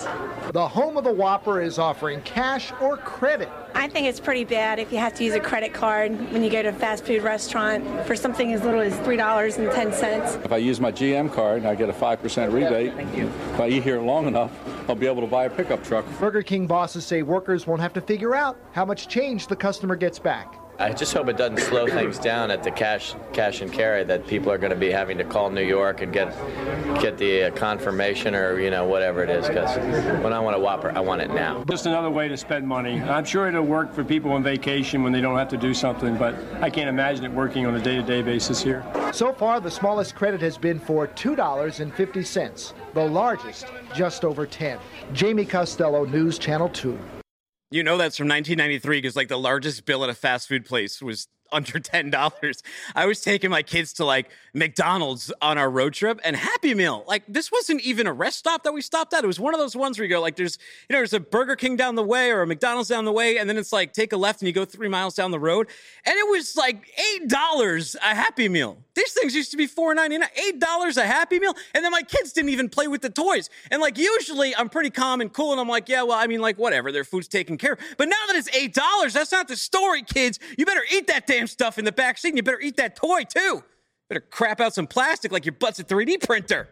the 0.55 0.69
home 0.69 0.97
of 0.97 1.03
the 1.03 1.13
Whopper 1.13 1.61
is 1.61 1.81
offering 1.81 2.21
cash 2.23 2.73
or 2.81 2.97
credit. 2.97 3.49
I 3.75 3.89
think 3.89 4.07
it's 4.07 4.21
pretty 4.21 4.45
bad 4.45 4.79
if 4.79 4.93
you 4.93 4.99
have 4.99 5.13
to 5.15 5.25
use 5.25 5.35
a 5.35 5.41
credit 5.41 5.73
card 5.73 6.13
when 6.33 6.45
you 6.45 6.51
go 6.51 6.63
to 6.63 6.69
a 6.69 6.73
fast 6.73 7.05
food 7.05 7.25
restaurant 7.25 7.85
for 8.07 8.15
something 8.15 8.53
as 8.53 8.63
little 8.63 8.81
as 8.81 8.95
$3.10. 8.99 10.45
If 10.45 10.53
I 10.53 10.57
use 10.59 10.79
my 10.79 10.93
GM 10.93 11.33
card, 11.33 11.59
and 11.59 11.67
I 11.67 11.75
get 11.75 11.89
a 11.89 11.93
5% 11.93 12.53
rebate. 12.53 12.95
Thank 12.95 13.17
you. 13.17 13.27
If 13.27 13.61
I 13.61 13.69
eat 13.69 13.83
here 13.83 14.01
long 14.01 14.29
enough, 14.29 14.53
I'll 14.89 14.95
be 14.95 15.09
able 15.09 15.23
to 15.23 15.27
buy 15.27 15.47
a 15.47 15.51
pickup 15.51 15.83
truck. 15.83 16.05
Burger 16.21 16.43
King 16.43 16.69
bosses 16.69 17.05
say 17.05 17.23
workers 17.23 17.67
won't 17.67 17.81
have 17.81 17.93
to 17.95 18.01
figure 18.01 18.37
out 18.37 18.57
how 18.71 18.85
much 18.85 19.09
change 19.09 19.49
the 19.49 19.57
customer 19.57 19.97
gets 19.97 20.21
back. 20.21 20.55
I 20.79 20.93
just 20.93 21.13
hope 21.13 21.29
it 21.29 21.37
doesn't 21.37 21.61
slow 21.61 21.87
things 21.87 22.19
down 22.19 22.51
at 22.51 22.65
the 22.65 22.71
cash 22.71 23.15
cash 23.33 23.61
and 23.61 23.73
carry 23.73 24.03
that 24.05 24.27
people 24.27 24.51
are 24.51 24.59
going 24.59 24.73
to 24.73 24.79
be 24.79 24.91
having 24.91 25.17
to 25.19 25.25
call 25.25 25.49
New 25.49 25.63
York 25.63 26.03
and 26.03 26.13
get 26.13 26.35
get 27.01 27.17
the 27.17 27.45
uh, 27.45 27.51
confirmation 27.53 28.35
or 28.35 28.59
you 28.59 28.71
know 28.71 28.85
whatever 28.85 29.23
it 29.23 29.31
is 29.31 29.47
because 29.47 29.77
when 30.23 30.33
I 30.33 30.41
want 30.41 30.57
a 30.57 30.59
Whopper 30.59 30.91
I 30.97 31.01
want 31.01 31.23
it 31.23 31.31
now. 31.31 31.63
Just 31.65 31.87
another 31.87 32.11
way 32.11 32.27
to 32.27 32.37
spend 32.37 32.67
money. 32.67 33.01
I'm 33.01 33.25
sure 33.25 33.47
it'll 33.47 33.63
work 33.63 33.93
for 33.93 34.03
people 34.03 34.33
on 34.33 34.43
vacation 34.43 35.03
when 35.05 35.13
they 35.13 35.21
don't 35.21 35.39
have 35.39 35.49
to 35.49 35.57
do 35.57 35.75
something, 35.75 36.17
but 36.17 36.35
I 36.61 36.71
can't 36.71 36.89
imagine 36.89 37.25
it 37.25 37.31
working 37.33 37.67
on 37.67 37.75
a 37.77 37.81
day-to-day 37.81 38.23
basis 38.23 38.63
here. 38.63 38.85
So 39.13 39.33
far, 39.33 39.61
the 39.61 39.71
smallest 39.71 40.15
credit 40.15 40.41
has 40.41 40.59
been 40.59 40.81
for 40.81 41.07
$2.50, 41.07 42.73
the 42.95 43.05
largest 43.05 43.67
just 43.95 44.25
over 44.25 44.47
10. 44.47 44.79
Jamie 45.13 45.45
Costello, 45.45 46.05
News 46.05 46.39
Channel 46.39 46.69
2. 46.71 46.99
You 47.75 47.83
know 47.83 47.97
that's 47.97 48.17
from 48.17 48.29
1993 48.29 48.99
because 48.99 49.17
like 49.17 49.27
the 49.27 49.37
largest 49.37 49.85
bill 49.85 50.05
at 50.05 50.09
a 50.09 50.15
fast 50.15 50.47
food 50.47 50.65
place 50.65 51.03
was 51.03 51.27
under 51.51 51.81
ten 51.81 52.09
dollars. 52.09 52.63
I 52.95 53.07
was 53.07 53.21
taking 53.21 53.51
my 53.51 53.63
kids 53.65 53.95
to 53.95 54.05
like 54.05 54.31
McDonald's 54.55 55.33
on 55.43 55.59
our 55.59 55.69
road 55.69 55.93
trip 55.93 56.21
and 56.23 56.37
Happy 56.37 56.73
Meal. 56.73 57.03
Like 57.09 57.25
this 57.27 57.51
wasn't 57.51 57.81
even 57.81 58.07
a 58.07 58.13
rest 58.13 58.39
stop 58.39 58.63
that 58.63 58.73
we 58.73 58.81
stopped 58.81 59.13
at. 59.13 59.25
It 59.25 59.27
was 59.27 59.41
one 59.41 59.55
of 59.55 59.59
those 59.59 59.75
ones 59.75 59.99
where 59.99 60.05
you 60.05 60.15
go 60.15 60.21
like 60.21 60.37
there's 60.37 60.57
you 60.89 60.95
know 60.95 61.01
there's 61.01 61.15
a 61.15 61.19
Burger 61.19 61.57
King 61.57 61.75
down 61.75 61.97
the 61.97 62.05
way 62.05 62.31
or 62.31 62.43
a 62.43 62.47
McDonald's 62.47 62.89
down 62.89 63.07
the 63.07 63.13
way, 63.13 63.39
and 63.39 63.51
then 63.51 63.57
it's 63.57 63.73
like 63.73 63.93
take 63.93 64.13
a 64.13 64.17
left 64.17 64.41
and 64.41 64.47
you 64.47 64.53
go 64.53 64.65
three 64.65 64.89
miles 64.89 65.17
down 65.17 65.33
the 65.33 65.41
road, 65.41 65.67
and 66.05 66.15
it 66.15 66.31
was 66.31 66.57
like 66.57 66.89
eight 67.13 67.29
dollars 67.29 67.97
a 67.97 68.15
Happy 68.15 68.49
Meal. 68.49 68.84
These 68.95 69.13
things 69.13 69.35
used 69.35 69.51
to 69.51 69.57
be 69.57 69.67
four 69.67 69.95
ninety 69.95 70.19
nine, 70.19 70.29
eight 70.47 70.61
dollars 70.61 70.97
a 70.97 71.05
Happy 71.05 71.41
Meal, 71.41 71.55
and 71.75 71.85
then 71.85 71.91
my 71.91 72.03
kids 72.03 72.33
didn't 72.33 72.51
even 72.51 72.69
play 72.69 72.87
with 72.87 73.03
the 73.03 73.11
toys. 73.11 73.51
And 73.71 73.83
like 73.83 73.99
usually 73.99 74.55
I'm 74.55 74.69
pretty 74.69 74.91
calm 74.91 75.21
and 75.21 75.33
cool, 75.33 75.53
and 75.53 75.61
I'm 75.61 75.69
like, 75.69 75.89
yeah, 75.89 76.03
well, 76.03 76.19
I 76.19 76.27
mean, 76.27 76.41
like 76.41 76.59
whatever, 76.59 76.93
their 76.93 77.05
food's 77.05 77.29
taken 77.29 77.59
care 77.59 77.73
of. 77.73 77.79
But 77.99 78.09
now 78.09 78.17
that 78.29 78.37
it's 78.37 78.49
eight 78.55 78.75
dollars, 78.75 79.13
that's 79.13 79.33
not 79.33 79.49
the 79.49 79.57
story, 79.57 80.03
kids. 80.03 80.39
You 80.57 80.65
better 80.65 80.85
eat 80.93 81.09
that 81.09 81.27
damn 81.27 81.47
stuff 81.47 81.79
in 81.79 81.85
the 81.85 81.93
back 81.93 82.19
seat, 82.19 82.29
and 82.29 82.37
you 82.37 82.43
better 82.43 82.61
eat 82.61 82.77
that 82.77 82.97
toy 82.97 83.25
too. 83.25 83.65
Better 84.09 84.21
crap 84.21 84.61
out 84.61 84.75
some 84.75 84.87
plastic 84.87 85.33
like 85.33 85.45
your 85.45 85.55
butt's 85.55 85.79
a 85.81 85.85
3D 85.85 86.25
printer. 86.25 86.69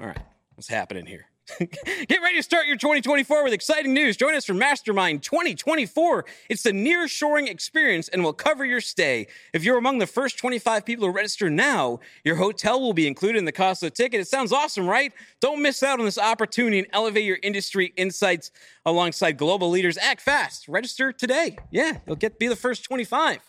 All 0.00 0.06
right, 0.06 0.18
what's 0.54 0.68
happening 0.68 1.06
here? 1.06 1.26
Get 1.58 2.22
ready 2.22 2.36
to 2.36 2.42
start 2.42 2.66
your 2.66 2.76
2024 2.76 3.42
with 3.42 3.52
exciting 3.52 3.92
news. 3.92 4.16
Join 4.16 4.34
us 4.34 4.44
for 4.44 4.54
Mastermind 4.54 5.24
2024. 5.24 6.24
It's 6.48 6.62
the 6.62 6.72
near-shoring 6.72 7.48
experience 7.48 8.08
and 8.08 8.22
will 8.22 8.32
cover 8.32 8.64
your 8.64 8.80
stay. 8.80 9.26
If 9.52 9.64
you're 9.64 9.76
among 9.76 9.98
the 9.98 10.06
first 10.06 10.38
25 10.38 10.84
people 10.84 11.06
to 11.06 11.10
register 11.10 11.50
now, 11.50 11.98
your 12.24 12.36
hotel 12.36 12.80
will 12.80 12.92
be 12.92 13.08
included 13.08 13.38
in 13.38 13.44
the 13.44 13.52
cost 13.52 13.82
of 13.82 13.88
the 13.88 13.96
ticket. 13.96 14.20
It 14.20 14.28
sounds 14.28 14.52
awesome, 14.52 14.86
right? 14.86 15.12
Don't 15.40 15.60
miss 15.60 15.82
out 15.82 15.98
on 15.98 16.04
this 16.04 16.18
opportunity 16.18 16.78
and 16.78 16.88
elevate 16.92 17.24
your 17.24 17.38
industry 17.42 17.92
insights 17.96 18.52
alongside 18.86 19.36
global 19.36 19.68
leaders. 19.68 19.98
Act 19.98 20.20
fast. 20.20 20.68
Register 20.68 21.12
today. 21.12 21.56
Yeah, 21.72 21.98
you'll 22.06 22.16
get 22.16 22.38
be 22.38 22.46
the 22.46 22.56
first 22.56 22.84
25. 22.84 23.40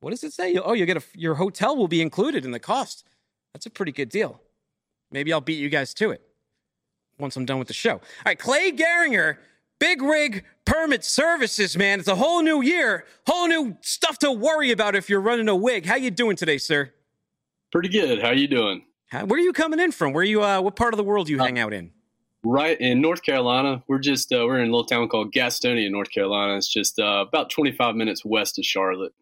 What 0.00 0.10
does 0.10 0.24
it 0.24 0.32
say? 0.32 0.56
Oh, 0.56 0.72
you'll 0.72 0.86
get 0.86 0.96
a 0.96 1.02
your 1.14 1.36
hotel 1.36 1.76
will 1.76 1.88
be 1.88 2.02
included 2.02 2.44
in 2.44 2.50
the 2.50 2.58
cost. 2.58 3.04
That's 3.54 3.66
a 3.66 3.70
pretty 3.70 3.92
good 3.92 4.08
deal. 4.08 4.40
Maybe 5.12 5.32
I'll 5.32 5.40
beat 5.40 5.60
you 5.60 5.68
guys 5.68 5.94
to 5.94 6.10
it 6.10 6.22
once 7.22 7.36
I'm 7.36 7.46
done 7.46 7.58
with 7.58 7.68
the 7.68 7.74
show. 7.74 7.92
All 7.92 8.00
right, 8.26 8.38
Clay 8.38 8.72
Gerringer, 8.72 9.38
Big 9.78 10.02
Rig 10.02 10.44
Permit 10.66 11.04
Services, 11.04 11.76
man. 11.76 12.00
It's 12.00 12.08
a 12.08 12.16
whole 12.16 12.42
new 12.42 12.60
year, 12.60 13.06
whole 13.26 13.48
new 13.48 13.76
stuff 13.80 14.18
to 14.18 14.30
worry 14.30 14.70
about 14.70 14.94
if 14.94 15.08
you're 15.08 15.20
running 15.20 15.48
a 15.48 15.56
wig. 15.56 15.86
How 15.86 15.96
you 15.96 16.10
doing 16.10 16.36
today, 16.36 16.58
sir? 16.58 16.92
Pretty 17.70 17.88
good. 17.88 18.20
How 18.20 18.32
you 18.32 18.46
doing? 18.46 18.84
How, 19.06 19.24
where 19.24 19.38
are 19.40 19.42
you 19.42 19.52
coming 19.52 19.80
in 19.80 19.92
from? 19.92 20.12
Where 20.12 20.24
you? 20.24 20.42
Uh, 20.42 20.60
what 20.60 20.76
part 20.76 20.92
of 20.92 20.98
the 20.98 21.04
world 21.04 21.28
do 21.28 21.32
you 21.32 21.40
uh, 21.40 21.44
hang 21.44 21.58
out 21.58 21.72
in? 21.72 21.90
Right 22.44 22.78
in 22.80 23.00
North 23.00 23.22
Carolina. 23.22 23.82
We're 23.88 23.98
just 23.98 24.32
uh, 24.32 24.44
we're 24.44 24.58
in 24.58 24.68
a 24.68 24.70
little 24.70 24.84
town 24.84 25.08
called 25.08 25.32
Gastonia, 25.32 25.90
North 25.90 26.10
Carolina. 26.10 26.56
It's 26.56 26.72
just 26.72 26.98
uh, 26.98 27.24
about 27.26 27.50
25 27.50 27.94
minutes 27.94 28.24
west 28.24 28.58
of 28.58 28.64
Charlotte. 28.64 29.14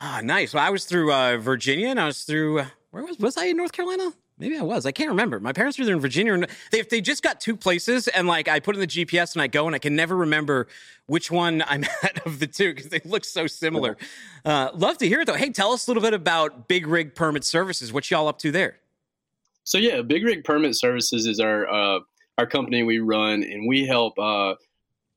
Ah, 0.00 0.20
nice. 0.22 0.52
Well, 0.52 0.64
I 0.64 0.70
was 0.70 0.84
through 0.84 1.12
uh, 1.12 1.36
Virginia, 1.38 1.88
and 1.88 2.00
I 2.00 2.06
was 2.06 2.24
through 2.24 2.60
uh, 2.60 2.66
where 2.90 3.04
was 3.04 3.18
was 3.18 3.36
I 3.36 3.46
in 3.46 3.56
North 3.56 3.72
Carolina? 3.72 4.12
Maybe 4.42 4.58
I 4.58 4.62
was. 4.62 4.86
I 4.86 4.90
can't 4.90 5.10
remember. 5.10 5.38
My 5.38 5.52
parents 5.52 5.78
were 5.78 5.84
there 5.84 5.94
in 5.94 6.00
Virginia. 6.00 6.34
And 6.34 6.48
they, 6.72 6.82
they 6.82 7.00
just 7.00 7.22
got 7.22 7.40
two 7.40 7.56
places, 7.56 8.08
and 8.08 8.26
like 8.26 8.48
I 8.48 8.58
put 8.58 8.74
in 8.74 8.80
the 8.80 8.88
GPS 8.88 9.34
and 9.34 9.40
I 9.40 9.46
go, 9.46 9.66
and 9.66 9.74
I 9.76 9.78
can 9.78 9.94
never 9.94 10.16
remember 10.16 10.66
which 11.06 11.30
one 11.30 11.62
I'm 11.68 11.84
at 12.02 12.26
of 12.26 12.40
the 12.40 12.48
two 12.48 12.74
because 12.74 12.90
they 12.90 13.00
look 13.04 13.24
so 13.24 13.46
similar. 13.46 13.96
Uh, 14.44 14.70
love 14.74 14.98
to 14.98 15.06
hear 15.06 15.20
it 15.20 15.26
though. 15.26 15.34
Hey, 15.34 15.50
tell 15.50 15.70
us 15.70 15.86
a 15.86 15.90
little 15.90 16.02
bit 16.02 16.12
about 16.12 16.66
Big 16.66 16.88
Rig 16.88 17.14
Permit 17.14 17.44
Services. 17.44 17.92
What 17.92 18.10
y'all 18.10 18.26
up 18.26 18.40
to 18.40 18.50
there? 18.50 18.78
So 19.62 19.78
yeah, 19.78 20.02
Big 20.02 20.24
Rig 20.24 20.42
Permit 20.42 20.74
Services 20.74 21.26
is 21.26 21.38
our 21.38 21.68
uh, 21.68 22.00
our 22.36 22.46
company 22.46 22.82
we 22.82 22.98
run, 22.98 23.44
and 23.44 23.68
we 23.68 23.86
help 23.86 24.18
uh, 24.18 24.56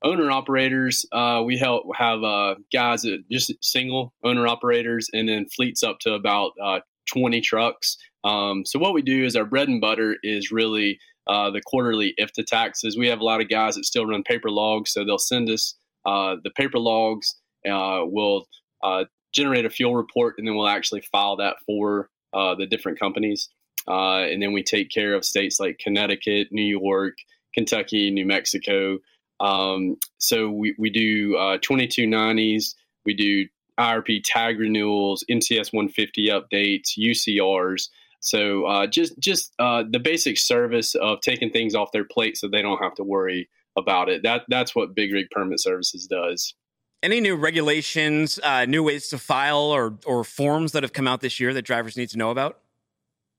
owner 0.04 0.30
operators. 0.30 1.04
Uh, 1.12 1.42
we 1.44 1.58
help 1.58 1.84
have 1.96 2.24
uh, 2.24 2.56
guys 2.72 3.02
that 3.02 3.24
just 3.32 3.52
single 3.62 4.14
owner 4.24 4.48
operators, 4.48 5.10
and 5.14 5.28
then 5.28 5.48
fleets 5.48 5.82
up 5.82 5.98
to 6.02 6.14
about 6.14 6.52
uh, 6.62 6.82
20 7.12 7.42
trucks. 7.42 7.98
Um, 8.26 8.66
so 8.66 8.80
what 8.80 8.94
we 8.94 9.04
do 9.04 9.24
is 9.24 9.36
our 9.36 9.46
bread 9.46 9.70
and 9.70 9.80
butter 9.80 10.18
is 10.24 10.52
really 10.52 11.00
uh, 11.28 11.52
the 11.52 11.62
quarterly 11.62 12.14
IFTA 12.20 12.46
taxes. 12.46 12.98
We 12.98 13.08
have 13.08 13.20
a 13.20 13.24
lot 13.24 13.40
of 13.40 13.50
guys 13.50 13.76
that 13.76 13.86
still 13.86 14.06
run 14.06 14.24
paper 14.24 14.50
logs, 14.50 14.92
so 14.92 15.06
they'll 15.06 15.18
send 15.18 15.50
us 15.50 15.76
uh, 16.06 16.36
the 16.44 16.50
paper 16.50 16.80
logs. 16.80 17.36
Uh, 17.70 18.02
we'll 18.04 18.48
uh, 18.84 19.06
generate 19.34 19.66
a 19.66 19.70
fuel 19.70 19.96
report, 19.96 20.36
and 20.38 20.48
then 20.48 20.56
we'll 20.56 20.68
actually 20.68 21.02
file 21.12 21.38
that 21.38 21.58
for 21.66 22.10
uh, 22.34 22.56
the 22.56 22.66
different 22.66 23.00
companies. 23.00 23.50
Uh, 23.88 24.22
and 24.22 24.42
then 24.42 24.52
we 24.52 24.64
take 24.64 24.90
care 24.90 25.14
of 25.14 25.24
states 25.24 25.60
like 25.60 25.78
Connecticut, 25.78 26.48
New 26.52 26.64
York, 26.64 27.14
Kentucky, 27.54 28.10
New 28.10 28.26
Mexico. 28.26 28.98
Um, 29.40 29.98
so 30.18 30.50
we, 30.50 30.76
we 30.80 30.90
do 30.90 31.34
2290s, 31.34 32.74
we 33.06 33.14
do 33.14 33.48
IRP 33.80 34.22
tag 34.24 34.60
renewals, 34.60 35.24
MCS 35.30 35.74
150 35.74 36.30
updates, 36.30 36.98
UCRs. 36.98 37.90
So 38.26 38.66
uh, 38.66 38.88
just 38.88 39.18
just 39.20 39.54
uh, 39.60 39.84
the 39.88 40.00
basic 40.00 40.40
service 40.40 40.96
of 40.96 41.22
taking 41.22 41.52
things 41.52 41.76
off 41.76 41.92
their 41.92 42.04
plate 42.04 42.38
so 42.38 42.48
they 42.48 42.64
don't 42.64 42.82
have 42.82 42.96
to 42.96 43.04
worry 43.04 43.48
about 43.78 44.10
it. 44.10 44.24
That 44.24 44.46
that's 44.48 44.76
what 44.76 44.96
Big 44.96 45.14
Rig 45.14 45.28
Permit 45.30 45.60
Services 45.60 46.08
does. 46.08 46.56
Any 47.04 47.22
new 47.22 47.36
regulations, 47.36 48.40
uh, 48.42 48.66
new 48.66 48.82
ways 48.82 49.10
to 49.10 49.20
file, 49.20 49.60
or 49.60 50.00
or 50.08 50.24
forms 50.24 50.72
that 50.72 50.82
have 50.82 50.92
come 50.92 51.08
out 51.08 51.22
this 51.22 51.40
year 51.40 51.54
that 51.54 51.62
drivers 51.62 51.98
need 51.98 52.10
to 52.10 52.18
know 52.18 52.32
about? 52.32 52.60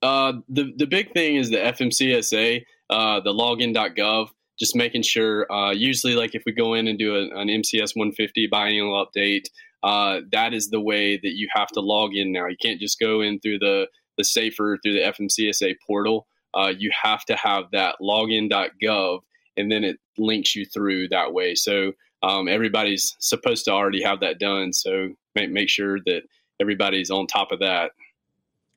Uh, 0.03 0.35
the 0.49 0.73
the 0.77 0.87
big 0.87 1.13
thing 1.13 1.35
is 1.35 1.51
the 1.51 1.57
FMCSA, 1.57 2.65
uh, 2.89 3.21
the 3.21 3.33
login.gov. 3.33 4.29
Just 4.57 4.77
making 4.77 5.03
sure. 5.03 5.51
Uh, 5.53 5.73
usually, 5.73 6.15
like 6.15 6.37
if 6.37 6.45
we 6.47 6.53
go 6.53 6.75
in 6.75 6.87
and 6.87 6.97
do 6.97 7.17
a, 7.17 7.23
an 7.41 7.49
MCS 7.49 7.97
150 7.97 8.47
biennial 8.47 9.05
update, 9.05 9.49
uh, 9.83 10.21
that 10.31 10.55
is 10.55 10.71
the 10.71 10.81
way 10.81 11.17
that 11.17 11.33
you 11.35 11.49
have 11.53 11.69
to 11.69 11.81
log 11.81 12.15
in 12.15 12.31
now. 12.31 12.47
You 12.47 12.57
can't 12.63 12.81
just 12.81 13.01
go 13.01 13.21
in 13.21 13.41
through 13.41 13.59
the 13.59 13.89
the 14.17 14.25
safer 14.25 14.79
through 14.83 14.95
the 14.95 15.01
FMCSA 15.01 15.77
portal. 15.87 16.27
Uh, 16.55 16.73
you 16.77 16.91
have 17.03 17.25
to 17.27 17.37
have 17.37 17.65
that 17.73 17.97
login.gov, 18.01 19.21
and 19.57 19.71
then 19.71 19.85
it 19.85 19.99
links 20.17 20.55
you 20.55 20.65
through 20.65 21.09
that 21.09 21.33
way. 21.33 21.55
So 21.55 21.93
um, 22.23 22.49
everybody's 22.49 23.17
supposed 23.19 23.65
to 23.67 23.73
already 23.73 24.03
have 24.03 24.21
that 24.21 24.39
done. 24.39 24.73
So 24.73 25.11
make 25.35 25.51
make 25.51 25.69
sure 25.69 25.99
that 26.07 26.23
everybody's 26.61 27.11
on 27.11 27.27
top 27.27 27.53
of 27.53 27.61
that. 27.61 27.93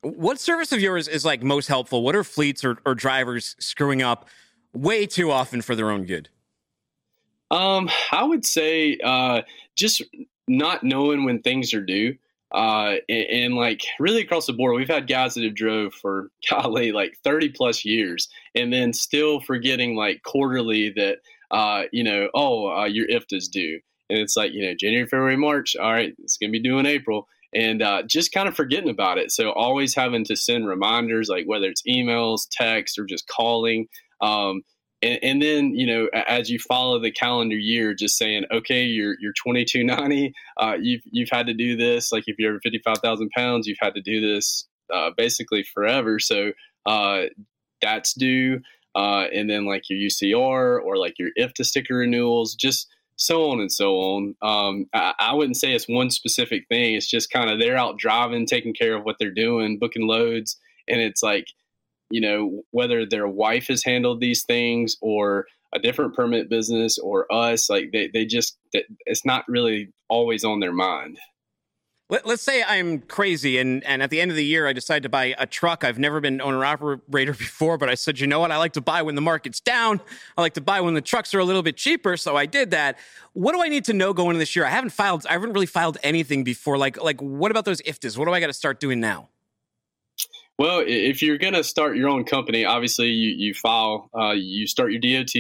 What 0.01 0.39
service 0.39 0.71
of 0.71 0.79
yours 0.79 1.07
is 1.07 1.25
like 1.25 1.43
most 1.43 1.67
helpful? 1.67 2.03
What 2.03 2.15
are 2.15 2.23
fleets 2.23 2.63
or, 2.63 2.77
or 2.85 2.95
drivers 2.95 3.55
screwing 3.59 4.01
up 4.01 4.29
way 4.73 5.05
too 5.05 5.31
often 5.31 5.61
for 5.61 5.75
their 5.75 5.91
own 5.91 6.05
good? 6.05 6.29
Um, 7.51 7.89
I 8.11 8.23
would 8.23 8.45
say 8.45 8.97
uh, 9.03 9.41
just 9.75 10.03
not 10.47 10.83
knowing 10.83 11.25
when 11.25 11.41
things 11.41 11.73
are 11.73 11.81
due. 11.81 12.15
Uh, 12.51 12.95
and, 13.07 13.25
and, 13.29 13.53
like 13.53 13.81
really 13.99 14.21
across 14.21 14.47
the 14.47 14.53
board, 14.53 14.75
we've 14.75 14.89
had 14.89 15.07
guys 15.07 15.35
that 15.35 15.43
have 15.43 15.53
drove 15.53 15.93
for 15.93 16.31
golly 16.49 16.91
like 16.91 17.15
30 17.23 17.49
plus 17.49 17.85
years, 17.85 18.27
and 18.55 18.73
then 18.73 18.91
still 18.91 19.39
forgetting 19.39 19.95
like 19.95 20.23
quarterly 20.23 20.91
that 20.95 21.19
uh, 21.51 21.83
you 21.91 22.03
know, 22.03 22.29
oh, 22.33 22.69
uh, 22.69 22.85
your 22.85 23.07
IFTA's 23.07 23.47
due, 23.47 23.79
and 24.09 24.19
it's 24.19 24.37
like 24.37 24.51
you 24.53 24.61
know 24.61 24.73
January, 24.79 25.07
February, 25.07 25.37
March. 25.37 25.75
All 25.75 25.91
right, 25.91 26.13
it's 26.19 26.37
gonna 26.37 26.51
be 26.51 26.61
due 26.61 26.79
in 26.79 26.85
April, 26.85 27.27
and 27.53 27.81
uh, 27.81 28.03
just 28.03 28.31
kind 28.31 28.47
of 28.47 28.55
forgetting 28.55 28.89
about 28.89 29.17
it. 29.17 29.31
So 29.31 29.51
always 29.51 29.95
having 29.95 30.25
to 30.25 30.35
send 30.35 30.67
reminders, 30.67 31.29
like 31.29 31.45
whether 31.45 31.67
it's 31.67 31.83
emails, 31.87 32.47
text, 32.51 32.99
or 32.99 33.05
just 33.05 33.27
calling. 33.27 33.87
Um, 34.21 34.61
and, 35.01 35.19
and, 35.21 35.41
then 35.41 35.75
you 35.75 35.87
know 35.87 36.07
as 36.13 36.49
you 36.49 36.59
follow 36.59 36.99
the 36.99 37.11
calendar 37.11 37.55
year 37.55 37.93
just 37.93 38.17
saying 38.17 38.45
okay 38.51 38.83
you're 38.83 39.15
you're 39.19 39.33
2290 39.33 40.33
uh, 40.57 40.75
you've 40.79 41.01
you've 41.05 41.29
had 41.29 41.47
to 41.47 41.53
do 41.53 41.75
this. 41.75 42.11
Like 42.11 42.25
if 42.27 42.37
you're 42.37 42.51
over 42.51 42.59
55000 42.63 43.29
pounds 43.31 43.67
you've 43.67 43.77
had 43.81 43.95
to 43.95 44.01
do 44.01 44.21
this 44.21 44.67
uh, 44.93 45.11
basically 45.15 45.63
forever. 45.63 46.19
So 46.19 46.51
uh, 46.85 47.23
that's 47.81 48.13
due. 48.13 48.61
Uh, 48.95 49.25
and 49.33 49.49
then 49.49 49.65
like 49.65 49.83
your 49.89 49.99
ucr 49.99 50.83
or 50.83 50.97
like 50.97 51.19
your 51.19 51.29
ifta 51.39 51.63
sticker 51.63 51.95
renewals 51.95 52.55
just 52.55 52.87
so 53.15 53.51
on 53.51 53.59
and 53.59 53.71
so 53.71 53.95
on. 53.97 54.35
Um, 54.41 54.85
I, 54.93 55.13
I 55.19 55.33
wouldn't 55.35 55.57
say 55.57 55.73
it's 55.73 55.87
one 55.87 56.09
specific 56.09 56.65
thing. 56.69 56.95
It's 56.95 57.09
just 57.09 57.29
kind 57.29 57.49
of 57.49 57.59
they're 57.59 57.77
out 57.77 57.97
driving 57.97 58.45
taking 58.45 58.73
care 58.73 58.95
of 58.95 59.03
what 59.03 59.17
they're 59.19 59.29
doing 59.31 59.77
booking 59.77 60.07
loads. 60.07 60.57
And 60.87 61.01
it's 61.01 61.21
like 61.21 61.47
you 62.09 62.21
know, 62.21 62.61
whether 62.71 63.05
their 63.05 63.27
wife 63.27 63.67
has 63.67 63.83
handled 63.83 64.19
these 64.19 64.43
things 64.43 64.97
or 65.01 65.45
a 65.73 65.79
different 65.79 66.15
permit 66.15 66.49
business 66.49 66.97
or 66.97 67.31
us, 67.31 67.69
like 67.69 67.91
they, 67.91 68.09
they 68.13 68.25
just, 68.25 68.57
it's 68.73 69.25
not 69.25 69.45
really 69.47 69.89
always 70.09 70.43
on 70.43 70.59
their 70.59 70.73
mind. 70.73 71.19
Let, 72.11 72.25
us 72.25 72.41
say 72.41 72.63
I'm 72.63 73.01
crazy 73.01 73.59
and, 73.59 73.83
and 73.83 74.01
at 74.01 74.09
the 74.09 74.19
end 74.19 74.31
of 74.31 74.37
the 74.37 74.43
year, 74.43 74.67
I 74.67 74.73
decide 74.73 75.03
to 75.03 75.09
buy 75.09 75.35
a 75.37 75.45
truck. 75.45 75.83
I've 75.83 75.99
never 75.99 76.19
been 76.19 76.41
owner 76.41 76.65
operator 76.65 77.33
before, 77.37 77.77
but 77.77 77.87
I 77.87 77.93
said, 77.93 78.19
you 78.19 78.25
know 78.25 78.39
what? 78.39 78.49
I 78.49 78.57
like 78.57 78.73
to 78.73 78.81
buy 78.81 79.03
when 79.03 79.13
the 79.13 79.21
market's 79.21 79.59
down. 79.59 80.01
I 80.35 80.41
like 80.41 80.55
to 80.55 80.61
buy 80.61 80.81
when 80.81 80.95
the 80.95 81.01
trucks 81.01 81.35
are 81.35 81.39
a 81.39 81.45
little 81.45 81.61
bit 81.61 81.77
cheaper. 81.77 82.17
So 82.17 82.35
I 82.35 82.47
did 82.47 82.71
that. 82.71 82.97
What 83.33 83.53
do 83.53 83.61
I 83.61 83.67
need 83.67 83.85
to 83.85 83.93
know 83.93 84.13
going 84.13 84.29
into 84.29 84.39
this 84.39 84.55
year? 84.55 84.65
I 84.65 84.71
haven't 84.71 84.89
filed, 84.89 85.27
I 85.27 85.33
haven't 85.33 85.53
really 85.53 85.67
filed 85.67 85.99
anything 86.01 86.43
before. 86.43 86.79
Like, 86.79 86.99
like 86.99 87.21
what 87.21 87.51
about 87.51 87.65
those 87.65 87.79
IFTAs? 87.83 88.17
What 88.17 88.25
do 88.25 88.33
I 88.33 88.39
got 88.39 88.47
to 88.47 88.53
start 88.53 88.79
doing 88.79 88.99
now? 88.99 89.29
Well, 90.59 90.83
if 90.85 91.21
you're 91.21 91.37
going 91.37 91.53
to 91.53 91.63
start 91.63 91.95
your 91.95 92.09
own 92.09 92.25
company, 92.25 92.65
obviously 92.65 93.07
you, 93.07 93.29
you 93.29 93.53
file, 93.53 94.09
uh, 94.13 94.31
you 94.31 94.67
start 94.67 94.91
your 94.91 94.99
DOT, 94.99 95.33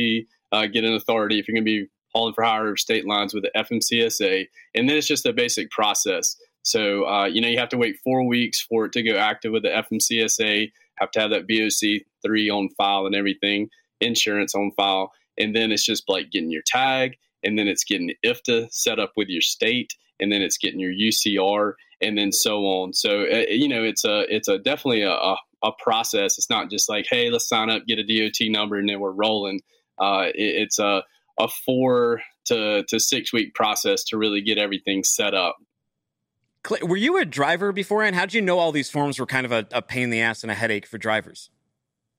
uh, 0.53 0.65
get 0.67 0.85
an 0.85 0.93
authority 0.93 1.37
if 1.39 1.45
you're 1.45 1.55
going 1.55 1.65
to 1.65 1.83
be 1.83 1.87
hauling 2.15 2.33
for 2.33 2.45
hire 2.45 2.71
or 2.71 2.77
state 2.77 3.05
lines 3.05 3.33
with 3.33 3.43
the 3.43 3.51
FMCSA, 3.53 4.47
and 4.75 4.87
then 4.87 4.95
it's 4.95 5.07
just 5.07 5.25
a 5.25 5.33
basic 5.33 5.71
process. 5.71 6.37
So, 6.63 7.05
uh, 7.05 7.25
you 7.25 7.41
know, 7.41 7.49
you 7.49 7.59
have 7.59 7.67
to 7.69 7.77
wait 7.77 7.97
four 8.01 8.25
weeks 8.25 8.61
for 8.61 8.85
it 8.85 8.93
to 8.93 9.03
go 9.03 9.17
active 9.17 9.51
with 9.51 9.63
the 9.63 9.83
FMCSA, 9.91 10.71
have 10.99 11.11
to 11.11 11.19
have 11.19 11.31
that 11.31 11.49
BOC 11.49 12.05
3 12.25 12.49
on 12.49 12.69
file 12.77 13.05
and 13.05 13.13
everything, 13.13 13.67
insurance 13.99 14.55
on 14.55 14.71
file, 14.71 15.11
and 15.37 15.53
then 15.53 15.73
it's 15.73 15.83
just 15.83 16.07
like 16.07 16.31
getting 16.31 16.49
your 16.49 16.63
tag, 16.65 17.17
and 17.43 17.59
then 17.59 17.67
it's 17.67 17.83
getting 17.83 18.13
IFTA 18.25 18.71
set 18.71 18.99
up 18.99 19.11
with 19.17 19.27
your 19.27 19.41
state, 19.41 19.93
and 20.19 20.31
then 20.31 20.41
it's 20.41 20.57
getting 20.57 20.79
your 20.79 20.91
UCR, 20.91 21.73
and 22.01 22.17
then 22.17 22.31
so 22.31 22.61
on. 22.65 22.93
So 22.93 23.21
uh, 23.21 23.45
you 23.49 23.67
know, 23.67 23.83
it's 23.83 24.05
a 24.05 24.25
it's 24.33 24.47
a 24.47 24.57
definitely 24.57 25.03
a, 25.03 25.11
a, 25.11 25.37
a, 25.63 25.71
process. 25.79 26.37
It's 26.37 26.49
not 26.49 26.69
just 26.69 26.89
like, 26.89 27.05
hey, 27.09 27.29
let's 27.29 27.47
sign 27.47 27.69
up, 27.69 27.85
get 27.87 27.99
a 27.99 28.03
DOT 28.03 28.49
number, 28.49 28.77
and 28.77 28.87
then 28.89 28.99
we're 28.99 29.11
rolling. 29.11 29.61
Uh, 29.97 30.27
it, 30.33 30.63
it's 30.63 30.79
a 30.79 31.03
a 31.39 31.47
four 31.47 32.21
to 32.45 32.83
to 32.83 32.99
six 32.99 33.33
week 33.33 33.53
process 33.53 34.03
to 34.05 34.17
really 34.17 34.41
get 34.41 34.57
everything 34.57 35.03
set 35.03 35.33
up. 35.33 35.57
Were 36.81 36.97
you 36.97 37.17
a 37.17 37.25
driver 37.25 37.71
beforehand? 37.71 38.15
How 38.15 38.25
did 38.25 38.33
you 38.33 38.41
know 38.41 38.59
all 38.59 38.71
these 38.71 38.89
forms 38.89 39.17
were 39.17 39.25
kind 39.25 39.45
of 39.45 39.51
a, 39.51 39.65
a 39.71 39.81
pain 39.81 40.03
in 40.03 40.09
the 40.09 40.21
ass 40.21 40.43
and 40.43 40.51
a 40.51 40.55
headache 40.55 40.85
for 40.85 40.97
drivers? 40.97 41.49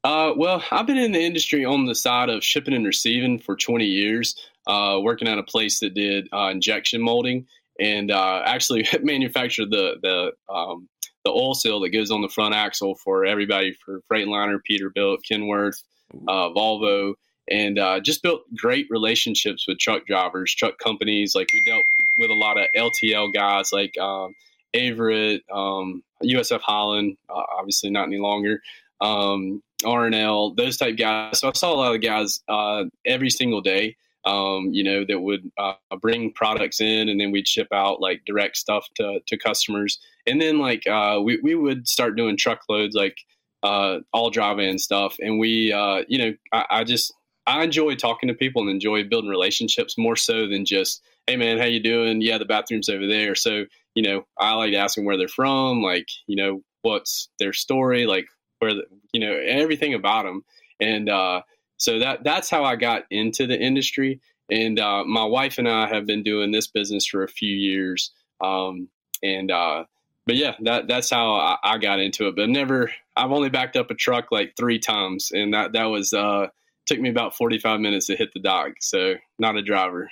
Uh, 0.03 0.33
well, 0.35 0.65
I've 0.71 0.87
been 0.87 0.97
in 0.97 1.13
the 1.13 1.21
industry 1.21 1.65
on 1.65 1.85
the 1.85 1.95
side 1.95 2.31
of 2.31 2.43
shipping 2.43 2.73
and 2.73 2.87
receiving 2.87 3.39
for 3.39 3.55
20 3.55 3.85
years, 3.85 4.35
uh, 4.67 4.99
working 5.03 5.29
at 5.29 5.37
a 5.37 5.43
place 5.43 5.81
that 5.81 5.93
did 5.93 6.27
uh, 6.33 6.49
injection 6.49 7.03
molding 7.03 7.47
and 7.79 8.11
uh, 8.11 8.43
actually 8.45 8.87
manufactured 9.03 9.71
the 9.71 9.97
the 10.03 10.53
um, 10.53 10.89
the 11.25 11.31
oil 11.31 11.55
seal 11.55 11.81
that 11.81 11.91
goes 11.91 12.11
on 12.11 12.23
the 12.23 12.29
front 12.29 12.55
axle 12.55 12.95
for 12.95 13.25
everybody 13.25 13.75
for 13.85 14.01
Freightliner, 14.11 14.59
Peterbilt, 14.69 15.19
Kenworth, 15.31 15.83
uh, 16.29 16.49
Volvo, 16.51 17.15
and 17.51 17.79
uh, 17.79 18.01
just 18.01 18.23
built 18.23 18.43
great 18.57 18.87
relationships 18.89 19.67
with 19.69 19.79
truck 19.79 20.07
drivers, 20.07 20.55
truck 20.55 20.79
companies. 20.79 21.35
Like 21.35 21.49
we 21.53 21.63
dealt 21.65 21.85
with 22.19 22.31
a 22.31 22.35
lot 22.35 22.59
of 22.59 22.67
LTL 22.77 23.33
guys 23.35 23.71
like 23.73 23.97
um, 23.99 24.35
Averitt, 24.75 25.41
um, 25.53 26.03
USF 26.23 26.61
Holland, 26.61 27.17
uh, 27.29 27.43
obviously 27.59 27.91
not 27.91 28.07
any 28.07 28.19
longer. 28.19 28.61
Um, 29.01 29.63
R+L, 29.85 30.55
those 30.55 30.77
type 30.77 30.97
guys. 30.97 31.41
So 31.41 31.49
I 31.49 31.53
saw 31.53 31.73
a 31.73 31.77
lot 31.77 31.95
of 31.95 32.03
guys 32.03 32.41
uh, 32.49 32.85
every 33.07 33.31
single 33.31 33.63
day, 33.63 33.97
um, 34.25 34.69
you 34.73 34.85
know, 34.85 35.05
that 35.05 35.21
would 35.21 35.51
uh, 35.59 35.75
bring 36.01 36.33
products 36.33 36.81
in 36.81 37.09
and 37.09 37.21
then 37.21 37.31
we'd 37.31 37.49
ship 37.49 37.69
out 37.73 38.01
like 38.01 38.23
direct 38.27 38.57
stuff 38.57 38.87
to, 38.97 39.21
to 39.27 39.39
customers. 39.39 39.99
And 40.27 40.41
then 40.41 40.59
like 40.59 40.87
uh, 40.87 41.21
we, 41.23 41.39
we 41.43 41.55
would 41.55 41.89
start 41.89 42.17
doing 42.17 42.37
truckloads, 42.37 42.95
like 42.95 43.19
uh, 43.63 43.99
all 44.13 44.31
drive 44.31 44.59
in 44.59 44.79
stuff. 44.79 45.17
And 45.21 45.39
we, 45.39 45.73
uh, 45.73 46.05
you 46.09 46.19
know, 46.19 46.35
I, 46.53 46.65
I 46.71 46.85
just, 46.85 47.13
I 47.47 47.65
enjoy 47.65 47.95
talking 47.95 48.29
to 48.29 48.35
people 48.35 48.63
and 48.63 48.71
enjoy 48.71 49.05
building 49.05 49.31
relationships 49.31 49.97
more 49.97 50.17
so 50.17 50.47
than 50.47 50.65
just, 50.65 51.03
hey 51.27 51.37
man, 51.37 51.59
how 51.59 51.65
you 51.65 51.81
doing? 51.81 52.21
Yeah, 52.21 52.39
the 52.39 52.45
bathroom's 52.45 52.89
over 52.89 53.07
there. 53.07 53.35
So, 53.35 53.65
you 53.95 54.03
know, 54.03 54.27
I 54.39 54.55
like 54.55 54.73
to 54.73 54.77
ask 54.77 54.95
them 54.95 55.05
where 55.05 55.17
they're 55.17 55.29
from, 55.29 55.83
like, 55.83 56.07
you 56.27 56.37
know, 56.37 56.63
what's 56.83 57.29
their 57.39 57.53
story, 57.53 58.07
like 58.07 58.27
where 58.59 58.75
the, 58.75 58.85
you 59.13 59.21
know 59.21 59.33
everything 59.33 59.95
about 59.95 60.25
them 60.25 60.45
and 60.81 61.09
uh, 61.09 61.43
so 61.81 61.99
that 61.99 62.23
that's 62.23 62.51
how 62.51 62.63
i 62.63 62.77
got 62.77 63.05
into 63.11 63.47
the 63.47 63.59
industry. 63.59 64.21
And 64.51 64.81
uh, 64.81 65.05
my 65.05 65.25
wife 65.25 65.59
and 65.59 65.69
i 65.69 65.89
have 65.89 66.07
been 66.07 66.23
doing 66.23 66.51
this 66.53 66.67
business 66.67 67.07
for 67.07 67.25
a 67.25 67.29
few 67.29 67.55
years. 67.55 68.13
Um, 68.41 68.89
and 69.23 69.51
uh, 69.51 69.85
but 70.27 70.37
yeah 70.37 70.55
that 70.61 70.87
that's 70.87 71.11
how 71.11 71.35
I, 71.35 71.57
I, 71.63 71.79
got 71.79 71.99
into 71.99 72.29
it. 72.29 72.37
But 72.37 72.49
never 72.51 72.93
i've 73.17 73.33
only 73.33 73.49
backed 73.49 73.77
up 73.77 73.91
a 73.91 73.95
truck 73.95 74.31
like 74.31 74.55
three 74.57 74.79
times. 74.79 75.33
And 75.33 75.55
that 75.55 75.73
that 75.73 75.87
was 75.87 76.13
uh, 76.13 76.49
took 76.87 77.01
me 77.01 77.09
about 77.09 77.35
45 77.35 77.81
minutes 77.81 78.07
to 78.07 78.17
hit 78.17 78.33
the 78.35 78.41
dock. 78.41 78.73
So 78.81 79.15
not 79.39 79.57
a 79.57 79.63
driver. 79.63 80.11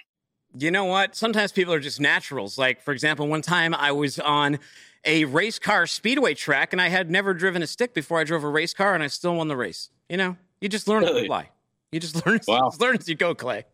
You 0.59 0.71
know 0.71 0.87
what? 0.87 1.15
Sometimes 1.15 1.53
people 1.53 1.75
are 1.75 1.81
just 1.81 2.01
naturals. 2.01 2.57
Like 2.57 2.81
for 2.81 2.93
example 2.93 3.29
one 3.29 3.43
time 3.43 3.75
i 3.75 3.93
was 3.93 4.19
on 4.19 4.59
a 5.05 5.25
race 5.25 5.59
car 5.59 5.87
speedway 5.87 6.35
track, 6.35 6.73
and 6.73 6.81
I 6.81 6.89
had 6.89 7.11
never 7.11 7.35
driven 7.35 7.63
a 7.63 7.67
stick 7.67 7.95
before 7.95 8.19
I 8.19 8.25
drove 8.25 8.45
a 8.45 8.49
race 8.49 8.75
car, 8.75 8.95
and 8.95 9.03
I 9.03 9.07
still 9.09 9.35
won 9.35 9.49
the 9.49 9.57
race. 9.57 9.91
You 10.09 10.17
know, 10.17 10.37
you 10.61 10.69
just 10.69 10.89
learn 10.89 11.03
really? 11.03 11.23
to 11.23 11.27
fly. 11.27 11.51
You 11.93 12.01
just 12.01 12.15
learn, 12.27 12.41
wow. 12.47 12.69
just 12.71 12.81
learn 12.81 12.97
as 12.97 13.09
you 13.09 13.15
go, 13.15 13.35
Clay. 13.35 13.65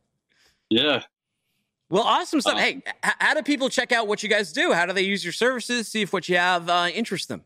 Yeah. 0.71 1.03
Well, 1.91 2.03
awesome 2.03 2.41
stuff. 2.41 2.55
Uh, 2.55 2.59
hey, 2.59 2.83
how 3.03 3.35
do 3.35 3.43
people 3.43 3.69
check 3.69 3.93
out 3.93 4.09
what 4.09 4.23
you 4.23 4.29
guys 4.29 4.53
do? 4.53 4.73
How 4.73 4.87
do 4.87 4.93
they 4.93 5.03
use 5.03 5.25
your 5.25 5.33
services? 5.33 5.89
See 5.89 6.03
if 6.03 6.12
what 6.12 6.29
you 6.29 6.37
have 6.37 6.69
uh, 6.69 6.89
interests 6.93 7.27
them. 7.27 7.43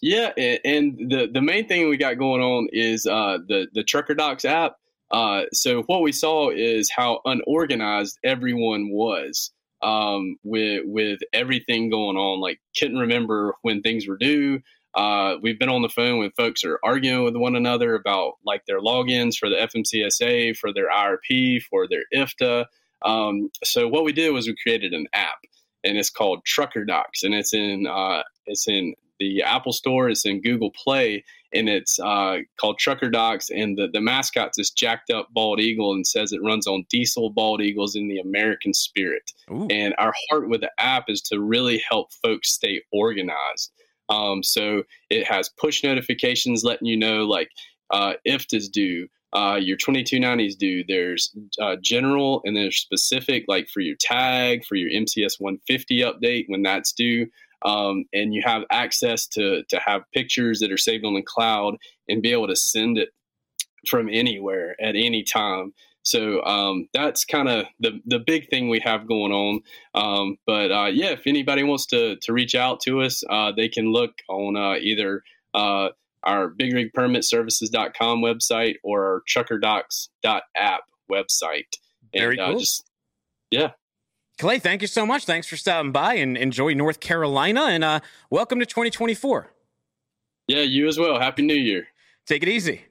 Yeah, 0.00 0.30
and 0.64 0.98
the 1.10 1.28
the 1.32 1.40
main 1.40 1.68
thing 1.68 1.88
we 1.88 1.96
got 1.96 2.18
going 2.18 2.42
on 2.42 2.68
is 2.72 3.06
uh, 3.06 3.38
the 3.46 3.68
the 3.72 3.84
Trucker 3.84 4.14
Docs 4.14 4.44
app. 4.44 4.76
Uh, 5.12 5.42
so 5.52 5.82
what 5.82 6.02
we 6.02 6.10
saw 6.10 6.50
is 6.50 6.90
how 6.90 7.20
unorganized 7.24 8.18
everyone 8.24 8.90
was 8.90 9.52
um, 9.82 10.36
with 10.42 10.82
with 10.86 11.20
everything 11.32 11.90
going 11.90 12.16
on. 12.16 12.40
Like 12.40 12.60
couldn't 12.76 12.98
remember 12.98 13.54
when 13.62 13.82
things 13.82 14.08
were 14.08 14.16
due. 14.16 14.60
Uh, 14.94 15.36
we've 15.42 15.58
been 15.58 15.68
on 15.68 15.82
the 15.82 15.88
phone 15.88 16.18
with 16.18 16.34
folks 16.36 16.64
are 16.64 16.78
arguing 16.84 17.24
with 17.24 17.36
one 17.36 17.56
another 17.56 17.94
about 17.94 18.34
like 18.44 18.64
their 18.66 18.80
logins 18.80 19.36
for 19.36 19.48
the 19.48 19.56
FMCSA, 19.56 20.56
for 20.56 20.72
their 20.72 20.90
IRP, 20.90 21.62
for 21.62 21.86
their 21.88 22.04
IFTA. 22.14 22.66
Um, 23.04 23.50
so 23.64 23.88
what 23.88 24.04
we 24.04 24.12
did 24.12 24.30
was 24.30 24.46
we 24.46 24.56
created 24.62 24.92
an 24.92 25.06
app, 25.12 25.38
and 25.82 25.96
it's 25.96 26.10
called 26.10 26.44
Trucker 26.44 26.84
Docs, 26.84 27.22
and 27.22 27.34
it's 27.34 27.54
in 27.54 27.86
uh, 27.86 28.22
it's 28.46 28.68
in 28.68 28.94
the 29.18 29.42
Apple 29.42 29.72
Store, 29.72 30.08
it's 30.08 30.26
in 30.26 30.42
Google 30.42 30.70
Play, 30.70 31.24
and 31.54 31.68
it's 31.68 31.98
uh, 32.00 32.38
called 32.60 32.78
Trucker 32.78 33.08
Docs. 33.08 33.50
And 33.50 33.78
the, 33.78 33.88
the 33.92 34.00
mascot's 34.00 34.56
this 34.56 34.70
jacked 34.70 35.10
up 35.10 35.28
bald 35.32 35.60
eagle 35.60 35.92
and 35.92 36.06
says 36.06 36.32
it 36.32 36.42
runs 36.42 36.66
on 36.66 36.84
diesel 36.90 37.30
bald 37.30 37.60
eagles 37.60 37.94
in 37.94 38.08
the 38.08 38.18
American 38.18 38.74
spirit. 38.74 39.32
Ooh. 39.50 39.68
And 39.70 39.94
our 39.98 40.12
heart 40.28 40.48
with 40.48 40.60
the 40.60 40.70
app 40.78 41.04
is 41.08 41.20
to 41.22 41.40
really 41.40 41.82
help 41.88 42.12
folks 42.22 42.50
stay 42.50 42.82
organized. 42.92 43.70
Um, 44.08 44.42
so 44.42 44.82
it 45.10 45.26
has 45.26 45.48
push 45.48 45.82
notifications 45.82 46.64
letting 46.64 46.86
you 46.86 46.96
know, 46.96 47.24
like, 47.24 47.50
uh, 47.90 48.14
IFTA 48.26 48.54
is 48.54 48.68
due. 48.68 49.08
Uh, 49.34 49.58
your 49.60 49.78
2290s 49.78 50.56
due. 50.58 50.84
There's 50.86 51.34
uh, 51.60 51.76
general 51.82 52.42
and 52.44 52.54
there's 52.54 52.76
specific, 52.76 53.44
like 53.48 53.68
for 53.68 53.80
your 53.80 53.96
tag, 53.98 54.64
for 54.64 54.74
your 54.74 54.90
MCS 54.90 55.40
150 55.40 56.00
update 56.00 56.44
when 56.48 56.62
that's 56.62 56.92
due 56.92 57.26
um, 57.64 58.04
and 58.12 58.34
you 58.34 58.42
have 58.44 58.64
access 58.70 59.26
to 59.28 59.62
to 59.68 59.80
have 59.84 60.02
pictures 60.12 60.60
that 60.60 60.72
are 60.72 60.78
saved 60.78 61.04
on 61.04 61.14
the 61.14 61.22
cloud 61.22 61.76
and 62.08 62.22
be 62.22 62.32
able 62.32 62.48
to 62.48 62.56
send 62.56 62.98
it 62.98 63.10
from 63.88 64.08
anywhere 64.08 64.76
at 64.80 64.96
any 64.96 65.22
time. 65.22 65.72
So 66.02 66.42
um, 66.44 66.88
that's 66.92 67.24
kind 67.24 67.48
of 67.48 67.66
the 67.80 68.00
the 68.06 68.18
big 68.18 68.48
thing 68.48 68.68
we 68.68 68.80
have 68.80 69.06
going 69.06 69.32
on. 69.32 69.60
Um, 69.94 70.36
but 70.46 70.72
uh, 70.72 70.90
yeah, 70.92 71.10
if 71.10 71.26
anybody 71.26 71.62
wants 71.62 71.86
to 71.86 72.16
to 72.16 72.32
reach 72.32 72.54
out 72.54 72.80
to 72.80 73.02
us, 73.02 73.22
uh, 73.28 73.52
they 73.56 73.68
can 73.68 73.92
look 73.92 74.12
on 74.28 74.56
uh, 74.56 74.74
either 74.80 75.22
uh, 75.54 75.90
our 76.24 76.50
bigrigpermitservices.com 76.50 78.20
website 78.20 78.76
or 78.82 79.06
our 79.06 79.22
truckerdocs.app 79.28 80.82
website. 81.10 81.76
Very 82.14 82.36
and, 82.36 82.40
uh, 82.40 82.50
cool. 82.50 82.60
Just, 82.60 82.84
yeah. 83.50 83.70
Clay, 84.38 84.58
thank 84.58 84.82
you 84.82 84.88
so 84.88 85.06
much. 85.06 85.24
Thanks 85.24 85.46
for 85.46 85.56
stopping 85.56 85.92
by 85.92 86.14
and 86.14 86.36
enjoy 86.36 86.74
North 86.74 87.00
Carolina 87.00 87.64
and 87.64 87.84
uh, 87.84 88.00
welcome 88.30 88.58
to 88.58 88.66
2024. 88.66 89.50
Yeah, 90.48 90.62
you 90.62 90.88
as 90.88 90.98
well. 90.98 91.20
Happy 91.20 91.42
New 91.42 91.54
Year. 91.54 91.86
Take 92.26 92.42
it 92.42 92.48
easy. 92.48 92.82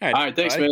All 0.00 0.08
right, 0.08 0.14
All 0.14 0.24
right 0.24 0.36
thanks, 0.36 0.56
man. 0.56 0.70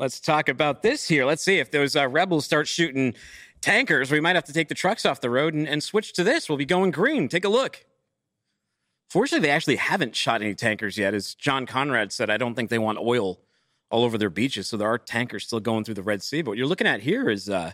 Let's 0.00 0.18
talk 0.18 0.48
about 0.48 0.82
this 0.82 1.06
here. 1.06 1.26
Let's 1.26 1.42
see 1.42 1.58
if 1.58 1.70
those 1.70 1.94
uh, 1.94 2.08
rebels 2.08 2.46
start 2.46 2.66
shooting 2.66 3.14
tankers. 3.60 4.10
We 4.10 4.18
might 4.18 4.34
have 4.34 4.44
to 4.44 4.52
take 4.54 4.68
the 4.68 4.74
trucks 4.74 5.04
off 5.04 5.20
the 5.20 5.28
road 5.28 5.52
and, 5.52 5.68
and 5.68 5.82
switch 5.82 6.14
to 6.14 6.24
this. 6.24 6.48
We'll 6.48 6.56
be 6.56 6.64
going 6.64 6.90
green. 6.90 7.28
Take 7.28 7.44
a 7.44 7.50
look. 7.50 7.84
Fortunately, 9.10 9.46
they 9.46 9.52
actually 9.52 9.76
haven't 9.76 10.16
shot 10.16 10.40
any 10.40 10.54
tankers 10.54 10.96
yet. 10.96 11.12
As 11.12 11.34
John 11.34 11.66
Konrad 11.66 12.12
said, 12.12 12.30
I 12.30 12.38
don't 12.38 12.54
think 12.54 12.70
they 12.70 12.78
want 12.78 12.98
oil 12.98 13.40
all 13.90 14.02
over 14.02 14.16
their 14.16 14.30
beaches. 14.30 14.68
So 14.68 14.78
there 14.78 14.88
are 14.88 14.96
tankers 14.96 15.44
still 15.44 15.60
going 15.60 15.84
through 15.84 15.96
the 15.96 16.02
Red 16.02 16.22
Sea. 16.22 16.40
But 16.40 16.52
what 16.52 16.58
you're 16.58 16.66
looking 16.66 16.86
at 16.86 17.02
here 17.02 17.28
is 17.28 17.50
uh, 17.50 17.72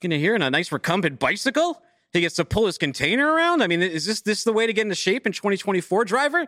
Gonna 0.00 0.16
hear 0.16 0.34
in 0.34 0.40
a 0.40 0.48
nice 0.48 0.72
recumbent 0.72 1.18
bicycle? 1.18 1.82
He 2.14 2.22
gets 2.22 2.36
to 2.36 2.46
pull 2.46 2.64
his 2.64 2.78
container 2.78 3.30
around? 3.30 3.62
I 3.62 3.66
mean, 3.66 3.82
is 3.82 4.06
this 4.06 4.22
this 4.22 4.42
the 4.42 4.54
way 4.54 4.66
to 4.66 4.72
get 4.72 4.82
into 4.82 4.94
shape 4.94 5.26
in 5.26 5.32
2024, 5.32 6.06
driver? 6.06 6.46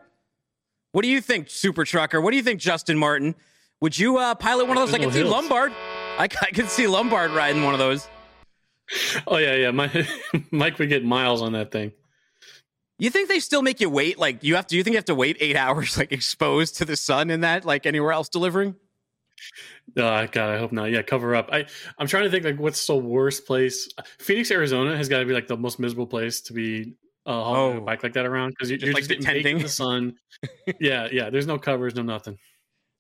What 0.92 1.02
do 1.02 1.08
you 1.08 1.20
think, 1.20 1.50
Super 1.50 1.84
Trucker? 1.84 2.22
What 2.22 2.30
do 2.30 2.38
you 2.38 2.42
think, 2.42 2.58
Justin 2.58 2.98
Martin? 2.98 3.34
Would 3.82 3.98
you 3.98 4.18
uh, 4.18 4.36
pilot 4.36 4.68
one 4.68 4.78
of 4.78 4.86
those? 4.86 4.94
I 4.94 4.98
can 4.98 5.10
see 5.10 5.24
Lombard. 5.24 5.72
I, 6.16 6.28
I 6.40 6.50
can 6.52 6.68
see 6.68 6.86
Lombard 6.86 7.32
riding 7.32 7.64
one 7.64 7.74
of 7.74 7.80
those. 7.80 8.08
Oh 9.26 9.38
yeah, 9.38 9.56
yeah. 9.56 9.70
My, 9.72 10.06
Mike 10.52 10.78
would 10.78 10.88
get 10.88 11.04
miles 11.04 11.42
on 11.42 11.54
that 11.54 11.72
thing. 11.72 11.90
You 13.00 13.10
think 13.10 13.28
they 13.28 13.40
still 13.40 13.60
make 13.60 13.80
you 13.80 13.90
wait? 13.90 14.20
Like 14.20 14.44
you 14.44 14.54
have 14.54 14.68
to? 14.68 14.76
You 14.76 14.84
think 14.84 14.92
you 14.92 14.98
have 14.98 15.06
to 15.06 15.16
wait 15.16 15.36
eight 15.40 15.56
hours, 15.66 15.98
like 15.98 16.12
exposed 16.12 16.76
to 16.76 16.84
the 16.84 16.94
sun 16.94 17.28
in 17.28 17.40
that, 17.40 17.64
like 17.64 17.84
anywhere 17.84 18.12
else 18.12 18.28
delivering? 18.28 18.76
Oh, 19.96 20.26
God, 20.30 20.36
I 20.36 20.58
hope 20.58 20.70
not. 20.70 20.92
Yeah, 20.92 21.02
cover 21.02 21.34
up. 21.34 21.48
I 21.50 21.66
I'm 21.98 22.06
trying 22.06 22.22
to 22.22 22.30
think 22.30 22.44
like 22.44 22.60
what's 22.60 22.86
the 22.86 22.94
worst 22.94 23.48
place. 23.48 23.88
Phoenix, 24.20 24.52
Arizona 24.52 24.96
has 24.96 25.08
got 25.08 25.18
to 25.18 25.24
be 25.24 25.32
like 25.32 25.48
the 25.48 25.56
most 25.56 25.80
miserable 25.80 26.06
place 26.06 26.40
to 26.42 26.52
be 26.52 26.94
uh, 27.26 27.32
hauling 27.32 27.78
oh. 27.78 27.82
a 27.82 27.84
bike 27.84 28.04
like 28.04 28.12
that 28.12 28.26
around 28.26 28.50
because 28.50 28.70
you, 28.70 28.76
are 28.76 28.78
just, 28.78 28.94
like 28.94 29.08
just 29.08 29.26
getting 29.26 29.56
in 29.56 29.62
the 29.62 29.68
sun. 29.68 30.14
yeah, 30.78 31.08
yeah. 31.10 31.30
There's 31.30 31.48
no 31.48 31.58
covers, 31.58 31.96
no 31.96 32.02
nothing. 32.02 32.38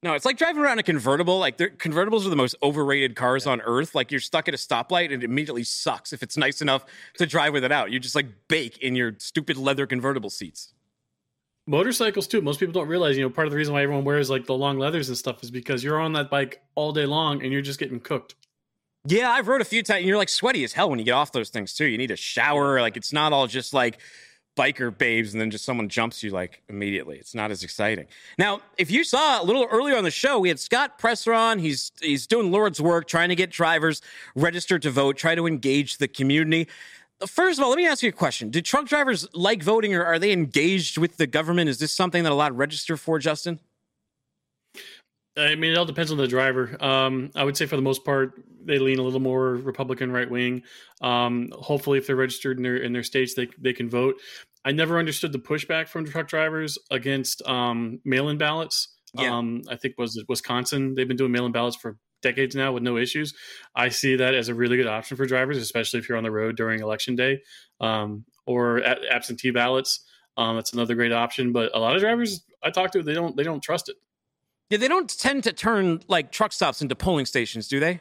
No, 0.02 0.14
it's 0.14 0.24
like 0.24 0.36
driving 0.36 0.62
around 0.62 0.80
a 0.80 0.82
convertible. 0.82 1.38
Like 1.38 1.58
convertibles 1.58 2.26
are 2.26 2.30
the 2.30 2.36
most 2.36 2.56
overrated 2.62 3.14
cars 3.14 3.46
yeah. 3.46 3.52
on 3.52 3.60
earth. 3.60 3.94
Like 3.94 4.10
you're 4.10 4.20
stuck 4.20 4.48
at 4.48 4.54
a 4.54 4.56
stoplight 4.56 5.12
and 5.12 5.22
it 5.22 5.24
immediately 5.24 5.62
sucks 5.62 6.12
if 6.12 6.22
it's 6.22 6.36
nice 6.36 6.60
enough 6.60 6.84
to 7.18 7.26
drive 7.26 7.52
with 7.52 7.62
it 7.62 7.70
out. 7.70 7.92
You 7.92 8.00
just 8.00 8.16
like 8.16 8.26
bake 8.48 8.78
in 8.78 8.96
your 8.96 9.14
stupid 9.18 9.56
leather 9.56 9.86
convertible 9.86 10.30
seats 10.30 10.74
motorcycles 11.66 12.26
too 12.26 12.40
most 12.40 12.58
people 12.58 12.72
don't 12.72 12.88
realize 12.88 13.16
you 13.16 13.22
know 13.22 13.30
part 13.30 13.46
of 13.46 13.52
the 13.52 13.56
reason 13.56 13.72
why 13.72 13.82
everyone 13.82 14.04
wears 14.04 14.28
like 14.28 14.46
the 14.46 14.54
long 14.54 14.78
leathers 14.78 15.08
and 15.08 15.16
stuff 15.16 15.42
is 15.42 15.50
because 15.50 15.84
you're 15.84 16.00
on 16.00 16.12
that 16.12 16.28
bike 16.28 16.60
all 16.74 16.92
day 16.92 17.06
long 17.06 17.40
and 17.42 17.52
you're 17.52 17.62
just 17.62 17.78
getting 17.78 18.00
cooked 18.00 18.34
yeah 19.06 19.30
i've 19.30 19.46
rode 19.46 19.60
a 19.60 19.64
few 19.64 19.82
times 19.82 20.04
you're 20.04 20.16
like 20.16 20.28
sweaty 20.28 20.64
as 20.64 20.72
hell 20.72 20.90
when 20.90 20.98
you 20.98 21.04
get 21.04 21.12
off 21.12 21.30
those 21.30 21.50
things 21.50 21.72
too 21.72 21.84
you 21.84 21.96
need 21.96 22.10
a 22.10 22.16
shower 22.16 22.80
like 22.80 22.96
it's 22.96 23.12
not 23.12 23.32
all 23.32 23.46
just 23.46 23.72
like 23.72 24.00
biker 24.56 24.96
babes 24.96 25.32
and 25.32 25.40
then 25.40 25.50
just 25.50 25.64
someone 25.64 25.88
jumps 25.88 26.22
you 26.22 26.30
like 26.30 26.62
immediately 26.68 27.16
it's 27.16 27.34
not 27.34 27.50
as 27.50 27.62
exciting 27.62 28.06
now 28.38 28.60
if 28.76 28.90
you 28.90 29.02
saw 29.02 29.42
a 29.42 29.44
little 29.44 29.66
earlier 29.70 29.96
on 29.96 30.04
the 30.04 30.10
show 30.10 30.38
we 30.38 30.48
had 30.48 30.60
scott 30.60 30.98
presler 30.98 31.36
on 31.36 31.58
he's 31.58 31.90
he's 32.00 32.26
doing 32.26 32.52
lord's 32.52 32.80
work 32.80 33.06
trying 33.06 33.30
to 33.30 33.34
get 33.34 33.50
drivers 33.50 34.02
registered 34.34 34.82
to 34.82 34.90
vote 34.90 35.16
try 35.16 35.34
to 35.34 35.46
engage 35.46 35.98
the 35.98 36.08
community 36.08 36.68
First 37.26 37.60
of 37.60 37.62
all, 37.62 37.70
let 37.70 37.76
me 37.76 37.86
ask 37.86 38.02
you 38.02 38.08
a 38.08 38.12
question. 38.12 38.50
Do 38.50 38.60
truck 38.60 38.86
drivers 38.86 39.28
like 39.32 39.62
voting 39.62 39.94
or 39.94 40.04
are 40.04 40.18
they 40.18 40.32
engaged 40.32 40.98
with 40.98 41.18
the 41.18 41.26
government? 41.28 41.70
Is 41.70 41.78
this 41.78 41.92
something 41.92 42.24
that 42.24 42.32
a 42.32 42.34
lot 42.34 42.56
register 42.56 42.96
for, 42.96 43.20
Justin? 43.20 43.60
I 45.36 45.54
mean, 45.54 45.72
it 45.72 45.78
all 45.78 45.86
depends 45.86 46.10
on 46.10 46.18
the 46.18 46.26
driver. 46.28 46.76
Um, 46.82 47.30
I 47.34 47.44
would 47.44 47.56
say 47.56 47.66
for 47.66 47.76
the 47.76 47.82
most 47.82 48.04
part, 48.04 48.42
they 48.64 48.78
lean 48.78 48.98
a 48.98 49.02
little 49.02 49.20
more 49.20 49.54
Republican 49.54 50.12
right 50.12 50.30
wing. 50.30 50.62
Um, 51.00 51.48
hopefully, 51.52 51.98
if 51.98 52.06
they're 52.06 52.16
registered 52.16 52.58
in 52.58 52.62
their 52.62 52.76
in 52.76 52.92
their 52.92 53.02
states, 53.02 53.34
they 53.34 53.48
they 53.58 53.72
can 53.72 53.88
vote. 53.88 54.16
I 54.64 54.72
never 54.72 54.98
understood 54.98 55.32
the 55.32 55.38
pushback 55.38 55.88
from 55.88 56.04
truck 56.04 56.28
drivers 56.28 56.78
against 56.90 57.42
um, 57.48 58.00
mail-in 58.04 58.38
ballots. 58.38 58.88
Yeah. 59.14 59.36
Um, 59.36 59.62
I 59.68 59.76
think 59.76 59.94
was 59.98 60.22
Wisconsin. 60.28 60.94
They've 60.94 61.08
been 61.08 61.16
doing 61.16 61.32
mail-in 61.32 61.52
ballots 61.52 61.76
for 61.76 61.98
decades 62.22 62.54
now 62.54 62.72
with 62.72 62.82
no 62.82 62.96
issues. 62.96 63.34
I 63.74 63.88
see 63.88 64.16
that 64.16 64.34
as 64.34 64.48
a 64.48 64.54
really 64.54 64.76
good 64.76 64.86
option 64.86 65.16
for 65.16 65.26
drivers, 65.26 65.56
especially 65.58 65.98
if 65.98 66.08
you're 66.08 66.16
on 66.16 66.24
the 66.24 66.30
road 66.30 66.56
during 66.56 66.80
election 66.80 67.16
day 67.16 67.40
um, 67.80 68.24
or 68.46 68.82
absentee 68.84 69.50
ballots. 69.50 70.04
Um, 70.36 70.56
that's 70.56 70.72
another 70.72 70.94
great 70.94 71.12
option. 71.12 71.52
But 71.52 71.72
a 71.74 71.80
lot 71.80 71.94
of 71.94 72.00
drivers 72.00 72.44
I 72.62 72.70
talk 72.70 72.92
to, 72.92 73.02
they 73.02 73.14
don't 73.14 73.36
they 73.36 73.42
don't 73.42 73.62
trust 73.62 73.88
it. 73.88 73.96
Yeah, 74.72 74.78
they 74.78 74.88
don't 74.88 75.18
tend 75.18 75.44
to 75.44 75.52
turn 75.52 76.00
like 76.08 76.32
truck 76.32 76.50
stops 76.50 76.80
into 76.80 76.96
polling 76.96 77.26
stations, 77.26 77.68
do 77.68 77.78
they? 77.78 78.00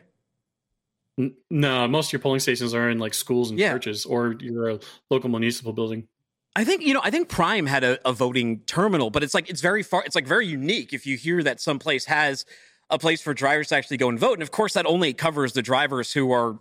No, 1.49 1.85
most 1.85 2.07
of 2.07 2.13
your 2.13 2.21
polling 2.21 2.39
stations 2.39 2.73
are 2.73 2.89
in 2.89 2.97
like 2.97 3.13
schools 3.13 3.49
and 3.49 3.59
yeah. 3.59 3.73
churches 3.73 4.05
or 4.05 4.37
your 4.39 4.71
uh, 4.71 4.77
local 5.09 5.29
municipal 5.29 5.73
building. 5.73 6.07
I 6.55 6.63
think 6.63 6.81
you 6.81 6.93
know. 6.93 7.01
I 7.03 7.11
think 7.11 7.27
Prime 7.27 7.65
had 7.65 7.83
a, 7.83 7.99
a, 8.07 8.13
voting 8.13 8.61
terminal, 8.67 9.09
but 9.09 9.21
it's 9.21 9.33
like 9.33 9.49
it's 9.49 9.59
very 9.59 9.83
far. 9.83 10.01
It's 10.05 10.15
like 10.15 10.25
very 10.25 10.47
unique. 10.47 10.93
If 10.93 11.05
you 11.05 11.17
hear 11.17 11.43
that 11.43 11.59
some 11.59 11.77
place 11.77 12.05
has 12.05 12.45
a 12.91 12.99
place 12.99 13.21
for 13.21 13.33
drivers 13.33 13.69
to 13.69 13.75
actually 13.75 13.97
go 13.97 14.09
and 14.09 14.19
vote, 14.19 14.33
and 14.33 14.43
of 14.43 14.51
course 14.51 14.73
that 14.73 14.85
only 14.85 15.13
covers 15.13 15.53
the 15.53 15.61
drivers 15.61 16.11
who 16.11 16.31
are 16.31 16.59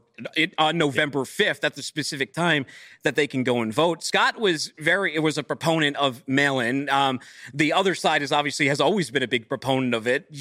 on 0.59 0.79
November 0.79 1.25
fifth. 1.25 1.61
That's 1.61 1.77
the 1.77 1.83
specific 1.83 2.33
time 2.33 2.67
that 3.03 3.17
they 3.17 3.27
can 3.27 3.43
go 3.43 3.61
and 3.61 3.75
vote. 3.75 4.05
Scott 4.05 4.39
was 4.39 4.73
very. 4.79 5.15
It 5.15 5.19
was 5.19 5.37
a 5.37 5.43
proponent 5.43 5.97
of 5.97 6.23
mail-in. 6.29 6.89
Um, 6.89 7.21
the 7.53 7.73
other 7.73 7.95
side 7.95 8.23
is 8.23 8.31
obviously 8.31 8.69
has 8.69 8.81
always 8.81 9.11
been 9.11 9.25
a 9.25 9.29
big 9.29 9.49
proponent 9.49 9.93
of 9.93 10.07
it, 10.07 10.33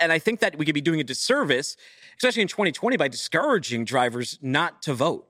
and 0.00 0.10
I 0.10 0.18
think 0.18 0.40
that 0.40 0.56
we 0.56 0.64
could 0.64 0.74
be 0.74 0.80
doing 0.80 1.00
a 1.00 1.04
disservice, 1.04 1.76
especially 2.16 2.42
in 2.42 2.48
2020, 2.48 2.96
by 2.96 3.08
discouraging 3.08 3.84
drivers 3.84 4.38
not 4.40 4.82
to 4.82 4.94
vote. 4.94 5.28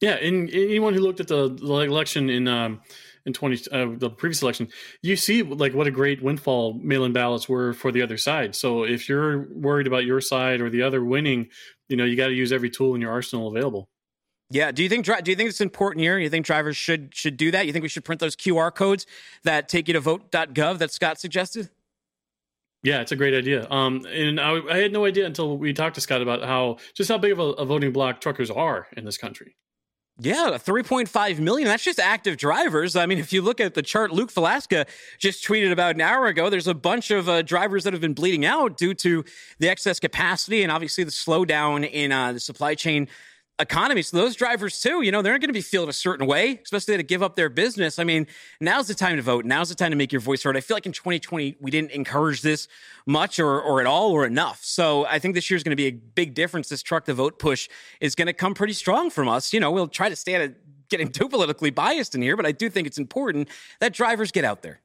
Yeah, 0.00 0.14
and 0.14 0.48
anyone 0.48 0.94
who 0.94 1.00
looked 1.00 1.20
at 1.20 1.28
the, 1.28 1.50
the 1.50 1.74
election 1.74 2.30
in 2.30 2.48
um, 2.48 2.80
in 3.26 3.32
twenty 3.32 3.58
uh, 3.72 3.88
the 3.96 4.10
previous 4.10 4.42
election, 4.42 4.68
you 5.02 5.16
see 5.16 5.42
like 5.42 5.74
what 5.74 5.86
a 5.86 5.90
great 5.90 6.22
windfall 6.22 6.74
mail-in 6.74 7.12
ballots 7.12 7.48
were 7.48 7.72
for 7.72 7.92
the 7.92 8.02
other 8.02 8.16
side. 8.16 8.54
So 8.54 8.84
if 8.84 9.08
you're 9.08 9.48
worried 9.52 9.86
about 9.86 10.04
your 10.04 10.20
side 10.20 10.60
or 10.60 10.70
the 10.70 10.82
other 10.82 11.04
winning, 11.04 11.48
you 11.88 11.96
know 11.96 12.04
you 12.04 12.16
got 12.16 12.28
to 12.28 12.34
use 12.34 12.52
every 12.52 12.70
tool 12.70 12.94
in 12.94 13.00
your 13.00 13.10
arsenal 13.10 13.48
available. 13.48 13.88
Yeah. 14.50 14.72
Do 14.72 14.82
you 14.82 14.88
think 14.88 15.06
do 15.06 15.30
you 15.30 15.36
think 15.36 15.48
it's 15.48 15.60
important 15.60 16.02
here? 16.02 16.18
You 16.18 16.28
think 16.28 16.44
drivers 16.44 16.76
should 16.76 17.14
should 17.14 17.36
do 17.36 17.52
that? 17.52 17.66
You 17.66 17.72
think 17.72 17.84
we 17.84 17.88
should 17.88 18.04
print 18.04 18.20
those 18.20 18.34
QR 18.34 18.74
codes 18.74 19.06
that 19.44 19.68
take 19.68 19.86
you 19.86 19.94
to 19.94 20.00
vote.gov 20.00 20.78
that 20.78 20.90
Scott 20.90 21.20
suggested? 21.20 21.70
Yeah, 22.82 23.00
it's 23.00 23.12
a 23.12 23.16
great 23.16 23.34
idea. 23.34 23.68
Um, 23.70 24.06
and 24.06 24.40
I, 24.40 24.58
I, 24.70 24.78
had 24.78 24.92
no 24.92 25.04
idea 25.04 25.26
until 25.26 25.58
we 25.58 25.74
talked 25.74 25.96
to 25.96 26.00
Scott 26.00 26.22
about 26.22 26.42
how 26.42 26.78
just 26.94 27.10
how 27.10 27.18
big 27.18 27.32
of 27.32 27.38
a, 27.38 27.42
a 27.42 27.64
voting 27.64 27.92
block 27.92 28.20
truckers 28.20 28.50
are 28.50 28.86
in 28.96 29.04
this 29.04 29.18
country. 29.18 29.54
Yeah, 30.22 30.58
3.5 30.58 31.38
million. 31.38 31.66
That's 31.66 31.82
just 31.82 31.98
active 31.98 32.36
drivers. 32.36 32.94
I 32.94 33.06
mean, 33.06 33.16
if 33.16 33.32
you 33.32 33.40
look 33.40 33.58
at 33.58 33.72
the 33.72 33.80
chart, 33.80 34.12
Luke 34.12 34.30
Falasca 34.30 34.86
just 35.18 35.42
tweeted 35.42 35.72
about 35.72 35.94
an 35.94 36.02
hour 36.02 36.26
ago, 36.26 36.50
there's 36.50 36.66
a 36.66 36.74
bunch 36.74 37.10
of 37.10 37.26
uh, 37.26 37.40
drivers 37.40 37.84
that 37.84 37.94
have 37.94 38.02
been 38.02 38.12
bleeding 38.12 38.44
out 38.44 38.76
due 38.76 38.92
to 38.94 39.24
the 39.60 39.70
excess 39.70 39.98
capacity 39.98 40.62
and 40.62 40.70
obviously 40.70 41.04
the 41.04 41.10
slowdown 41.10 41.90
in 41.90 42.12
uh, 42.12 42.34
the 42.34 42.40
supply 42.40 42.74
chain 42.74 43.08
economy. 43.60 44.02
So 44.02 44.16
those 44.16 44.34
drivers 44.34 44.80
too, 44.80 45.02
you 45.02 45.12
know, 45.12 45.22
they're 45.22 45.32
not 45.32 45.40
going 45.40 45.48
to 45.48 45.54
be 45.54 45.60
feeling 45.60 45.88
a 45.88 45.92
certain 45.92 46.26
way, 46.26 46.60
especially 46.64 46.96
to 46.96 47.02
give 47.02 47.22
up 47.22 47.36
their 47.36 47.48
business. 47.48 47.98
I 47.98 48.04
mean, 48.04 48.26
now's 48.60 48.88
the 48.88 48.94
time 48.94 49.16
to 49.16 49.22
vote. 49.22 49.44
Now's 49.44 49.68
the 49.68 49.74
time 49.74 49.90
to 49.90 49.96
make 49.96 50.12
your 50.12 50.20
voice 50.20 50.42
heard. 50.42 50.56
I 50.56 50.60
feel 50.60 50.76
like 50.76 50.86
in 50.86 50.92
2020 50.92 51.56
we 51.60 51.70
didn't 51.70 51.92
encourage 51.92 52.42
this 52.42 52.66
much 53.06 53.38
or 53.38 53.60
or 53.60 53.80
at 53.80 53.86
all 53.86 54.10
or 54.10 54.26
enough. 54.26 54.60
So 54.64 55.06
I 55.06 55.18
think 55.18 55.34
this 55.34 55.50
year's 55.50 55.62
going 55.62 55.76
to 55.76 55.76
be 55.76 55.86
a 55.86 55.92
big 55.92 56.34
difference. 56.34 56.68
This 56.68 56.82
truck 56.82 57.04
the 57.04 57.14
vote 57.14 57.38
push 57.38 57.68
is 58.00 58.14
going 58.14 58.26
to 58.26 58.32
come 58.32 58.54
pretty 58.54 58.72
strong 58.72 59.10
from 59.10 59.28
us. 59.28 59.52
You 59.52 59.60
know, 59.60 59.70
we'll 59.70 59.88
try 59.88 60.08
to 60.08 60.16
stay 60.16 60.34
out 60.34 60.42
of 60.42 60.54
getting 60.88 61.08
too 61.08 61.28
politically 61.28 61.70
biased 61.70 62.14
in 62.14 62.22
here, 62.22 62.36
but 62.36 62.46
I 62.46 62.52
do 62.52 62.68
think 62.68 62.86
it's 62.86 62.98
important 62.98 63.48
that 63.78 63.92
drivers 63.92 64.32
get 64.32 64.44
out 64.44 64.62
there. 64.62 64.80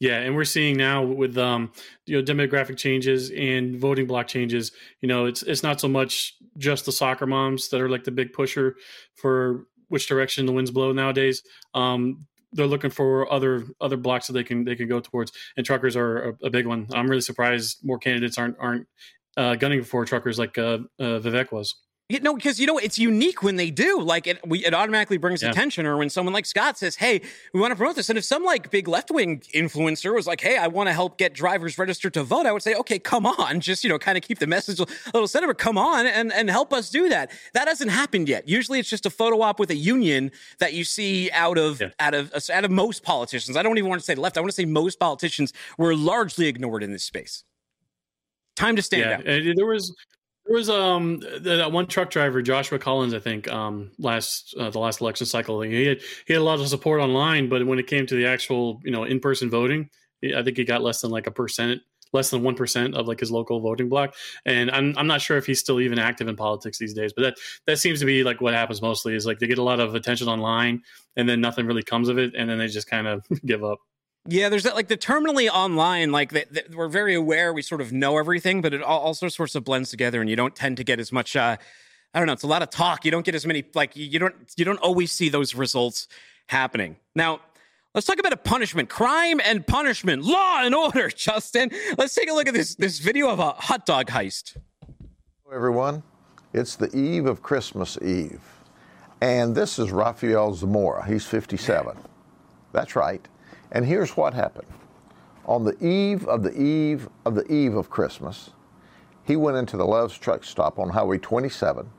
Yeah, 0.00 0.18
and 0.18 0.34
we're 0.34 0.44
seeing 0.44 0.76
now 0.76 1.02
with 1.02 1.36
um, 1.38 1.72
you 2.06 2.16
know 2.16 2.22
demographic 2.22 2.76
changes 2.76 3.30
and 3.30 3.78
voting 3.78 4.06
block 4.06 4.26
changes. 4.26 4.72
You 5.00 5.08
know, 5.08 5.26
it's 5.26 5.42
it's 5.42 5.62
not 5.62 5.80
so 5.80 5.88
much 5.88 6.34
just 6.58 6.86
the 6.86 6.92
soccer 6.92 7.26
moms 7.26 7.68
that 7.70 7.80
are 7.80 7.88
like 7.88 8.04
the 8.04 8.10
big 8.10 8.32
pusher 8.32 8.76
for 9.14 9.66
which 9.88 10.06
direction 10.06 10.46
the 10.46 10.52
winds 10.52 10.70
blow 10.70 10.92
nowadays. 10.92 11.42
Um, 11.74 12.26
they're 12.52 12.66
looking 12.66 12.90
for 12.90 13.30
other 13.32 13.64
other 13.80 13.96
blocks 13.96 14.28
that 14.28 14.32
they 14.32 14.44
can 14.44 14.64
they 14.64 14.76
can 14.76 14.88
go 14.88 15.00
towards, 15.00 15.32
and 15.56 15.66
truckers 15.66 15.96
are 15.96 16.30
a, 16.30 16.46
a 16.46 16.50
big 16.50 16.66
one. 16.66 16.86
I'm 16.92 17.08
really 17.08 17.20
surprised 17.20 17.78
more 17.82 17.98
candidates 17.98 18.38
aren't 18.38 18.56
aren't 18.58 18.86
uh, 19.36 19.56
gunning 19.56 19.82
for 19.82 20.04
truckers 20.04 20.38
like 20.38 20.56
uh, 20.56 20.78
uh, 20.98 21.18
Vivek 21.20 21.52
was. 21.52 21.74
You 22.10 22.20
know, 22.20 22.34
because 22.34 22.60
you 22.60 22.66
know 22.66 22.76
it's 22.76 22.98
unique 22.98 23.42
when 23.42 23.56
they 23.56 23.70
do. 23.70 23.98
Like 23.98 24.26
it, 24.26 24.46
we, 24.46 24.62
it 24.62 24.74
automatically 24.74 25.16
brings 25.16 25.42
yeah. 25.42 25.48
attention. 25.48 25.86
Or 25.86 25.96
when 25.96 26.10
someone 26.10 26.34
like 26.34 26.44
Scott 26.44 26.76
says, 26.76 26.96
"Hey, 26.96 27.22
we 27.54 27.60
want 27.60 27.70
to 27.70 27.76
promote 27.76 27.96
this," 27.96 28.10
and 28.10 28.18
if 28.18 28.24
some 28.26 28.44
like 28.44 28.70
big 28.70 28.88
left 28.88 29.10
wing 29.10 29.40
influencer 29.54 30.14
was 30.14 30.26
like, 30.26 30.42
"Hey, 30.42 30.58
I 30.58 30.66
want 30.66 30.88
to 30.88 30.92
help 30.92 31.16
get 31.16 31.32
drivers 31.32 31.78
registered 31.78 32.12
to 32.12 32.22
vote," 32.22 32.44
I 32.44 32.52
would 32.52 32.62
say, 32.62 32.74
"Okay, 32.74 32.98
come 32.98 33.24
on, 33.24 33.58
just 33.62 33.84
you 33.84 33.88
know, 33.88 33.98
kind 33.98 34.18
of 34.18 34.22
keep 34.22 34.38
the 34.38 34.46
message 34.46 34.80
a 34.80 34.86
little 35.14 35.26
center. 35.26 35.54
Come 35.54 35.78
on 35.78 36.06
and 36.06 36.30
and 36.30 36.50
help 36.50 36.74
us 36.74 36.90
do 36.90 37.08
that." 37.08 37.30
That 37.54 37.68
hasn't 37.68 37.90
happened 37.90 38.28
yet. 38.28 38.46
Usually, 38.46 38.78
it's 38.78 38.90
just 38.90 39.06
a 39.06 39.10
photo 39.10 39.40
op 39.40 39.58
with 39.58 39.70
a 39.70 39.76
union 39.76 40.30
that 40.58 40.74
you 40.74 40.84
see 40.84 41.30
out 41.30 41.56
of 41.56 41.80
yeah. 41.80 41.88
out 42.00 42.12
of 42.12 42.30
uh, 42.34 42.40
out 42.52 42.66
of 42.66 42.70
most 42.70 43.02
politicians. 43.02 43.56
I 43.56 43.62
don't 43.62 43.78
even 43.78 43.88
want 43.88 44.02
to 44.02 44.04
say 44.04 44.14
left. 44.14 44.36
I 44.36 44.40
want 44.40 44.50
to 44.50 44.56
say 44.56 44.66
most 44.66 45.00
politicians 45.00 45.54
were 45.78 45.96
largely 45.96 46.48
ignored 46.48 46.82
in 46.82 46.92
this 46.92 47.04
space. 47.04 47.44
Time 48.56 48.76
to 48.76 48.82
stand 48.82 49.24
yeah, 49.24 49.36
out. 49.36 49.56
There 49.56 49.66
was 49.66 49.90
there 50.46 50.54
was 50.56 50.68
um 50.68 51.20
that 51.40 51.72
one 51.72 51.86
truck 51.86 52.10
driver, 52.10 52.42
Joshua 52.42 52.78
Collins, 52.78 53.14
I 53.14 53.18
think, 53.18 53.50
um 53.50 53.90
last 53.98 54.54
uh, 54.58 54.70
the 54.70 54.78
last 54.78 55.00
election 55.00 55.26
cycle. 55.26 55.60
He 55.62 55.86
had 55.86 56.00
he 56.26 56.34
had 56.34 56.40
a 56.40 56.44
lot 56.44 56.60
of 56.60 56.68
support 56.68 57.00
online, 57.00 57.48
but 57.48 57.66
when 57.66 57.78
it 57.78 57.86
came 57.86 58.06
to 58.06 58.14
the 58.14 58.26
actual 58.26 58.80
you 58.84 58.90
know 58.90 59.04
in 59.04 59.20
person 59.20 59.48
voting, 59.50 59.88
I 60.36 60.42
think 60.42 60.56
he 60.56 60.64
got 60.64 60.82
less 60.82 61.00
than 61.00 61.10
like 61.10 61.26
a 61.26 61.30
percent, 61.30 61.80
less 62.12 62.30
than 62.30 62.42
one 62.42 62.54
percent 62.56 62.94
of 62.94 63.08
like 63.08 63.20
his 63.20 63.30
local 63.30 63.60
voting 63.60 63.88
block. 63.88 64.14
And 64.44 64.70
I'm 64.70 64.94
I'm 64.98 65.06
not 65.06 65.22
sure 65.22 65.38
if 65.38 65.46
he's 65.46 65.60
still 65.60 65.80
even 65.80 65.98
active 65.98 66.28
in 66.28 66.36
politics 66.36 66.78
these 66.78 66.94
days, 66.94 67.12
but 67.14 67.22
that 67.22 67.34
that 67.66 67.78
seems 67.78 68.00
to 68.00 68.06
be 68.06 68.22
like 68.22 68.40
what 68.42 68.52
happens 68.54 68.82
mostly 68.82 69.14
is 69.14 69.24
like 69.26 69.38
they 69.38 69.46
get 69.46 69.58
a 69.58 69.62
lot 69.62 69.80
of 69.80 69.94
attention 69.94 70.28
online, 70.28 70.82
and 71.16 71.26
then 71.28 71.40
nothing 71.40 71.66
really 71.66 71.82
comes 71.82 72.08
of 72.08 72.18
it, 72.18 72.34
and 72.36 72.50
then 72.50 72.58
they 72.58 72.68
just 72.68 72.88
kind 72.88 73.06
of 73.06 73.24
give 73.46 73.64
up. 73.64 73.78
Yeah, 74.26 74.48
there's 74.48 74.62
that 74.62 74.74
like 74.74 74.88
the 74.88 74.96
terminally 74.96 75.50
online, 75.50 76.10
like 76.10 76.32
that 76.32 76.74
we're 76.74 76.88
very 76.88 77.14
aware, 77.14 77.52
we 77.52 77.60
sort 77.60 77.82
of 77.82 77.92
know 77.92 78.16
everything, 78.16 78.62
but 78.62 78.72
it 78.72 78.82
also 78.82 79.28
sorts 79.28 79.54
of 79.54 79.64
blends 79.64 79.90
together, 79.90 80.20
and 80.22 80.30
you 80.30 80.36
don't 80.36 80.56
tend 80.56 80.78
to 80.78 80.84
get 80.84 80.98
as 80.98 81.12
much. 81.12 81.36
Uh, 81.36 81.58
I 82.14 82.18
don't 82.18 82.26
know. 82.26 82.32
It's 82.32 82.42
a 82.42 82.46
lot 82.48 82.62
of 82.62 82.70
talk. 82.70 83.04
You 83.04 83.10
don't 83.10 83.26
get 83.26 83.34
as 83.34 83.44
many 83.44 83.64
like 83.74 83.94
you 83.94 84.18
don't 84.18 84.34
you 84.56 84.64
don't 84.64 84.78
always 84.78 85.12
see 85.12 85.28
those 85.28 85.54
results 85.54 86.08
happening. 86.46 86.96
Now, 87.14 87.40
let's 87.94 88.06
talk 88.06 88.18
about 88.18 88.32
a 88.32 88.38
punishment, 88.38 88.88
crime 88.88 89.42
and 89.44 89.66
punishment, 89.66 90.22
law 90.22 90.62
and 90.62 90.74
order. 90.74 91.08
Justin, 91.14 91.70
let's 91.98 92.14
take 92.14 92.30
a 92.30 92.32
look 92.32 92.48
at 92.48 92.54
this 92.54 92.76
this 92.76 93.00
video 93.00 93.28
of 93.28 93.40
a 93.40 93.50
hot 93.50 93.84
dog 93.84 94.06
heist. 94.06 94.56
Hello, 95.44 95.54
everyone. 95.54 96.02
It's 96.54 96.76
the 96.76 96.94
eve 96.96 97.26
of 97.26 97.42
Christmas 97.42 97.98
Eve, 98.00 98.40
and 99.20 99.54
this 99.54 99.78
is 99.78 99.92
Rafael 99.92 100.54
Zamora. 100.54 101.04
He's 101.04 101.26
57. 101.26 101.94
That's 102.72 102.96
right. 102.96 103.20
And 103.74 103.84
here's 103.84 104.16
what 104.16 104.32
happened. 104.32 104.68
On 105.46 105.64
the 105.64 105.76
eve 105.84 106.26
of 106.26 106.42
the 106.42 106.58
eve 106.58 107.08
of 107.26 107.34
the 107.34 107.52
eve 107.52 107.76
of 107.76 107.90
Christmas, 107.90 108.50
he 109.24 109.36
went 109.36 109.56
into 109.56 109.76
the 109.76 109.84
Love's 109.84 110.16
truck 110.16 110.44
stop 110.44 110.78
on 110.78 110.88
Highway 110.88 111.18
27 111.18 111.90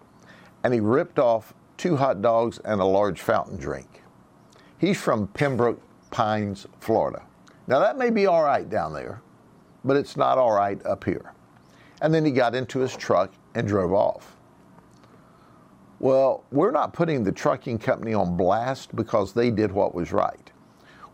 and 0.63 0.73
he 0.73 0.79
ripped 0.79 1.19
off 1.19 1.53
two 1.77 1.97
hot 1.97 2.21
dogs 2.21 2.59
and 2.65 2.81
a 2.81 2.85
large 2.85 3.21
fountain 3.21 3.57
drink. 3.57 4.01
He's 4.79 4.99
from 4.99 5.27
Pembroke 5.27 5.81
Pines, 6.11 6.65
Florida. 6.79 7.21
Now, 7.67 7.79
that 7.79 7.97
may 7.97 8.09
be 8.09 8.25
all 8.25 8.43
right 8.43 8.67
down 8.69 8.93
there, 8.93 9.21
but 9.83 9.97
it's 9.97 10.15
not 10.15 10.37
all 10.37 10.53
right 10.53 10.83
up 10.85 11.03
here. 11.03 11.33
And 12.01 12.13
then 12.13 12.23
he 12.23 12.31
got 12.31 12.55
into 12.55 12.79
his 12.79 12.95
truck 12.95 13.31
and 13.53 13.67
drove 13.67 13.93
off. 13.93 14.35
Well, 15.99 16.43
we're 16.51 16.71
not 16.71 16.93
putting 16.93 17.23
the 17.23 17.31
trucking 17.31 17.79
company 17.79 18.13
on 18.13 18.37
blast 18.37 18.95
because 18.95 19.33
they 19.33 19.51
did 19.51 19.71
what 19.71 19.93
was 19.93 20.11
right. 20.11 20.51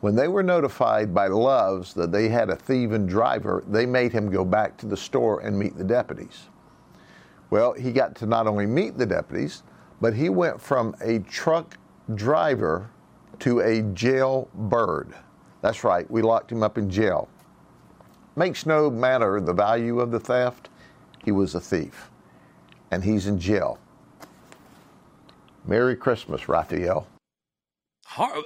When 0.02 0.16
they 0.16 0.28
were 0.28 0.42
notified 0.42 1.14
by 1.14 1.28
Love's 1.28 1.94
that 1.94 2.12
they 2.12 2.28
had 2.28 2.50
a 2.50 2.56
thieving 2.56 3.06
driver, 3.06 3.64
they 3.68 3.86
made 3.86 4.12
him 4.12 4.32
go 4.32 4.44
back 4.44 4.76
to 4.78 4.88
the 4.88 4.98
store 4.98 5.42
and 5.42 5.58
meet 5.58 5.78
the 5.78 5.84
deputies. 5.84 6.48
Well, 7.52 7.74
he 7.74 7.92
got 7.92 8.16
to 8.16 8.26
not 8.26 8.48
only 8.48 8.66
meet 8.66 8.98
the 8.98 9.06
deputies, 9.06 9.62
but 10.02 10.16
he 10.16 10.30
went 10.30 10.60
from 10.60 10.96
a 11.02 11.20
truck 11.20 11.78
driver 12.16 12.90
to 13.40 13.60
a 13.60 13.84
jail 13.94 14.50
bird. 14.56 15.14
That's 15.62 15.84
right, 15.84 16.10
we 16.10 16.24
locked 16.24 16.52
him 16.52 16.64
up 16.64 16.80
in 16.80 16.90
jail. 16.90 17.30
Makes 18.36 18.66
no 18.66 18.90
matter 18.90 19.40
the 19.40 19.54
value 19.54 20.00
of 20.00 20.10
the 20.10 20.20
theft, 20.20 20.70
he 21.24 21.32
was 21.32 21.54
a 21.54 21.62
thief. 21.62 22.10
And 22.90 23.04
he's 23.04 23.28
in 23.28 23.40
jail. 23.40 23.78
Merry 25.66 25.96
Christmas, 25.96 26.50
Raphael. 26.50 27.06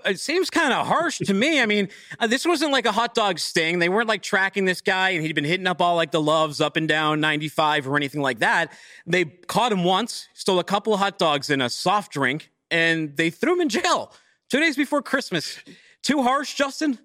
It 0.05 0.19
seems 0.19 0.49
kind 0.49 0.73
of 0.73 0.85
harsh 0.85 1.19
to 1.19 1.33
me. 1.33 1.61
I 1.61 1.65
mean, 1.65 1.89
uh, 2.19 2.27
this 2.27 2.45
wasn't 2.45 2.71
like 2.71 2.85
a 2.85 2.91
hot 2.91 3.15
dog 3.15 3.39
sting. 3.39 3.79
They 3.79 3.89
weren't 3.89 4.07
like 4.07 4.21
tracking 4.21 4.65
this 4.65 4.81
guy 4.81 5.11
and 5.11 5.25
he'd 5.25 5.33
been 5.33 5.45
hitting 5.45 5.67
up 5.67 5.81
all 5.81 5.95
like 5.95 6.11
the 6.11 6.21
loves 6.21 6.61
up 6.61 6.75
and 6.75 6.87
down 6.87 7.19
95 7.19 7.87
or 7.87 7.97
anything 7.97 8.21
like 8.21 8.39
that. 8.39 8.71
They 9.07 9.25
caught 9.25 9.71
him 9.71 9.83
once, 9.83 10.27
stole 10.33 10.59
a 10.59 10.63
couple 10.63 10.93
of 10.93 10.99
hot 10.99 11.17
dogs 11.17 11.49
and 11.49 11.61
a 11.61 11.69
soft 11.69 12.11
drink, 12.11 12.51
and 12.69 13.15
they 13.17 13.29
threw 13.29 13.53
him 13.53 13.61
in 13.61 13.69
jail 13.69 14.13
two 14.49 14.59
days 14.59 14.75
before 14.75 15.01
Christmas. 15.01 15.57
Too 16.01 16.21
harsh, 16.21 16.53
Justin? 16.53 16.99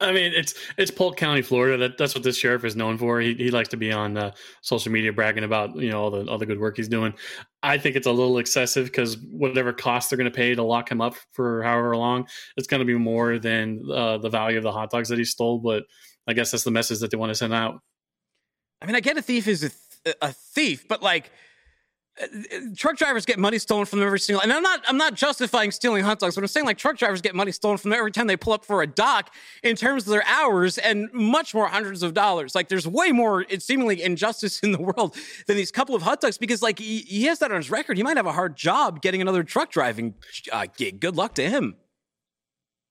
I 0.00 0.12
mean, 0.12 0.32
it's 0.34 0.54
it's 0.78 0.90
Polk 0.90 1.16
County, 1.16 1.42
Florida. 1.42 1.76
That 1.76 1.98
that's 1.98 2.14
what 2.14 2.24
this 2.24 2.38
sheriff 2.38 2.64
is 2.64 2.74
known 2.74 2.96
for. 2.96 3.20
He 3.20 3.34
he 3.34 3.50
likes 3.50 3.68
to 3.70 3.76
be 3.76 3.92
on 3.92 4.16
uh, 4.16 4.32
social 4.62 4.90
media 4.90 5.12
bragging 5.12 5.44
about 5.44 5.76
you 5.76 5.90
know 5.90 6.02
all 6.02 6.10
the 6.10 6.26
all 6.30 6.38
the 6.38 6.46
good 6.46 6.58
work 6.58 6.76
he's 6.76 6.88
doing. 6.88 7.12
I 7.62 7.76
think 7.76 7.96
it's 7.96 8.06
a 8.06 8.12
little 8.12 8.38
excessive 8.38 8.86
because 8.86 9.18
whatever 9.30 9.72
cost 9.72 10.08
they're 10.08 10.16
going 10.16 10.30
to 10.30 10.36
pay 10.36 10.54
to 10.54 10.62
lock 10.62 10.90
him 10.90 11.02
up 11.02 11.16
for 11.32 11.62
however 11.62 11.96
long, 11.96 12.26
it's 12.56 12.66
going 12.66 12.80
to 12.80 12.86
be 12.86 12.94
more 12.94 13.38
than 13.38 13.82
uh, 13.92 14.16
the 14.18 14.30
value 14.30 14.56
of 14.56 14.62
the 14.62 14.72
hot 14.72 14.90
dogs 14.90 15.10
that 15.10 15.18
he 15.18 15.24
stole. 15.24 15.58
But 15.58 15.84
I 16.26 16.32
guess 16.32 16.50
that's 16.50 16.64
the 16.64 16.70
message 16.70 17.00
that 17.00 17.10
they 17.10 17.18
want 17.18 17.30
to 17.30 17.34
send 17.34 17.52
out. 17.52 17.80
I 18.80 18.86
mean, 18.86 18.96
I 18.96 19.00
get 19.00 19.18
a 19.18 19.22
thief 19.22 19.46
is 19.46 19.64
a, 19.64 19.68
th- 19.68 20.16
a 20.22 20.32
thief, 20.32 20.88
but 20.88 21.02
like 21.02 21.30
truck 22.76 22.96
drivers 22.96 23.24
get 23.24 23.38
money 23.38 23.58
stolen 23.58 23.86
from 23.86 24.00
them 24.00 24.06
every 24.06 24.20
single 24.20 24.42
and 24.42 24.52
I'm 24.52 24.62
not 24.62 24.82
I'm 24.86 24.96
not 24.96 25.14
justifying 25.14 25.70
stealing 25.70 26.04
hot 26.04 26.18
dogs, 26.18 26.34
but 26.34 26.42
I'm 26.42 26.48
saying 26.48 26.66
like 26.66 26.78
truck 26.78 26.98
drivers 26.98 27.20
get 27.20 27.34
money 27.34 27.52
stolen 27.52 27.78
from 27.78 27.90
them 27.90 27.98
every 27.98 28.12
time 28.12 28.26
they 28.26 28.36
pull 28.36 28.52
up 28.52 28.64
for 28.64 28.82
a 28.82 28.86
dock 28.86 29.34
in 29.62 29.76
terms 29.76 30.04
of 30.04 30.10
their 30.10 30.24
hours 30.26 30.78
and 30.78 31.08
much 31.12 31.54
more 31.54 31.66
hundreds 31.66 32.02
of 32.02 32.14
dollars. 32.14 32.54
Like 32.54 32.68
there's 32.68 32.86
way 32.86 33.12
more 33.12 33.42
it's 33.48 33.64
seemingly 33.64 34.02
injustice 34.02 34.60
in 34.60 34.72
the 34.72 34.80
world 34.80 35.16
than 35.46 35.56
these 35.56 35.70
couple 35.70 35.94
of 35.94 36.02
hot 36.02 36.20
dogs 36.20 36.38
because 36.38 36.62
like 36.62 36.78
he, 36.78 36.98
he 37.00 37.24
has 37.24 37.38
that 37.38 37.50
on 37.50 37.56
his 37.56 37.70
record. 37.70 37.96
He 37.96 38.02
might 38.02 38.16
have 38.16 38.26
a 38.26 38.32
hard 38.32 38.56
job 38.56 39.00
getting 39.00 39.20
another 39.20 39.42
truck 39.42 39.70
driving 39.70 40.14
uh, 40.52 40.66
gig. 40.76 41.00
Good 41.00 41.16
luck 41.16 41.34
to 41.36 41.48
him. 41.48 41.76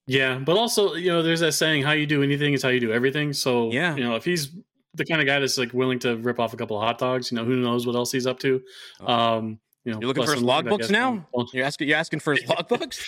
Yeah, 0.08 0.40
but 0.40 0.58
also, 0.58 0.96
you 0.96 1.12
know, 1.12 1.22
there's 1.22 1.42
that 1.42 1.52
saying, 1.52 1.84
"How 1.84 1.92
you 1.92 2.08
do 2.08 2.24
anything 2.24 2.54
is 2.54 2.64
how 2.64 2.70
you 2.70 2.80
do 2.80 2.92
everything." 2.92 3.32
So, 3.32 3.72
yeah, 3.72 3.96
you 3.96 4.04
know, 4.04 4.16
if 4.16 4.26
he's 4.26 4.50
the 4.96 5.06
kind 5.06 5.22
of 5.22 5.28
guy 5.28 5.40
that's 5.40 5.58
like 5.58 5.74
willing 5.74 6.00
to 6.00 6.18
rip 6.18 6.40
off 6.40 6.54
a 6.54 6.58
couple 6.58 6.78
of 6.78 6.84
hot 6.84 6.98
dogs. 6.98 7.32
You 7.32 7.38
know, 7.38 7.46
who 7.46 7.58
knows 7.58 7.86
what 7.86 7.96
else 7.96 8.12
he's 8.12 8.28
up 8.28 8.40
to. 8.40 8.62
Um, 9.02 9.60
you 9.86 9.94
know, 9.94 10.00
you're 10.02 10.08
looking 10.08 10.26
for 10.26 10.34
his 10.34 10.44
logbooks 10.44 10.92
now. 10.92 11.28
You're 11.54 11.66
asking. 11.66 11.88
You're 11.88 11.98
asking 11.98 12.20
for 12.20 12.34
his 12.34 12.44
logbooks. 12.50 13.04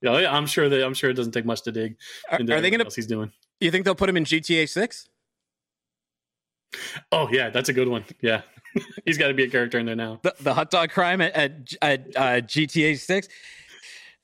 yeah, 0.00 0.18
yeah, 0.18 0.34
I'm 0.34 0.46
sure 0.46 0.68
that 0.68 0.84
I'm 0.84 0.94
sure 0.94 1.10
it 1.10 1.14
doesn't 1.14 1.32
take 1.32 1.44
much 1.44 1.62
to 1.62 1.72
dig. 1.72 1.96
Are, 2.30 2.40
are 2.40 2.60
they 2.60 2.70
going 2.70 2.84
to? 2.84 2.90
He's 2.94 3.06
doing. 3.06 3.32
You 3.60 3.70
think 3.70 3.84
they'll 3.84 3.94
put 3.94 4.08
him 4.08 4.16
in 4.16 4.24
GTA 4.24 4.68
Six? 4.68 5.08
Oh 7.12 7.28
yeah, 7.30 7.50
that's 7.50 7.68
a 7.68 7.72
good 7.72 7.88
one. 7.88 8.04
Yeah, 8.20 8.42
he's 9.04 9.18
got 9.18 9.28
to 9.28 9.34
be 9.34 9.44
a 9.44 9.50
character 9.50 9.78
in 9.78 9.86
there 9.86 9.96
now. 9.96 10.20
The, 10.22 10.34
the 10.40 10.54
hot 10.54 10.70
dog 10.70 10.90
crime 10.90 11.20
at, 11.20 11.34
at, 11.34 11.74
at 11.82 12.00
uh, 12.16 12.40
GTA 12.46 12.98
Six 12.98 13.28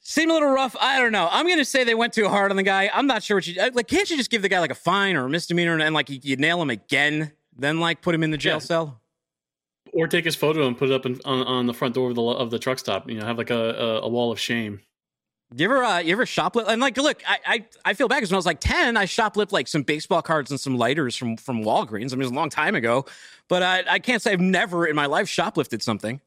seemed 0.06 0.30
a 0.30 0.34
little 0.34 0.50
rough. 0.50 0.76
I 0.80 1.00
don't 1.00 1.12
know. 1.12 1.28
I'm 1.30 1.46
going 1.46 1.58
to 1.58 1.64
say 1.64 1.84
they 1.84 1.94
went 1.94 2.12
too 2.12 2.28
hard 2.28 2.50
on 2.50 2.56
the 2.56 2.62
guy. 2.62 2.90
I'm 2.94 3.06
not 3.06 3.22
sure 3.22 3.36
what 3.36 3.46
you 3.46 3.60
like. 3.72 3.88
Can't 3.88 4.08
you 4.08 4.16
just 4.16 4.30
give 4.30 4.42
the 4.42 4.48
guy 4.48 4.60
like 4.60 4.70
a 4.70 4.76
fine 4.76 5.16
or 5.16 5.26
a 5.26 5.28
misdemeanor 5.28 5.74
and, 5.74 5.82
and 5.82 5.94
like 5.94 6.08
you, 6.08 6.20
you, 6.22 6.36
nail 6.36 6.62
him 6.62 6.70
again, 6.70 7.32
then 7.56 7.80
like 7.80 8.02
put 8.02 8.14
him 8.14 8.22
in 8.22 8.30
the 8.30 8.38
jail 8.38 8.54
yeah. 8.54 8.60
cell? 8.60 9.00
Or 9.92 10.06
take 10.06 10.24
his 10.24 10.36
photo 10.36 10.66
and 10.66 10.76
put 10.76 10.90
it 10.90 10.94
up 10.94 11.06
in, 11.06 11.20
on 11.24 11.46
on 11.46 11.66
the 11.66 11.72
front 11.72 11.94
door 11.94 12.10
of 12.10 12.16
the 12.16 12.22
of 12.22 12.50
the 12.50 12.58
truck 12.58 12.78
stop. 12.78 13.08
You 13.08 13.18
know, 13.18 13.26
have 13.26 13.38
like 13.38 13.50
a 13.50 13.70
a, 13.70 14.00
a 14.02 14.08
wall 14.08 14.30
of 14.30 14.38
shame. 14.38 14.80
You 15.54 15.64
ever 15.66 15.82
uh, 15.82 15.98
you 16.00 16.12
ever 16.12 16.26
shoplift? 16.26 16.66
And 16.68 16.80
like, 16.80 16.96
look, 16.96 17.22
I, 17.26 17.38
I 17.46 17.64
I 17.86 17.94
feel 17.94 18.08
bad 18.08 18.16
because 18.16 18.30
when 18.30 18.36
I 18.36 18.38
was 18.38 18.46
like 18.46 18.60
ten, 18.60 18.96
I 18.96 19.06
shoplift 19.06 19.52
like 19.52 19.68
some 19.68 19.84
baseball 19.84 20.20
cards 20.20 20.50
and 20.50 20.60
some 20.60 20.76
lighters 20.76 21.16
from 21.16 21.36
from 21.36 21.62
Walgreens. 21.64 22.12
I 22.12 22.16
mean, 22.16 22.22
it 22.22 22.24
was 22.24 22.32
a 22.32 22.34
long 22.34 22.50
time 22.50 22.74
ago, 22.74 23.06
but 23.48 23.62
I 23.62 23.84
I 23.88 23.98
can't 24.00 24.20
say 24.20 24.32
I've 24.32 24.40
never 24.40 24.86
in 24.86 24.96
my 24.96 25.06
life 25.06 25.28
shoplifted 25.28 25.82
something. 25.82 26.20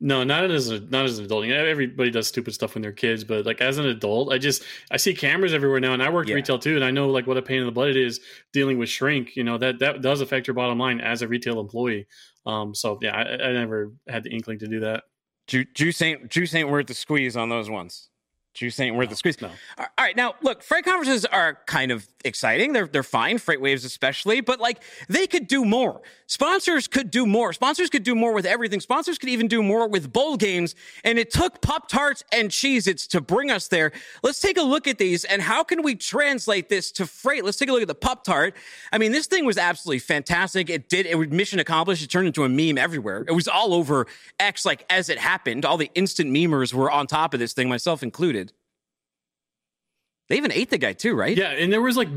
No, 0.00 0.24
not 0.24 0.50
as 0.50 0.68
a 0.68 0.80
not 0.80 1.04
as 1.04 1.18
an 1.18 1.26
adult. 1.26 1.44
You 1.44 1.54
know, 1.54 1.64
everybody 1.64 2.10
does 2.10 2.26
stupid 2.26 2.54
stuff 2.54 2.74
when 2.74 2.82
they're 2.82 2.90
kids, 2.90 3.22
but 3.22 3.46
like 3.46 3.60
as 3.60 3.78
an 3.78 3.86
adult, 3.86 4.32
I 4.32 4.38
just 4.38 4.64
I 4.90 4.96
see 4.96 5.14
cameras 5.14 5.54
everywhere 5.54 5.78
now, 5.78 5.92
and 5.92 6.02
I 6.02 6.10
work 6.10 6.28
yeah. 6.28 6.34
retail 6.34 6.58
too, 6.58 6.74
and 6.74 6.84
I 6.84 6.90
know 6.90 7.08
like 7.08 7.26
what 7.26 7.36
a 7.36 7.42
pain 7.42 7.60
in 7.60 7.66
the 7.66 7.72
butt 7.72 7.90
it 7.90 7.96
is 7.96 8.20
dealing 8.52 8.78
with 8.78 8.88
shrink. 8.88 9.36
You 9.36 9.44
know 9.44 9.58
that 9.58 9.78
that 9.78 10.02
does 10.02 10.20
affect 10.20 10.48
your 10.48 10.54
bottom 10.54 10.78
line 10.78 11.00
as 11.00 11.22
a 11.22 11.28
retail 11.28 11.60
employee. 11.60 12.06
Um, 12.46 12.74
so 12.74 12.98
yeah, 13.00 13.16
I, 13.16 13.48
I 13.48 13.52
never 13.52 13.92
had 14.08 14.24
the 14.24 14.30
inkling 14.30 14.58
to 14.60 14.66
do 14.66 14.80
that. 14.80 15.04
Ju- 15.46 15.66
juice 15.72 16.02
ain't 16.02 16.28
juice 16.28 16.54
ain't 16.54 16.68
worth 16.68 16.86
the 16.86 16.94
squeeze 16.94 17.36
on 17.36 17.48
those 17.48 17.70
ones. 17.70 18.08
Juice 18.54 18.78
ain't 18.80 18.96
worth 18.96 19.08
the 19.08 19.16
squeeze. 19.16 19.40
No. 19.40 19.50
All 19.78 19.86
right, 19.98 20.14
now 20.14 20.34
look, 20.42 20.62
freight 20.62 20.84
conferences 20.84 21.24
are 21.24 21.58
kind 21.66 21.90
of 21.90 22.06
exciting. 22.24 22.74
They're 22.74 22.86
they're 22.86 23.02
fine, 23.02 23.38
FreightWaves 23.38 23.84
especially, 23.86 24.42
but 24.42 24.60
like 24.60 24.82
they 25.08 25.26
could 25.26 25.48
do 25.48 25.64
more. 25.64 26.02
Sponsors 26.26 26.86
could 26.86 27.10
do 27.10 27.26
more. 27.26 27.52
Sponsors 27.52 27.90
could 27.90 28.02
do 28.02 28.14
more 28.14 28.32
with 28.32 28.46
everything. 28.46 28.80
Sponsors 28.80 29.18
could 29.18 29.28
even 29.28 29.48
do 29.48 29.62
more 29.62 29.88
with 29.88 30.12
bowl 30.12 30.36
games. 30.36 30.74
And 31.04 31.18
it 31.18 31.30
took 31.30 31.60
Pop 31.60 31.88
Tarts 31.88 32.24
and 32.32 32.50
Cheez 32.50 32.86
Its 32.86 33.06
to 33.08 33.20
bring 33.20 33.50
us 33.50 33.68
there. 33.68 33.92
Let's 34.22 34.40
take 34.40 34.56
a 34.56 34.62
look 34.62 34.86
at 34.86 34.98
these 34.98 35.24
and 35.24 35.42
how 35.42 35.62
can 35.62 35.82
we 35.82 35.94
translate 35.94 36.68
this 36.68 36.90
to 36.92 37.06
freight? 37.06 37.44
Let's 37.44 37.58
take 37.58 37.68
a 37.68 37.72
look 37.72 37.82
at 37.82 37.88
the 37.88 37.94
Pop 37.94 38.24
Tart. 38.24 38.54
I 38.92 38.98
mean, 38.98 39.12
this 39.12 39.26
thing 39.26 39.44
was 39.44 39.58
absolutely 39.58 39.98
fantastic. 39.98 40.70
It 40.70 40.88
did 40.88 41.06
it 41.06 41.16
was 41.16 41.28
mission 41.28 41.58
accomplished. 41.58 42.02
It 42.02 42.08
turned 42.08 42.26
into 42.26 42.44
a 42.44 42.48
meme 42.48 42.78
everywhere. 42.78 43.24
It 43.28 43.32
was 43.32 43.46
all 43.48 43.74
over 43.74 44.06
X 44.40 44.64
like 44.64 44.84
as 44.88 45.08
it 45.08 45.18
happened. 45.18 45.64
All 45.64 45.76
the 45.76 45.90
instant 45.94 46.30
memers 46.30 46.72
were 46.72 46.90
on 46.90 47.06
top 47.06 47.34
of 47.34 47.40
this 47.40 47.52
thing, 47.52 47.68
myself 47.68 48.02
included. 48.02 48.41
They 50.32 50.38
even 50.38 50.50
ate 50.50 50.70
the 50.70 50.78
guy 50.78 50.94
too, 50.94 51.14
right? 51.14 51.36
Yeah, 51.36 51.50
and 51.50 51.70
there 51.70 51.82
was 51.82 51.94
like, 51.94 52.08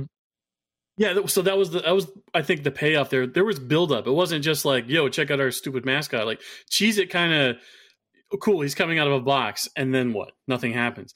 yeah. 0.96 1.26
So 1.26 1.42
that 1.42 1.58
was 1.58 1.72
the 1.72 1.82
that 1.82 1.94
was 1.94 2.10
I 2.34 2.44
think 2.44 2.64
the 2.64 2.72
payoff 2.72 3.10
there. 3.10 3.28
There 3.28 3.44
was 3.44 3.60
buildup. 3.60 4.08
It 4.08 4.12
wasn't 4.12 4.42
just 4.42 4.64
like, 4.64 4.88
yo, 4.88 5.10
check 5.10 5.32
out 5.32 5.42
our 5.42 5.52
stupid 5.52 5.84
mascot. 5.84 6.26
Like, 6.26 6.40
Cheez 6.72 6.98
It 6.98 7.10
kind 7.10 7.34
of 7.34 7.58
oh, 8.32 8.38
cool. 8.38 8.62
He's 8.62 8.74
coming 8.74 9.00
out 9.00 9.08
of 9.08 9.12
a 9.12 9.20
box, 9.20 9.68
and 9.76 9.94
then 9.94 10.14
what? 10.14 10.32
Nothing 10.48 10.72
happens. 10.72 11.14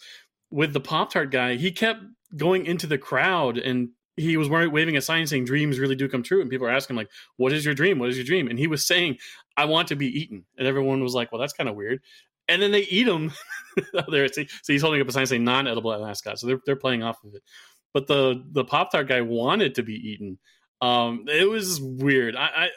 With 0.51 0.73
the 0.73 0.81
Pop 0.81 1.13
Tart 1.13 1.31
guy, 1.31 1.55
he 1.55 1.71
kept 1.71 2.01
going 2.35 2.65
into 2.65 2.85
the 2.85 2.97
crowd 2.97 3.57
and 3.57 3.91
he 4.17 4.35
was 4.35 4.49
waving 4.49 4.97
a 4.97 5.01
sign 5.01 5.25
saying 5.25 5.45
dreams 5.45 5.79
really 5.79 5.95
do 5.95 6.09
come 6.09 6.21
true 6.21 6.41
and 6.41 6.49
people 6.49 6.67
are 6.67 6.71
asking 6.71 6.97
like 6.97 7.09
what 7.37 7.53
is 7.53 7.63
your 7.63 7.73
dream 7.73 7.97
what 7.97 8.09
is 8.09 8.17
your 8.17 8.25
dream 8.25 8.47
and 8.47 8.59
he 8.59 8.67
was 8.67 8.85
saying 8.85 9.17
i 9.57 9.65
want 9.65 9.87
to 9.87 9.95
be 9.95 10.07
eaten 10.07 10.45
and 10.57 10.67
everyone 10.67 11.01
was 11.01 11.15
like 11.15 11.31
well 11.31 11.39
that's 11.39 11.53
kind 11.53 11.69
of 11.69 11.75
weird 11.75 12.01
and 12.49 12.61
then 12.61 12.71
they 12.71 12.81
eat 12.81 13.05
them. 13.05 13.31
there, 14.09 14.27
so 14.27 14.43
he's 14.67 14.81
holding 14.81 14.99
up 15.01 15.07
a 15.07 15.11
sign 15.11 15.25
saying 15.25 15.43
non-edible 15.43 15.97
mascot. 15.99 16.39
So 16.39 16.47
they're 16.47 16.59
they're 16.65 16.75
playing 16.75 17.03
off 17.03 17.23
of 17.23 17.33
it. 17.35 17.43
But 17.93 18.07
the 18.07 18.43
the 18.51 18.65
Pop 18.65 18.91
Tart 18.91 19.07
guy 19.07 19.21
wanted 19.21 19.75
to 19.75 19.83
be 19.83 19.93
eaten. 19.93 20.37
Um, 20.81 21.25
it 21.27 21.47
was 21.47 21.79
weird. 21.81 22.35
I, 22.35 22.45
I 22.45 22.69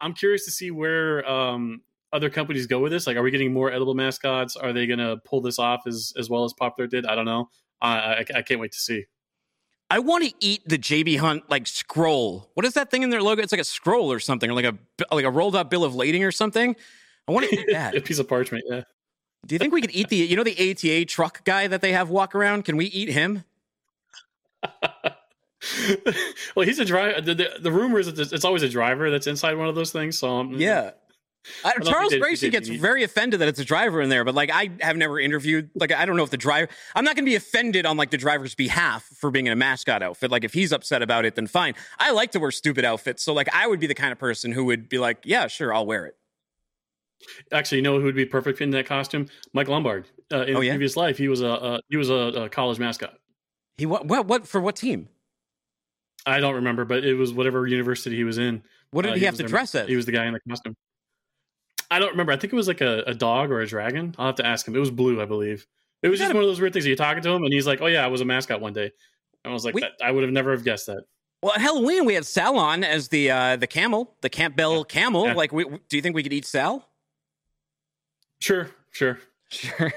I'm 0.00 0.14
curious 0.14 0.44
to 0.46 0.50
see 0.50 0.70
where 0.70 1.28
um, 1.28 1.82
other 2.12 2.30
companies 2.30 2.66
go 2.66 2.80
with 2.80 2.92
this. 2.92 3.06
Like, 3.06 3.16
are 3.16 3.22
we 3.22 3.30
getting 3.30 3.52
more 3.52 3.70
edible 3.70 3.94
mascots? 3.94 4.56
Are 4.56 4.72
they 4.72 4.86
going 4.86 4.98
to 4.98 5.18
pull 5.24 5.40
this 5.40 5.58
off 5.58 5.82
as 5.86 6.12
as 6.18 6.28
well 6.30 6.44
as 6.44 6.52
Pop 6.52 6.76
Tart 6.76 6.90
did? 6.90 7.06
I 7.06 7.14
don't 7.14 7.26
know. 7.26 7.48
I, 7.80 7.98
I, 7.98 8.24
I 8.36 8.42
can't 8.42 8.60
wait 8.60 8.72
to 8.72 8.78
see. 8.78 9.04
I 9.90 9.98
want 9.98 10.24
to 10.24 10.32
eat 10.38 10.62
the 10.68 10.78
JB 10.78 11.18
Hunt 11.18 11.50
like 11.50 11.66
scroll. 11.66 12.50
What 12.54 12.64
is 12.64 12.74
that 12.74 12.90
thing 12.90 13.02
in 13.02 13.10
their 13.10 13.22
logo? 13.22 13.42
It's 13.42 13.52
like 13.52 13.60
a 13.60 13.64
scroll 13.64 14.12
or 14.12 14.20
something, 14.20 14.48
or 14.48 14.54
like 14.54 14.64
a 14.64 14.76
like 15.12 15.24
a 15.24 15.30
rolled 15.30 15.56
up 15.56 15.68
bill 15.68 15.82
of 15.84 15.94
lading 15.94 16.22
or 16.22 16.30
something. 16.30 16.76
I 17.26 17.32
want 17.32 17.48
to 17.48 17.58
eat 17.58 17.66
that. 17.72 17.96
a 17.96 18.00
piece 18.00 18.18
of 18.18 18.28
parchment, 18.28 18.64
yeah. 18.68 18.82
Do 19.46 19.54
you 19.54 19.58
think 19.58 19.72
we 19.72 19.80
could 19.80 19.94
eat 19.94 20.08
the 20.08 20.16
you 20.16 20.36
know 20.36 20.44
the 20.44 20.70
ATA 20.70 21.04
truck 21.06 21.44
guy 21.44 21.66
that 21.66 21.80
they 21.80 21.92
have 21.92 22.10
walk 22.10 22.34
around? 22.34 22.64
Can 22.64 22.76
we 22.76 22.86
eat 22.86 23.08
him? 23.08 23.44
well, 26.54 26.66
he's 26.66 26.78
a 26.78 26.84
driver. 26.84 27.20
The, 27.20 27.34
the, 27.34 27.50
the, 27.60 27.72
rumor 27.72 27.98
is 27.98 28.12
that 28.12 28.32
it's 28.32 28.44
always 28.44 28.62
a 28.62 28.68
driver 28.68 29.10
that's 29.10 29.26
inside 29.26 29.56
one 29.56 29.68
of 29.68 29.74
those 29.74 29.92
things. 29.92 30.18
So 30.18 30.28
um, 30.28 30.52
yeah. 30.52 30.92
I, 31.64 31.72
Charles 31.82 32.14
Gracie 32.14 32.50
gets 32.50 32.68
very 32.68 33.02
offended 33.02 33.40
that 33.40 33.48
it's 33.48 33.58
a 33.58 33.64
driver 33.64 34.02
in 34.02 34.10
there, 34.10 34.24
but 34.24 34.34
like 34.34 34.50
I 34.52 34.70
have 34.82 34.98
never 34.98 35.18
interviewed. 35.18 35.70
Like 35.74 35.90
I 35.90 36.04
don't 36.04 36.16
know 36.16 36.22
if 36.22 36.28
the 36.28 36.36
driver. 36.36 36.70
I'm 36.94 37.04
not 37.04 37.16
going 37.16 37.24
to 37.24 37.30
be 37.30 37.34
offended 37.34 37.86
on 37.86 37.96
like 37.96 38.10
the 38.10 38.18
driver's 38.18 38.54
behalf 38.54 39.04
for 39.04 39.30
being 39.30 39.46
in 39.46 39.52
a 39.52 39.56
mascot 39.56 40.02
outfit. 40.02 40.30
Like 40.30 40.44
if 40.44 40.52
he's 40.52 40.70
upset 40.70 41.00
about 41.00 41.24
it, 41.24 41.36
then 41.36 41.46
fine. 41.46 41.74
I 41.98 42.10
like 42.12 42.32
to 42.32 42.40
wear 42.40 42.50
stupid 42.50 42.84
outfits, 42.84 43.22
so 43.22 43.32
like 43.32 43.48
I 43.54 43.66
would 43.66 43.80
be 43.80 43.86
the 43.86 43.94
kind 43.94 44.12
of 44.12 44.18
person 44.18 44.52
who 44.52 44.66
would 44.66 44.90
be 44.90 44.98
like, 44.98 45.20
yeah, 45.24 45.46
sure, 45.46 45.72
I'll 45.72 45.86
wear 45.86 46.04
it. 46.04 46.16
Actually, 47.52 47.78
you 47.78 47.82
know 47.82 47.98
who 47.98 48.04
would 48.04 48.14
be 48.14 48.26
perfect 48.26 48.60
in 48.60 48.70
that 48.70 48.86
costume? 48.86 49.26
Mike 49.52 49.68
Lombard. 49.68 50.06
Uh, 50.32 50.42
in 50.42 50.56
oh, 50.56 50.60
yeah? 50.60 50.72
previous 50.72 50.96
life, 50.96 51.18
he 51.18 51.28
was 51.28 51.42
a 51.42 51.52
uh, 51.52 51.78
he 51.88 51.96
was 51.96 52.10
a, 52.10 52.14
a, 52.14 52.48
college 52.48 52.78
mascot. 52.78 53.14
He 53.76 53.86
what, 53.86 54.06
what 54.06 54.26
what 54.26 54.46
for 54.46 54.60
what 54.60 54.76
team? 54.76 55.08
I 56.26 56.40
don't 56.40 56.54
remember, 56.54 56.84
but 56.84 57.04
it 57.04 57.14
was 57.14 57.32
whatever 57.32 57.66
university 57.66 58.16
he 58.16 58.24
was 58.24 58.38
in. 58.38 58.62
What 58.90 59.02
did 59.02 59.12
uh, 59.12 59.14
he, 59.14 59.20
he 59.20 59.26
have 59.26 59.36
to 59.36 59.42
dress 59.42 59.74
as? 59.74 59.88
He 59.88 59.96
was 59.96 60.06
the 60.06 60.12
guy 60.12 60.26
in 60.26 60.34
the 60.34 60.40
costume. 60.48 60.76
I 61.90 61.98
don't 61.98 62.10
remember. 62.10 62.32
I 62.32 62.36
think 62.36 62.52
it 62.52 62.56
was 62.56 62.68
like 62.68 62.80
a, 62.80 63.02
a 63.06 63.14
dog 63.14 63.50
or 63.50 63.60
a 63.60 63.66
dragon. 63.66 64.14
I'll 64.18 64.26
have 64.26 64.36
to 64.36 64.46
ask 64.46 64.66
him. 64.66 64.76
It 64.76 64.78
was 64.78 64.90
blue, 64.90 65.20
I 65.20 65.24
believe. 65.24 65.66
It 66.02 66.08
was 66.08 66.18
just 66.18 66.32
one 66.32 66.42
of 66.42 66.48
those 66.48 66.60
weird 66.60 66.72
things. 66.72 66.86
You're 66.86 66.96
talking 66.96 67.22
to 67.22 67.30
him, 67.30 67.42
and 67.42 67.52
he's 67.52 67.66
like, 67.66 67.82
"Oh 67.82 67.86
yeah, 67.86 68.04
I 68.04 68.08
was 68.08 68.20
a 68.20 68.24
mascot 68.24 68.60
one 68.60 68.72
day." 68.72 68.90
And 69.44 69.50
I 69.50 69.52
was 69.52 69.64
like, 69.64 69.74
we, 69.74 69.84
"I 70.02 70.10
would 70.10 70.22
have 70.22 70.32
never 70.32 70.52
have 70.52 70.64
guessed 70.64 70.86
that." 70.86 71.02
Well, 71.42 71.52
at 71.54 71.60
Halloween 71.60 72.04
we 72.04 72.14
had 72.14 72.26
Sal 72.26 72.58
on 72.58 72.84
as 72.84 73.08
the 73.08 73.30
uh, 73.30 73.56
the 73.56 73.66
camel, 73.66 74.14
the 74.20 74.30
Campbell 74.30 74.78
yeah. 74.78 74.84
camel. 74.88 75.26
Yeah. 75.26 75.34
Like, 75.34 75.52
we, 75.52 75.64
do 75.64 75.96
you 75.96 76.02
think 76.02 76.14
we 76.14 76.22
could 76.22 76.32
eat 76.32 76.46
Sal? 76.46 76.86
Sure, 78.40 78.70
sure, 78.90 79.18
sure. 79.48 79.92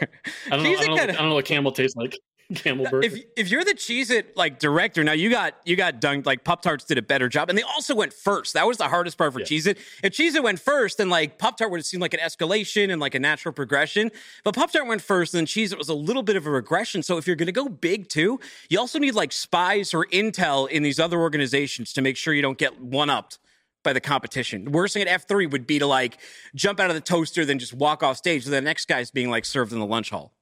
I 0.51 0.57
don't, 0.57 0.63
know, 0.63 0.69
I, 0.69 0.85
don't 0.85 0.95
know, 0.95 1.03
I 1.03 1.05
don't 1.07 1.29
know 1.29 1.35
what 1.35 1.45
camel 1.45 1.71
tastes 1.71 1.95
like. 1.95 2.17
Camel 2.55 2.85
burger. 2.89 3.05
If 3.05 3.23
if 3.35 3.49
you're 3.49 3.63
the 3.63 3.73
Cheez 3.73 4.11
It 4.11 4.35
like 4.35 4.59
director, 4.59 5.03
now 5.03 5.13
you 5.13 5.29
got 5.29 5.55
you 5.65 5.75
got 5.75 6.01
dunked 6.01 6.25
like 6.25 6.43
Pop 6.43 6.61
Tarts 6.61 6.83
did 6.83 6.97
a 6.97 7.01
better 7.01 7.29
job. 7.29 7.49
And 7.49 7.57
they 7.57 7.63
also 7.63 7.95
went 7.95 8.13
first. 8.13 8.53
That 8.53 8.67
was 8.67 8.77
the 8.77 8.87
hardest 8.87 9.17
part 9.17 9.33
for 9.33 9.39
yeah. 9.39 9.45
Cheez 9.45 9.67
It. 9.67 9.77
If 10.03 10.13
Cheez 10.13 10.35
It 10.35 10.43
went 10.43 10.59
first, 10.59 10.97
then 10.97 11.09
like 11.09 11.37
Pop 11.37 11.57
Tart 11.57 11.71
would 11.71 11.79
have 11.79 11.85
seemed 11.85 12.01
like 12.01 12.13
an 12.13 12.19
escalation 12.19 12.91
and 12.91 12.99
like 12.99 13.15
a 13.15 13.19
natural 13.19 13.53
progression. 13.53 14.11
But 14.43 14.55
Pop 14.55 14.71
Tart 14.71 14.87
went 14.87 15.01
first, 15.01 15.33
and 15.33 15.39
then 15.39 15.45
Cheez 15.45 15.71
It 15.71 15.77
was 15.77 15.89
a 15.89 15.95
little 15.95 16.23
bit 16.23 16.35
of 16.35 16.45
a 16.45 16.51
regression. 16.51 17.01
So 17.01 17.17
if 17.17 17.27
you're 17.27 17.35
gonna 17.35 17.51
go 17.51 17.69
big 17.69 18.09
too, 18.09 18.39
you 18.69 18.79
also 18.79 18.99
need 18.99 19.15
like 19.15 19.31
spies 19.31 19.93
or 19.93 20.05
intel 20.07 20.69
in 20.69 20.83
these 20.83 20.99
other 20.99 21.19
organizations 21.19 21.93
to 21.93 22.01
make 22.01 22.17
sure 22.17 22.33
you 22.33 22.41
don't 22.41 22.57
get 22.57 22.79
one 22.79 23.09
upped 23.09 23.39
by 23.83 23.93
the 23.93 24.01
competition. 24.01 24.71
Worst 24.71 24.93
thing 24.93 25.07
at 25.07 25.27
F3 25.27 25.51
would 25.51 25.67
be 25.67 25.79
to 25.79 25.85
like 25.85 26.17
jump 26.55 26.79
out 26.79 26.89
of 26.89 26.95
the 26.95 27.01
toaster, 27.01 27.45
then 27.45 27.59
just 27.59 27.73
walk 27.73 28.03
off 28.03 28.17
stage. 28.17 28.45
So 28.45 28.49
the 28.49 28.61
next 28.61 28.87
guy's 28.87 29.11
being 29.11 29.29
like 29.29 29.45
served 29.45 29.71
in 29.71 29.79
the 29.79 29.85
lunch 29.85 30.09
hall. 30.09 30.33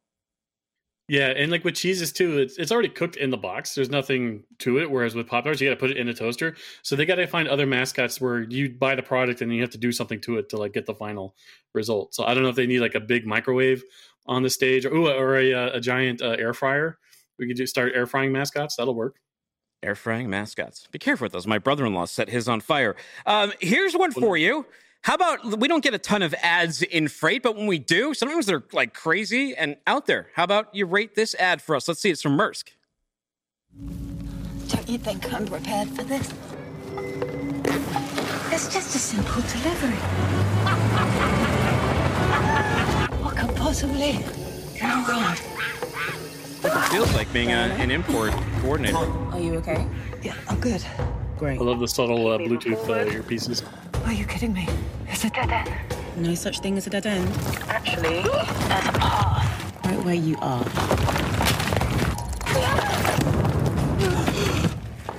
Yeah, 1.12 1.28
and 1.28 1.52
like 1.52 1.66
with 1.66 1.76
cheeses 1.76 2.14
too, 2.14 2.38
it's 2.38 2.58
it's 2.58 2.72
already 2.72 2.88
cooked 2.88 3.18
in 3.18 3.32
the 3.32 3.38
box. 3.38 3.76
There's 3.76 3.90
nothing 3.90 4.44
to 4.60 4.80
it. 4.80 4.90
Whereas 4.90 5.14
with 5.14 5.28
Pop 5.28 5.44
Tarts, 5.44 5.60
you 5.60 5.68
got 5.68 5.74
to 5.74 5.80
put 5.80 5.92
it 5.92 5.98
in 5.98 6.08
a 6.08 6.14
toaster. 6.14 6.56
So 6.84 6.96
they 6.96 7.06
got 7.06 7.16
to 7.16 7.28
find 7.28 7.50
other 7.50 7.66
mascots 7.66 8.22
where 8.22 8.44
you 8.44 8.70
buy 8.70 8.96
the 8.96 9.04
product 9.04 9.42
and 9.42 9.54
you 9.54 9.60
have 9.60 9.72
to 9.72 9.78
do 9.78 9.92
something 9.92 10.22
to 10.22 10.38
it 10.38 10.48
to 10.50 10.58
like 10.58 10.72
get 10.72 10.86
the 10.86 10.96
final 10.96 11.36
result. 11.74 12.16
So 12.16 12.24
I 12.24 12.34
don't 12.34 12.44
know 12.44 12.50
if 12.50 12.56
they 12.56 12.66
need 12.66 12.80
like 12.80 12.96
a 12.96 13.02
big 13.02 13.26
microwave 13.26 13.84
on 14.26 14.42
the 14.42 14.50
stage 14.50 14.86
or 14.86 14.94
ooh, 14.94 15.10
or 15.10 15.36
a, 15.36 15.54
uh, 15.54 15.70
a 15.74 15.82
giant 15.82 16.22
uh, 16.22 16.38
air 16.40 16.54
fryer. 16.54 16.98
We 17.38 17.46
could 17.46 17.58
just 17.58 17.72
start 17.72 17.92
air 17.94 18.06
frying 18.06 18.32
mascots. 18.32 18.78
That'll 18.78 18.96
work. 18.96 19.18
Air 19.84 19.96
frying 19.96 20.30
mascots. 20.30 20.88
Be 20.92 21.00
careful 21.00 21.26
with 21.26 21.32
those. 21.32 21.48
My 21.48 21.58
brother 21.58 21.88
in 21.88 21.94
law 21.96 22.06
set 22.06 22.30
his 22.30 22.48
on 22.48 22.62
fire. 22.62 22.96
Um, 23.26 23.52
here's 23.60 23.96
one 23.96 24.12
for 24.12 24.38
you. 24.38 24.68
How 25.02 25.16
about 25.16 25.58
we 25.58 25.68
don't 25.68 25.84
get 25.84 25.96
a 25.96 25.98
ton 25.98 26.22
of 26.22 26.36
ads 26.44 26.84
in 26.84 27.08
freight, 27.08 27.42
but 27.42 27.56
when 27.56 27.66
we 27.66 27.80
do, 27.80 28.14
sometimes 28.14 28.46
they're 28.46 28.64
like 28.74 28.94
crazy 28.94 29.56
and 29.56 29.78
out 29.88 30.06
there. 30.06 30.28
How 30.36 30.44
about 30.44 30.76
you 30.76 30.86
rate 30.86 31.16
this 31.16 31.34
ad 31.36 31.64
for 31.64 31.76
us? 31.76 31.88
Let's 31.88 32.00
see. 32.00 32.12
It's 32.12 32.22
from 32.22 32.38
Maersk. 32.38 32.66
Don't 34.68 34.88
you 34.88 35.00
think 35.00 35.34
I'm 35.34 35.48
prepared 35.48 35.88
for 35.90 36.04
this? 36.04 36.32
It's 38.52 38.72
just 38.72 38.96
a 38.96 39.00
simple 39.00 39.42
delivery. 39.42 39.98
What 43.24 43.36
could 43.36 43.56
possibly 43.56 44.20
go 44.80 44.88
wrong? 45.10 45.38
It 46.64 46.90
feels 46.92 47.12
like 47.16 47.32
being 47.34 47.52
a, 47.52 47.76
an 47.80 47.90
import 47.90 48.34
coordinator. 48.62 48.98
Are 48.98 49.40
you 49.40 49.56
okay? 49.56 49.88
Yeah, 50.22 50.36
I'm 50.48 50.60
good. 50.60 50.84
Great. 51.38 51.60
I 51.60 51.64
love 51.64 51.80
the 51.80 51.88
subtle 51.88 52.28
uh, 52.28 52.38
Bluetooth 52.38 52.84
uh, 52.84 53.10
earpieces. 53.12 53.64
Are 54.06 54.14
you 54.14 54.26
kidding 54.26 54.54
me? 54.54 54.68
It's 55.08 55.26
a 55.26 55.30
dead 55.32 55.50
end. 55.50 55.72
No 56.18 56.36
such 56.36 56.60
thing 56.60 56.78
as 56.78 56.86
a 56.86 56.92
dead 56.92 57.08
end. 57.08 57.28
Actually, 57.68 58.22
there's 58.22 58.26
a 58.26 58.92
path. 58.94 59.86
Right 59.86 60.04
where 60.06 60.14
you 60.14 60.38
are. 60.40 60.64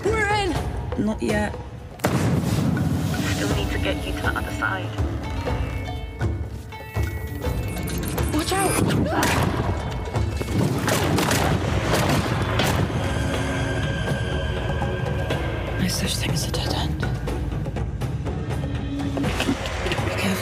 We're 0.04 0.28
in! 0.34 1.04
Not 1.04 1.20
yet. 1.20 1.56
Still 3.34 3.56
need 3.56 3.70
to 3.70 3.78
get 3.78 4.06
you 4.06 4.12
to 4.12 4.22
the 4.22 4.28
other 4.28 4.52
side. 4.52 4.86
Watch 8.32 8.52
out! 8.52 9.61
Such 16.08 16.16
thing 16.16 16.30
as 16.32 16.48
a 16.48 16.50
dead 16.50 16.72
end. 16.74 17.00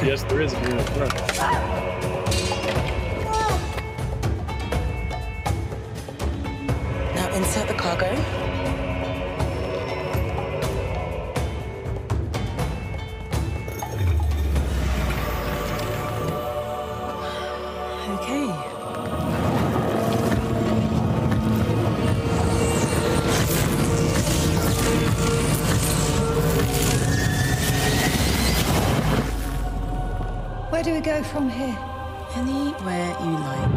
yes, 0.03 0.23
there 0.25 0.41
is. 0.41 0.53
Now 7.15 7.35
insert 7.35 7.69
the 7.69 7.75
cargo. 7.75 8.40
We 31.01 31.07
go 31.07 31.23
from 31.23 31.49
here? 31.49 31.79
Anywhere 32.35 33.17
you 33.21 33.33
like. 33.33 33.71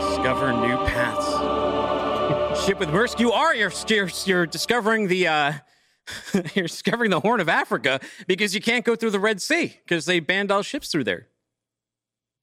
Discover 0.00 0.52
new 0.54 0.76
paths. 0.88 1.28
Ship 2.66 2.80
with 2.80 2.88
Maersk, 2.88 3.20
you 3.20 3.30
are 3.30 3.54
you're 3.54 3.70
you're, 3.88 4.10
you're 4.24 4.46
discovering 4.46 5.06
the 5.06 5.28
uh, 5.28 5.52
you're 6.54 6.66
discovering 6.66 7.10
the 7.10 7.20
Horn 7.20 7.40
of 7.40 7.48
Africa 7.48 8.00
because 8.26 8.56
you 8.56 8.60
can't 8.60 8.84
go 8.84 8.96
through 8.96 9.10
the 9.10 9.20
Red 9.20 9.40
Sea 9.40 9.78
because 9.84 10.04
they 10.06 10.18
banned 10.18 10.50
all 10.50 10.62
ships 10.62 10.88
through 10.88 11.04
there. 11.04 11.28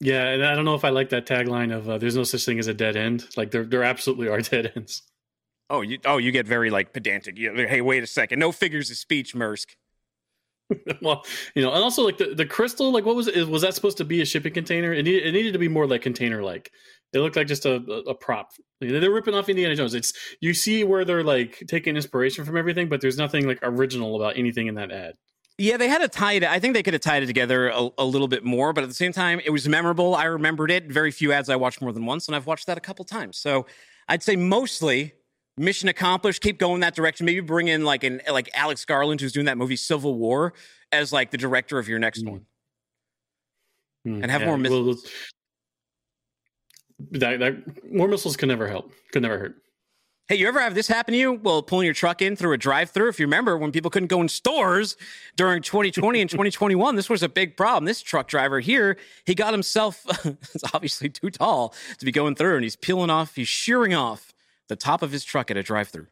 Yeah, 0.00 0.28
and 0.28 0.44
I 0.44 0.54
don't 0.54 0.64
know 0.64 0.74
if 0.76 0.84
I 0.84 0.90
like 0.90 1.10
that 1.10 1.26
tagline 1.26 1.76
of 1.76 1.90
uh, 1.90 1.98
"There's 1.98 2.16
no 2.16 2.24
such 2.24 2.46
thing 2.46 2.58
as 2.58 2.68
a 2.68 2.74
dead 2.74 2.96
end." 2.96 3.26
Like 3.36 3.50
there, 3.50 3.64
there 3.64 3.82
absolutely 3.82 4.28
are 4.28 4.40
dead 4.54 4.72
ends. 4.74 5.02
Oh, 5.70 5.80
you 5.80 5.98
oh 6.04 6.18
you 6.18 6.30
get 6.30 6.46
very 6.46 6.70
like 6.70 6.92
pedantic. 6.92 7.38
You, 7.38 7.54
hey, 7.54 7.80
wait 7.80 8.02
a 8.02 8.06
second. 8.06 8.38
No 8.38 8.52
figures 8.52 8.90
of 8.90 8.96
speech, 8.96 9.34
Maersk. 9.34 9.76
well, 11.02 11.24
you 11.54 11.62
know, 11.62 11.72
and 11.72 11.82
also 11.82 12.02
like 12.02 12.18
the, 12.18 12.34
the 12.34 12.46
crystal, 12.46 12.90
like 12.90 13.04
what 13.04 13.16
was 13.16 13.28
it? 13.28 13.48
Was 13.48 13.62
that 13.62 13.74
supposed 13.74 13.98
to 13.98 14.04
be 14.04 14.20
a 14.20 14.24
shipping 14.24 14.52
container? 14.52 14.92
It 14.92 15.02
needed, 15.04 15.26
it 15.26 15.32
needed 15.32 15.52
to 15.52 15.58
be 15.58 15.68
more 15.68 15.86
like 15.86 16.02
container 16.02 16.42
like. 16.42 16.70
It 17.12 17.20
looked 17.20 17.36
like 17.36 17.46
just 17.46 17.64
a, 17.64 17.74
a, 17.74 18.10
a 18.10 18.14
prop. 18.14 18.50
They're 18.80 19.10
ripping 19.10 19.34
off 19.34 19.48
Indiana 19.48 19.76
Jones. 19.76 19.94
It's 19.94 20.12
you 20.40 20.52
see 20.52 20.82
where 20.82 21.04
they're 21.04 21.22
like 21.22 21.62
taking 21.68 21.94
inspiration 21.94 22.44
from 22.44 22.56
everything, 22.56 22.88
but 22.88 23.00
there's 23.00 23.16
nothing 23.16 23.46
like 23.46 23.60
original 23.62 24.16
about 24.16 24.36
anything 24.36 24.66
in 24.66 24.74
that 24.74 24.90
ad. 24.90 25.14
Yeah, 25.56 25.76
they 25.76 25.86
had 25.86 25.98
to 25.98 26.08
tie 26.08 26.32
it. 26.32 26.42
I 26.42 26.58
think 26.58 26.74
they 26.74 26.82
could 26.82 26.94
have 26.94 27.02
tied 27.02 27.22
it 27.22 27.26
together 27.26 27.68
a, 27.68 27.88
a, 27.98 28.04
little 28.04 28.26
bit 28.26 28.44
more, 28.44 28.72
but 28.72 28.82
at 28.82 28.88
the 28.88 28.94
same 28.94 29.12
time, 29.12 29.40
it 29.44 29.50
was 29.50 29.68
memorable. 29.68 30.16
I 30.16 30.24
remembered 30.24 30.72
it. 30.72 30.90
Very 30.90 31.12
few 31.12 31.30
ads 31.30 31.48
I 31.48 31.54
watched 31.54 31.80
more 31.80 31.92
than 31.92 32.04
once, 32.04 32.26
and 32.26 32.34
I've 32.34 32.46
watched 32.46 32.66
that 32.66 32.76
a 32.76 32.80
couple 32.80 33.04
times. 33.04 33.38
So 33.38 33.66
I'd 34.08 34.24
say 34.24 34.34
mostly 34.34 35.12
mission 35.56 35.88
accomplished. 35.88 36.42
Keep 36.42 36.58
going 36.58 36.80
that 36.80 36.94
direction. 36.94 37.26
Maybe 37.26 37.40
bring 37.40 37.68
in 37.68 37.84
like 37.84 38.04
an 38.04 38.20
like 38.30 38.50
Alex 38.54 38.84
Garland, 38.84 39.20
who's 39.20 39.32
doing 39.32 39.46
that 39.46 39.58
movie 39.58 39.76
Civil 39.76 40.14
War, 40.14 40.54
as 40.92 41.12
like 41.12 41.30
the 41.30 41.38
director 41.38 41.78
of 41.78 41.88
your 41.88 41.98
next 41.98 42.24
mm. 42.24 42.30
one, 42.30 42.46
mm, 44.06 44.22
and 44.22 44.30
have 44.30 44.42
yeah, 44.42 44.46
more 44.46 44.58
missiles. 44.58 45.04
Well, 45.04 45.12
that, 47.12 47.40
that 47.40 47.92
more 47.92 48.08
missiles 48.08 48.36
can 48.36 48.48
never 48.48 48.68
help. 48.68 48.92
Could 49.12 49.22
never 49.22 49.38
hurt. 49.38 49.56
Hey, 50.26 50.36
you 50.36 50.48
ever 50.48 50.58
have 50.58 50.74
this 50.74 50.88
happen 50.88 51.12
to 51.12 51.18
you? 51.18 51.34
Well, 51.34 51.62
pulling 51.62 51.84
your 51.84 51.92
truck 51.92 52.22
in 52.22 52.34
through 52.34 52.54
a 52.54 52.56
drive-through. 52.56 53.10
If 53.10 53.20
you 53.20 53.26
remember, 53.26 53.58
when 53.58 53.72
people 53.72 53.90
couldn't 53.90 54.06
go 54.06 54.22
in 54.22 54.28
stores 54.30 54.96
during 55.36 55.60
2020 55.60 56.18
and 56.18 56.30
2021, 56.30 56.96
this 56.96 57.10
was 57.10 57.22
a 57.22 57.28
big 57.28 57.58
problem. 57.58 57.84
This 57.84 58.00
truck 58.00 58.26
driver 58.26 58.58
here, 58.58 58.96
he 59.26 59.34
got 59.34 59.52
himself. 59.52 60.02
it's 60.24 60.64
obviously 60.72 61.10
too 61.10 61.28
tall 61.28 61.74
to 61.98 62.06
be 62.06 62.12
going 62.12 62.36
through, 62.36 62.54
and 62.54 62.62
he's 62.62 62.76
peeling 62.76 63.10
off. 63.10 63.34
He's 63.34 63.48
shearing 63.48 63.92
off 63.92 64.33
the 64.68 64.76
top 64.76 65.02
of 65.02 65.12
his 65.12 65.24
truck 65.24 65.50
at 65.50 65.56
a 65.56 65.62
drive-through. 65.62 66.06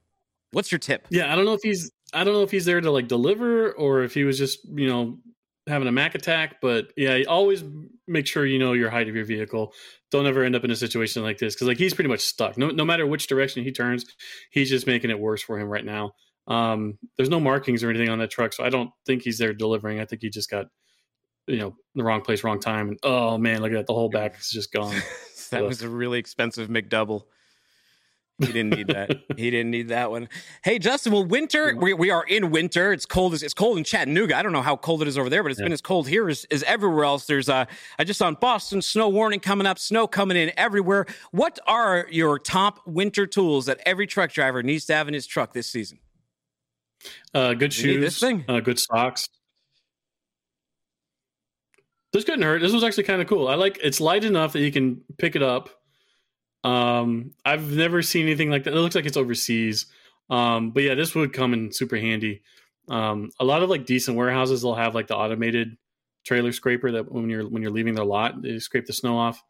What's 0.52 0.70
your 0.70 0.78
tip? 0.78 1.06
Yeah, 1.10 1.32
I 1.32 1.36
don't 1.36 1.44
know 1.44 1.54
if 1.54 1.62
he's 1.62 1.90
I 2.12 2.24
don't 2.24 2.34
know 2.34 2.42
if 2.42 2.50
he's 2.50 2.64
there 2.64 2.80
to 2.80 2.90
like 2.90 3.08
deliver 3.08 3.72
or 3.72 4.02
if 4.02 4.14
he 4.14 4.24
was 4.24 4.36
just, 4.38 4.60
you 4.68 4.86
know, 4.86 5.18
having 5.66 5.88
a 5.88 5.92
Mac 5.92 6.14
attack, 6.14 6.56
but 6.60 6.92
yeah, 6.96 7.22
always 7.28 7.64
make 8.06 8.26
sure 8.26 8.44
you 8.44 8.58
know 8.58 8.72
your 8.72 8.90
height 8.90 9.08
of 9.08 9.14
your 9.14 9.24
vehicle. 9.24 9.72
Don't 10.10 10.26
ever 10.26 10.42
end 10.42 10.56
up 10.56 10.64
in 10.64 10.70
a 10.70 10.76
situation 10.76 11.22
like 11.22 11.38
this 11.38 11.54
because 11.54 11.68
like 11.68 11.78
he's 11.78 11.94
pretty 11.94 12.10
much 12.10 12.20
stuck. 12.20 12.58
No, 12.58 12.68
no 12.68 12.84
matter 12.84 13.06
which 13.06 13.26
direction 13.26 13.64
he 13.64 13.72
turns, 13.72 14.04
he's 14.50 14.68
just 14.68 14.86
making 14.86 15.10
it 15.10 15.18
worse 15.18 15.42
for 15.42 15.58
him 15.58 15.68
right 15.68 15.84
now. 15.84 16.12
Um, 16.48 16.98
there's 17.16 17.30
no 17.30 17.40
markings 17.40 17.84
or 17.84 17.90
anything 17.90 18.08
on 18.08 18.18
that 18.18 18.30
truck, 18.30 18.52
so 18.52 18.64
I 18.64 18.68
don't 18.68 18.90
think 19.06 19.22
he's 19.22 19.38
there 19.38 19.54
delivering. 19.54 20.00
I 20.00 20.04
think 20.04 20.22
he 20.22 20.28
just 20.28 20.50
got, 20.50 20.66
you 21.46 21.58
know, 21.58 21.76
the 21.94 22.02
wrong 22.02 22.20
place, 22.20 22.42
wrong 22.44 22.60
time. 22.60 22.88
And 22.88 22.98
oh 23.04 23.38
man, 23.38 23.62
look 23.62 23.70
at 23.70 23.76
that, 23.76 23.86
the 23.86 23.94
whole 23.94 24.10
back 24.10 24.38
is 24.38 24.50
just 24.50 24.72
gone. 24.72 24.96
that 25.50 25.62
was 25.62 25.82
a 25.82 25.88
really 25.88 26.18
expensive 26.18 26.68
McDouble. 26.68 27.22
He 28.38 28.46
didn't 28.46 28.70
need 28.70 28.88
that. 28.88 29.10
he 29.36 29.50
didn't 29.50 29.70
need 29.70 29.88
that 29.88 30.10
one. 30.10 30.28
Hey, 30.64 30.78
Justin. 30.78 31.12
Well, 31.12 31.24
winter. 31.24 31.76
We, 31.76 31.94
we 31.94 32.10
are 32.10 32.24
in 32.24 32.50
winter. 32.50 32.92
It's 32.92 33.06
cold. 33.06 33.34
It's 33.34 33.54
cold 33.54 33.78
in 33.78 33.84
Chattanooga. 33.84 34.36
I 34.36 34.42
don't 34.42 34.52
know 34.52 34.62
how 34.62 34.76
cold 34.76 35.02
it 35.02 35.08
is 35.08 35.18
over 35.18 35.28
there, 35.28 35.42
but 35.42 35.52
it's 35.52 35.60
yeah. 35.60 35.66
been 35.66 35.72
as 35.72 35.80
cold 35.80 36.08
here 36.08 36.28
as, 36.28 36.44
as 36.50 36.62
everywhere 36.64 37.04
else. 37.04 37.26
There's 37.26 37.48
uh, 37.48 37.66
I 37.98 38.04
just 38.04 38.20
on 38.22 38.34
Boston 38.40 38.82
snow 38.82 39.08
warning 39.08 39.40
coming 39.40 39.66
up. 39.66 39.78
Snow 39.78 40.06
coming 40.06 40.36
in 40.36 40.50
everywhere. 40.56 41.06
What 41.30 41.58
are 41.66 42.06
your 42.10 42.38
top 42.38 42.80
winter 42.86 43.26
tools 43.26 43.66
that 43.66 43.80
every 43.86 44.06
truck 44.06 44.32
driver 44.32 44.62
needs 44.62 44.86
to 44.86 44.94
have 44.94 45.08
in 45.08 45.14
his 45.14 45.26
truck 45.26 45.52
this 45.52 45.68
season? 45.68 45.98
Uh, 47.34 47.54
good 47.54 47.72
shoes. 47.72 48.00
This 48.00 48.18
thing. 48.18 48.44
Uh, 48.48 48.60
good 48.60 48.78
socks. 48.78 49.28
This 52.12 52.24
couldn't 52.24 52.42
hurt. 52.42 52.60
This 52.60 52.72
was 52.72 52.84
actually 52.84 53.04
kind 53.04 53.22
of 53.22 53.28
cool. 53.28 53.48
I 53.48 53.54
like. 53.54 53.78
It's 53.82 54.00
light 54.00 54.24
enough 54.24 54.52
that 54.54 54.60
you 54.60 54.72
can 54.72 55.02
pick 55.18 55.36
it 55.36 55.42
up 55.42 55.70
um, 56.64 57.32
I've 57.44 57.70
never 57.72 58.02
seen 58.02 58.26
anything 58.26 58.50
like 58.50 58.64
that. 58.64 58.74
It 58.74 58.80
looks 58.80 58.94
like 58.94 59.06
it's 59.06 59.16
overseas. 59.16 59.86
Um, 60.30 60.70
but 60.70 60.82
yeah, 60.82 60.94
this 60.94 61.14
would 61.14 61.32
come 61.32 61.52
in 61.52 61.72
super 61.72 61.96
handy. 61.96 62.42
Um, 62.88 63.30
a 63.38 63.44
lot 63.44 63.62
of 63.62 63.70
like 63.70 63.86
decent 63.86 64.16
warehouses, 64.16 64.62
they'll 64.62 64.74
have 64.74 64.94
like 64.94 65.06
the 65.06 65.16
automated 65.16 65.76
trailer 66.24 66.52
scraper 66.52 66.92
that 66.92 67.10
when 67.10 67.28
you're 67.28 67.48
when 67.48 67.62
you're 67.62 67.72
leaving 67.72 67.94
their 67.94 68.04
lot, 68.04 68.42
they 68.42 68.58
scrape 68.58 68.86
the 68.86 68.92
snow 68.92 69.18
off. 69.18 69.42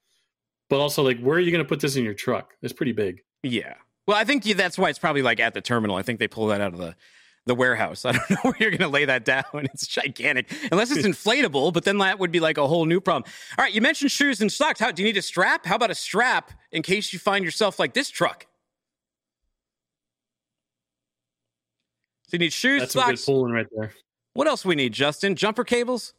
But 0.69 0.81
also, 0.81 1.03
like, 1.03 1.21
where 1.21 1.37
are 1.37 1.41
you 1.41 1.51
going 1.51 1.65
to 1.65 1.69
put 1.69 1.81
this 1.81 1.97
in 1.97 2.05
your 2.05 2.15
truck? 2.15 2.55
It's 2.63 2.73
pretty 2.73 2.93
big. 2.93 3.21
Yeah. 3.43 3.75
Well, 4.07 4.17
I 4.17 4.25
think 4.25 4.45
that's 4.45 4.79
why 4.79 4.89
it's 4.89 4.99
probably 4.99 5.23
like 5.23 5.39
at 5.39 5.55
the 5.55 5.61
terminal. 5.61 5.97
I 5.97 6.03
think 6.03 6.19
they 6.19 6.29
pull 6.29 6.47
that 6.47 6.61
out 6.61 6.73
of 6.73 6.79
the 6.79 6.97
the 7.47 7.55
warehouse. 7.55 8.05
I 8.07 8.13
don't 8.13 8.31
know 8.31 8.37
where 8.43 8.55
you're 8.59 8.71
going 8.71 8.81
to 8.81 8.89
lay 8.89 9.05
that 9.07 9.25
down. 9.25 9.43
It's 9.55 9.87
gigantic, 9.87 10.53
unless 10.71 10.91
it's 10.91 11.07
inflatable. 11.07 11.73
But 11.73 11.85
then 11.85 11.99
that 11.99 12.19
would 12.19 12.31
be 12.33 12.41
like 12.41 12.59
a 12.59 12.67
whole 12.67 12.85
new 12.87 13.01
problem. 13.01 13.31
All 13.59 13.65
right, 13.65 13.73
you 13.75 13.81
mentioned 13.81 14.11
shoes 14.11 14.41
and 14.41 14.51
socks. 14.51 14.79
How 14.81 14.91
do 14.93 15.03
you 15.03 15.09
need 15.09 15.17
a 15.17 15.23
strap? 15.23 15.67
How 15.67 15.77
about 15.77 15.91
a 15.91 15.95
strap 15.95 16.53
in 16.71 16.83
case 16.83 17.13
you 17.13 17.19
find 17.19 17.45
yourself 17.45 17.79
like 17.79 17.95
this 17.95 18.09
truck? 18.11 18.47
So 22.29 22.37
you 22.37 22.39
need 22.39 22.53
shoes, 22.53 22.81
That's 22.81 22.93
socks. 22.95 23.09
a 23.09 23.13
good 23.13 23.25
pulling 23.27 23.53
right 23.53 23.67
there. 23.77 23.93
What 24.35 24.49
else 24.49 24.65
we 24.65 24.75
need, 24.75 24.95
Justin? 24.95 25.37
Jumper 25.37 25.65
cables, 25.65 26.15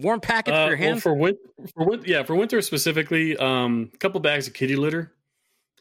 warm 0.00 0.20
packet 0.20 0.54
Uh, 0.54 0.66
for 0.66 0.70
your 0.70 0.78
well, 0.78 0.88
hands. 0.88 1.02
for 1.02 1.14
winter, 1.14 1.40
for 1.74 1.84
winter, 1.84 2.06
yeah, 2.08 2.22
for 2.22 2.36
winter 2.36 2.62
specifically, 2.62 3.36
um, 3.38 3.90
a 3.92 3.96
couple 3.96 4.20
bags 4.20 4.46
of 4.46 4.54
kitty 4.54 4.76
litter. 4.76 5.12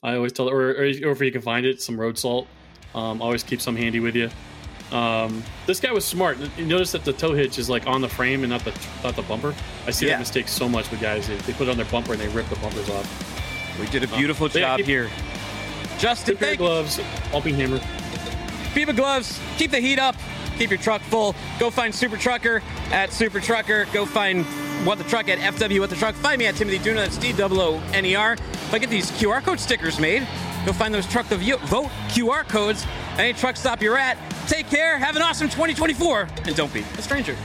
I 0.01 0.15
always 0.15 0.31
tell, 0.33 0.49
or, 0.49 0.71
or, 0.71 0.81
or 0.85 1.11
if 1.11 1.21
you 1.21 1.31
can 1.31 1.41
find 1.41 1.65
it, 1.65 1.81
some 1.81 1.99
road 1.99 2.17
salt. 2.17 2.47
Um, 2.95 3.21
always 3.21 3.43
keep 3.43 3.61
some 3.61 3.75
handy 3.75 3.99
with 3.99 4.15
you. 4.15 4.29
Um, 4.91 5.43
this 5.65 5.79
guy 5.81 5.91
was 5.91 6.05
smart. 6.05 6.38
You 6.57 6.65
notice 6.65 6.93
that 6.93 7.03
the 7.03 7.11
tow 7.13 7.33
hitch 7.33 7.59
is 7.59 7.69
like 7.69 7.85
on 7.88 7.99
the 8.01 8.07
frame 8.09 8.43
and 8.43 8.49
not 8.51 8.63
the 8.63 8.73
not 9.03 9.15
the 9.15 9.21
bumper. 9.23 9.53
I 9.85 9.91
see 9.91 10.05
Yeah. 10.07 10.13
that 10.13 10.19
mistake 10.19 10.47
so 10.47 10.69
much 10.69 10.89
with 10.89 11.01
guys. 11.01 11.27
They, 11.27 11.35
they 11.35 11.53
put 11.53 11.67
it 11.67 11.71
on 11.71 11.77
their 11.77 11.85
bumper 11.88 12.13
and 12.13 12.21
they 12.21 12.29
rip 12.29 12.47
the 12.47 12.55
bumpers 12.57 12.89
off. 12.89 13.79
We 13.79 13.88
did 13.88 14.03
a 14.03 14.07
beautiful 14.07 14.47
but 14.47 14.55
yeah, 14.55 14.61
job 14.61 14.77
keep- 14.77 14.85
here. 14.85 15.09
Justin, 15.99 16.35
Good 16.35 16.39
pair 16.39 16.47
of 16.53 16.57
thank 16.57 16.59
gloves, 16.59 16.99
Alpine 17.33 17.55
hammer. 17.55 17.79
FIBA 18.73 18.95
gloves, 18.95 19.39
keep 19.57 19.71
the 19.71 19.79
heat 19.79 19.97
up, 19.99 20.15
keep 20.57 20.69
your 20.69 20.79
truck 20.79 21.01
full. 21.01 21.35
Go 21.59 21.69
find 21.71 21.93
Super 21.93 22.15
Trucker 22.17 22.61
at 22.91 23.11
Super 23.11 23.39
Trucker. 23.39 23.85
Go 23.91 24.05
find 24.05 24.45
What 24.85 24.99
the 24.99 25.03
Truck 25.05 25.27
at 25.27 25.39
FW 25.39 25.79
What 25.79 25.89
the 25.89 25.95
Truck. 25.95 26.13
Find 26.15 26.38
me 26.39 26.45
at 26.45 26.55
Timothy 26.55 26.77
Dooner, 26.79 26.95
that's 26.97 27.17
D 27.17 27.33
O 27.41 27.47
O 27.49 27.83
N 27.93 28.05
E 28.05 28.15
R. 28.15 28.33
If 28.33 28.73
I 28.73 28.77
get 28.77 28.89
these 28.91 29.09
QR 29.11 29.41
code 29.41 29.59
stickers 29.59 29.99
made, 29.99 30.27
go 30.68 30.74
find 30.74 30.93
those 30.93 31.07
Truck 31.07 31.28
the 31.30 31.38
Vo- 31.38 31.57
Vote 31.68 31.89
QR 32.09 32.47
codes. 32.47 32.86
Any 33.18 33.34
truck 33.34 33.55
stop 33.55 33.82
you're 33.82 33.97
at. 33.97 34.18
Take 34.47 34.68
care, 34.70 34.97
have 34.99 35.15
an 35.15 35.22
awesome 35.22 35.47
2024, 35.47 36.28
and 36.45 36.55
don't 36.55 36.74
be 36.74 36.82
a 36.97 37.01
stranger. 37.01 37.36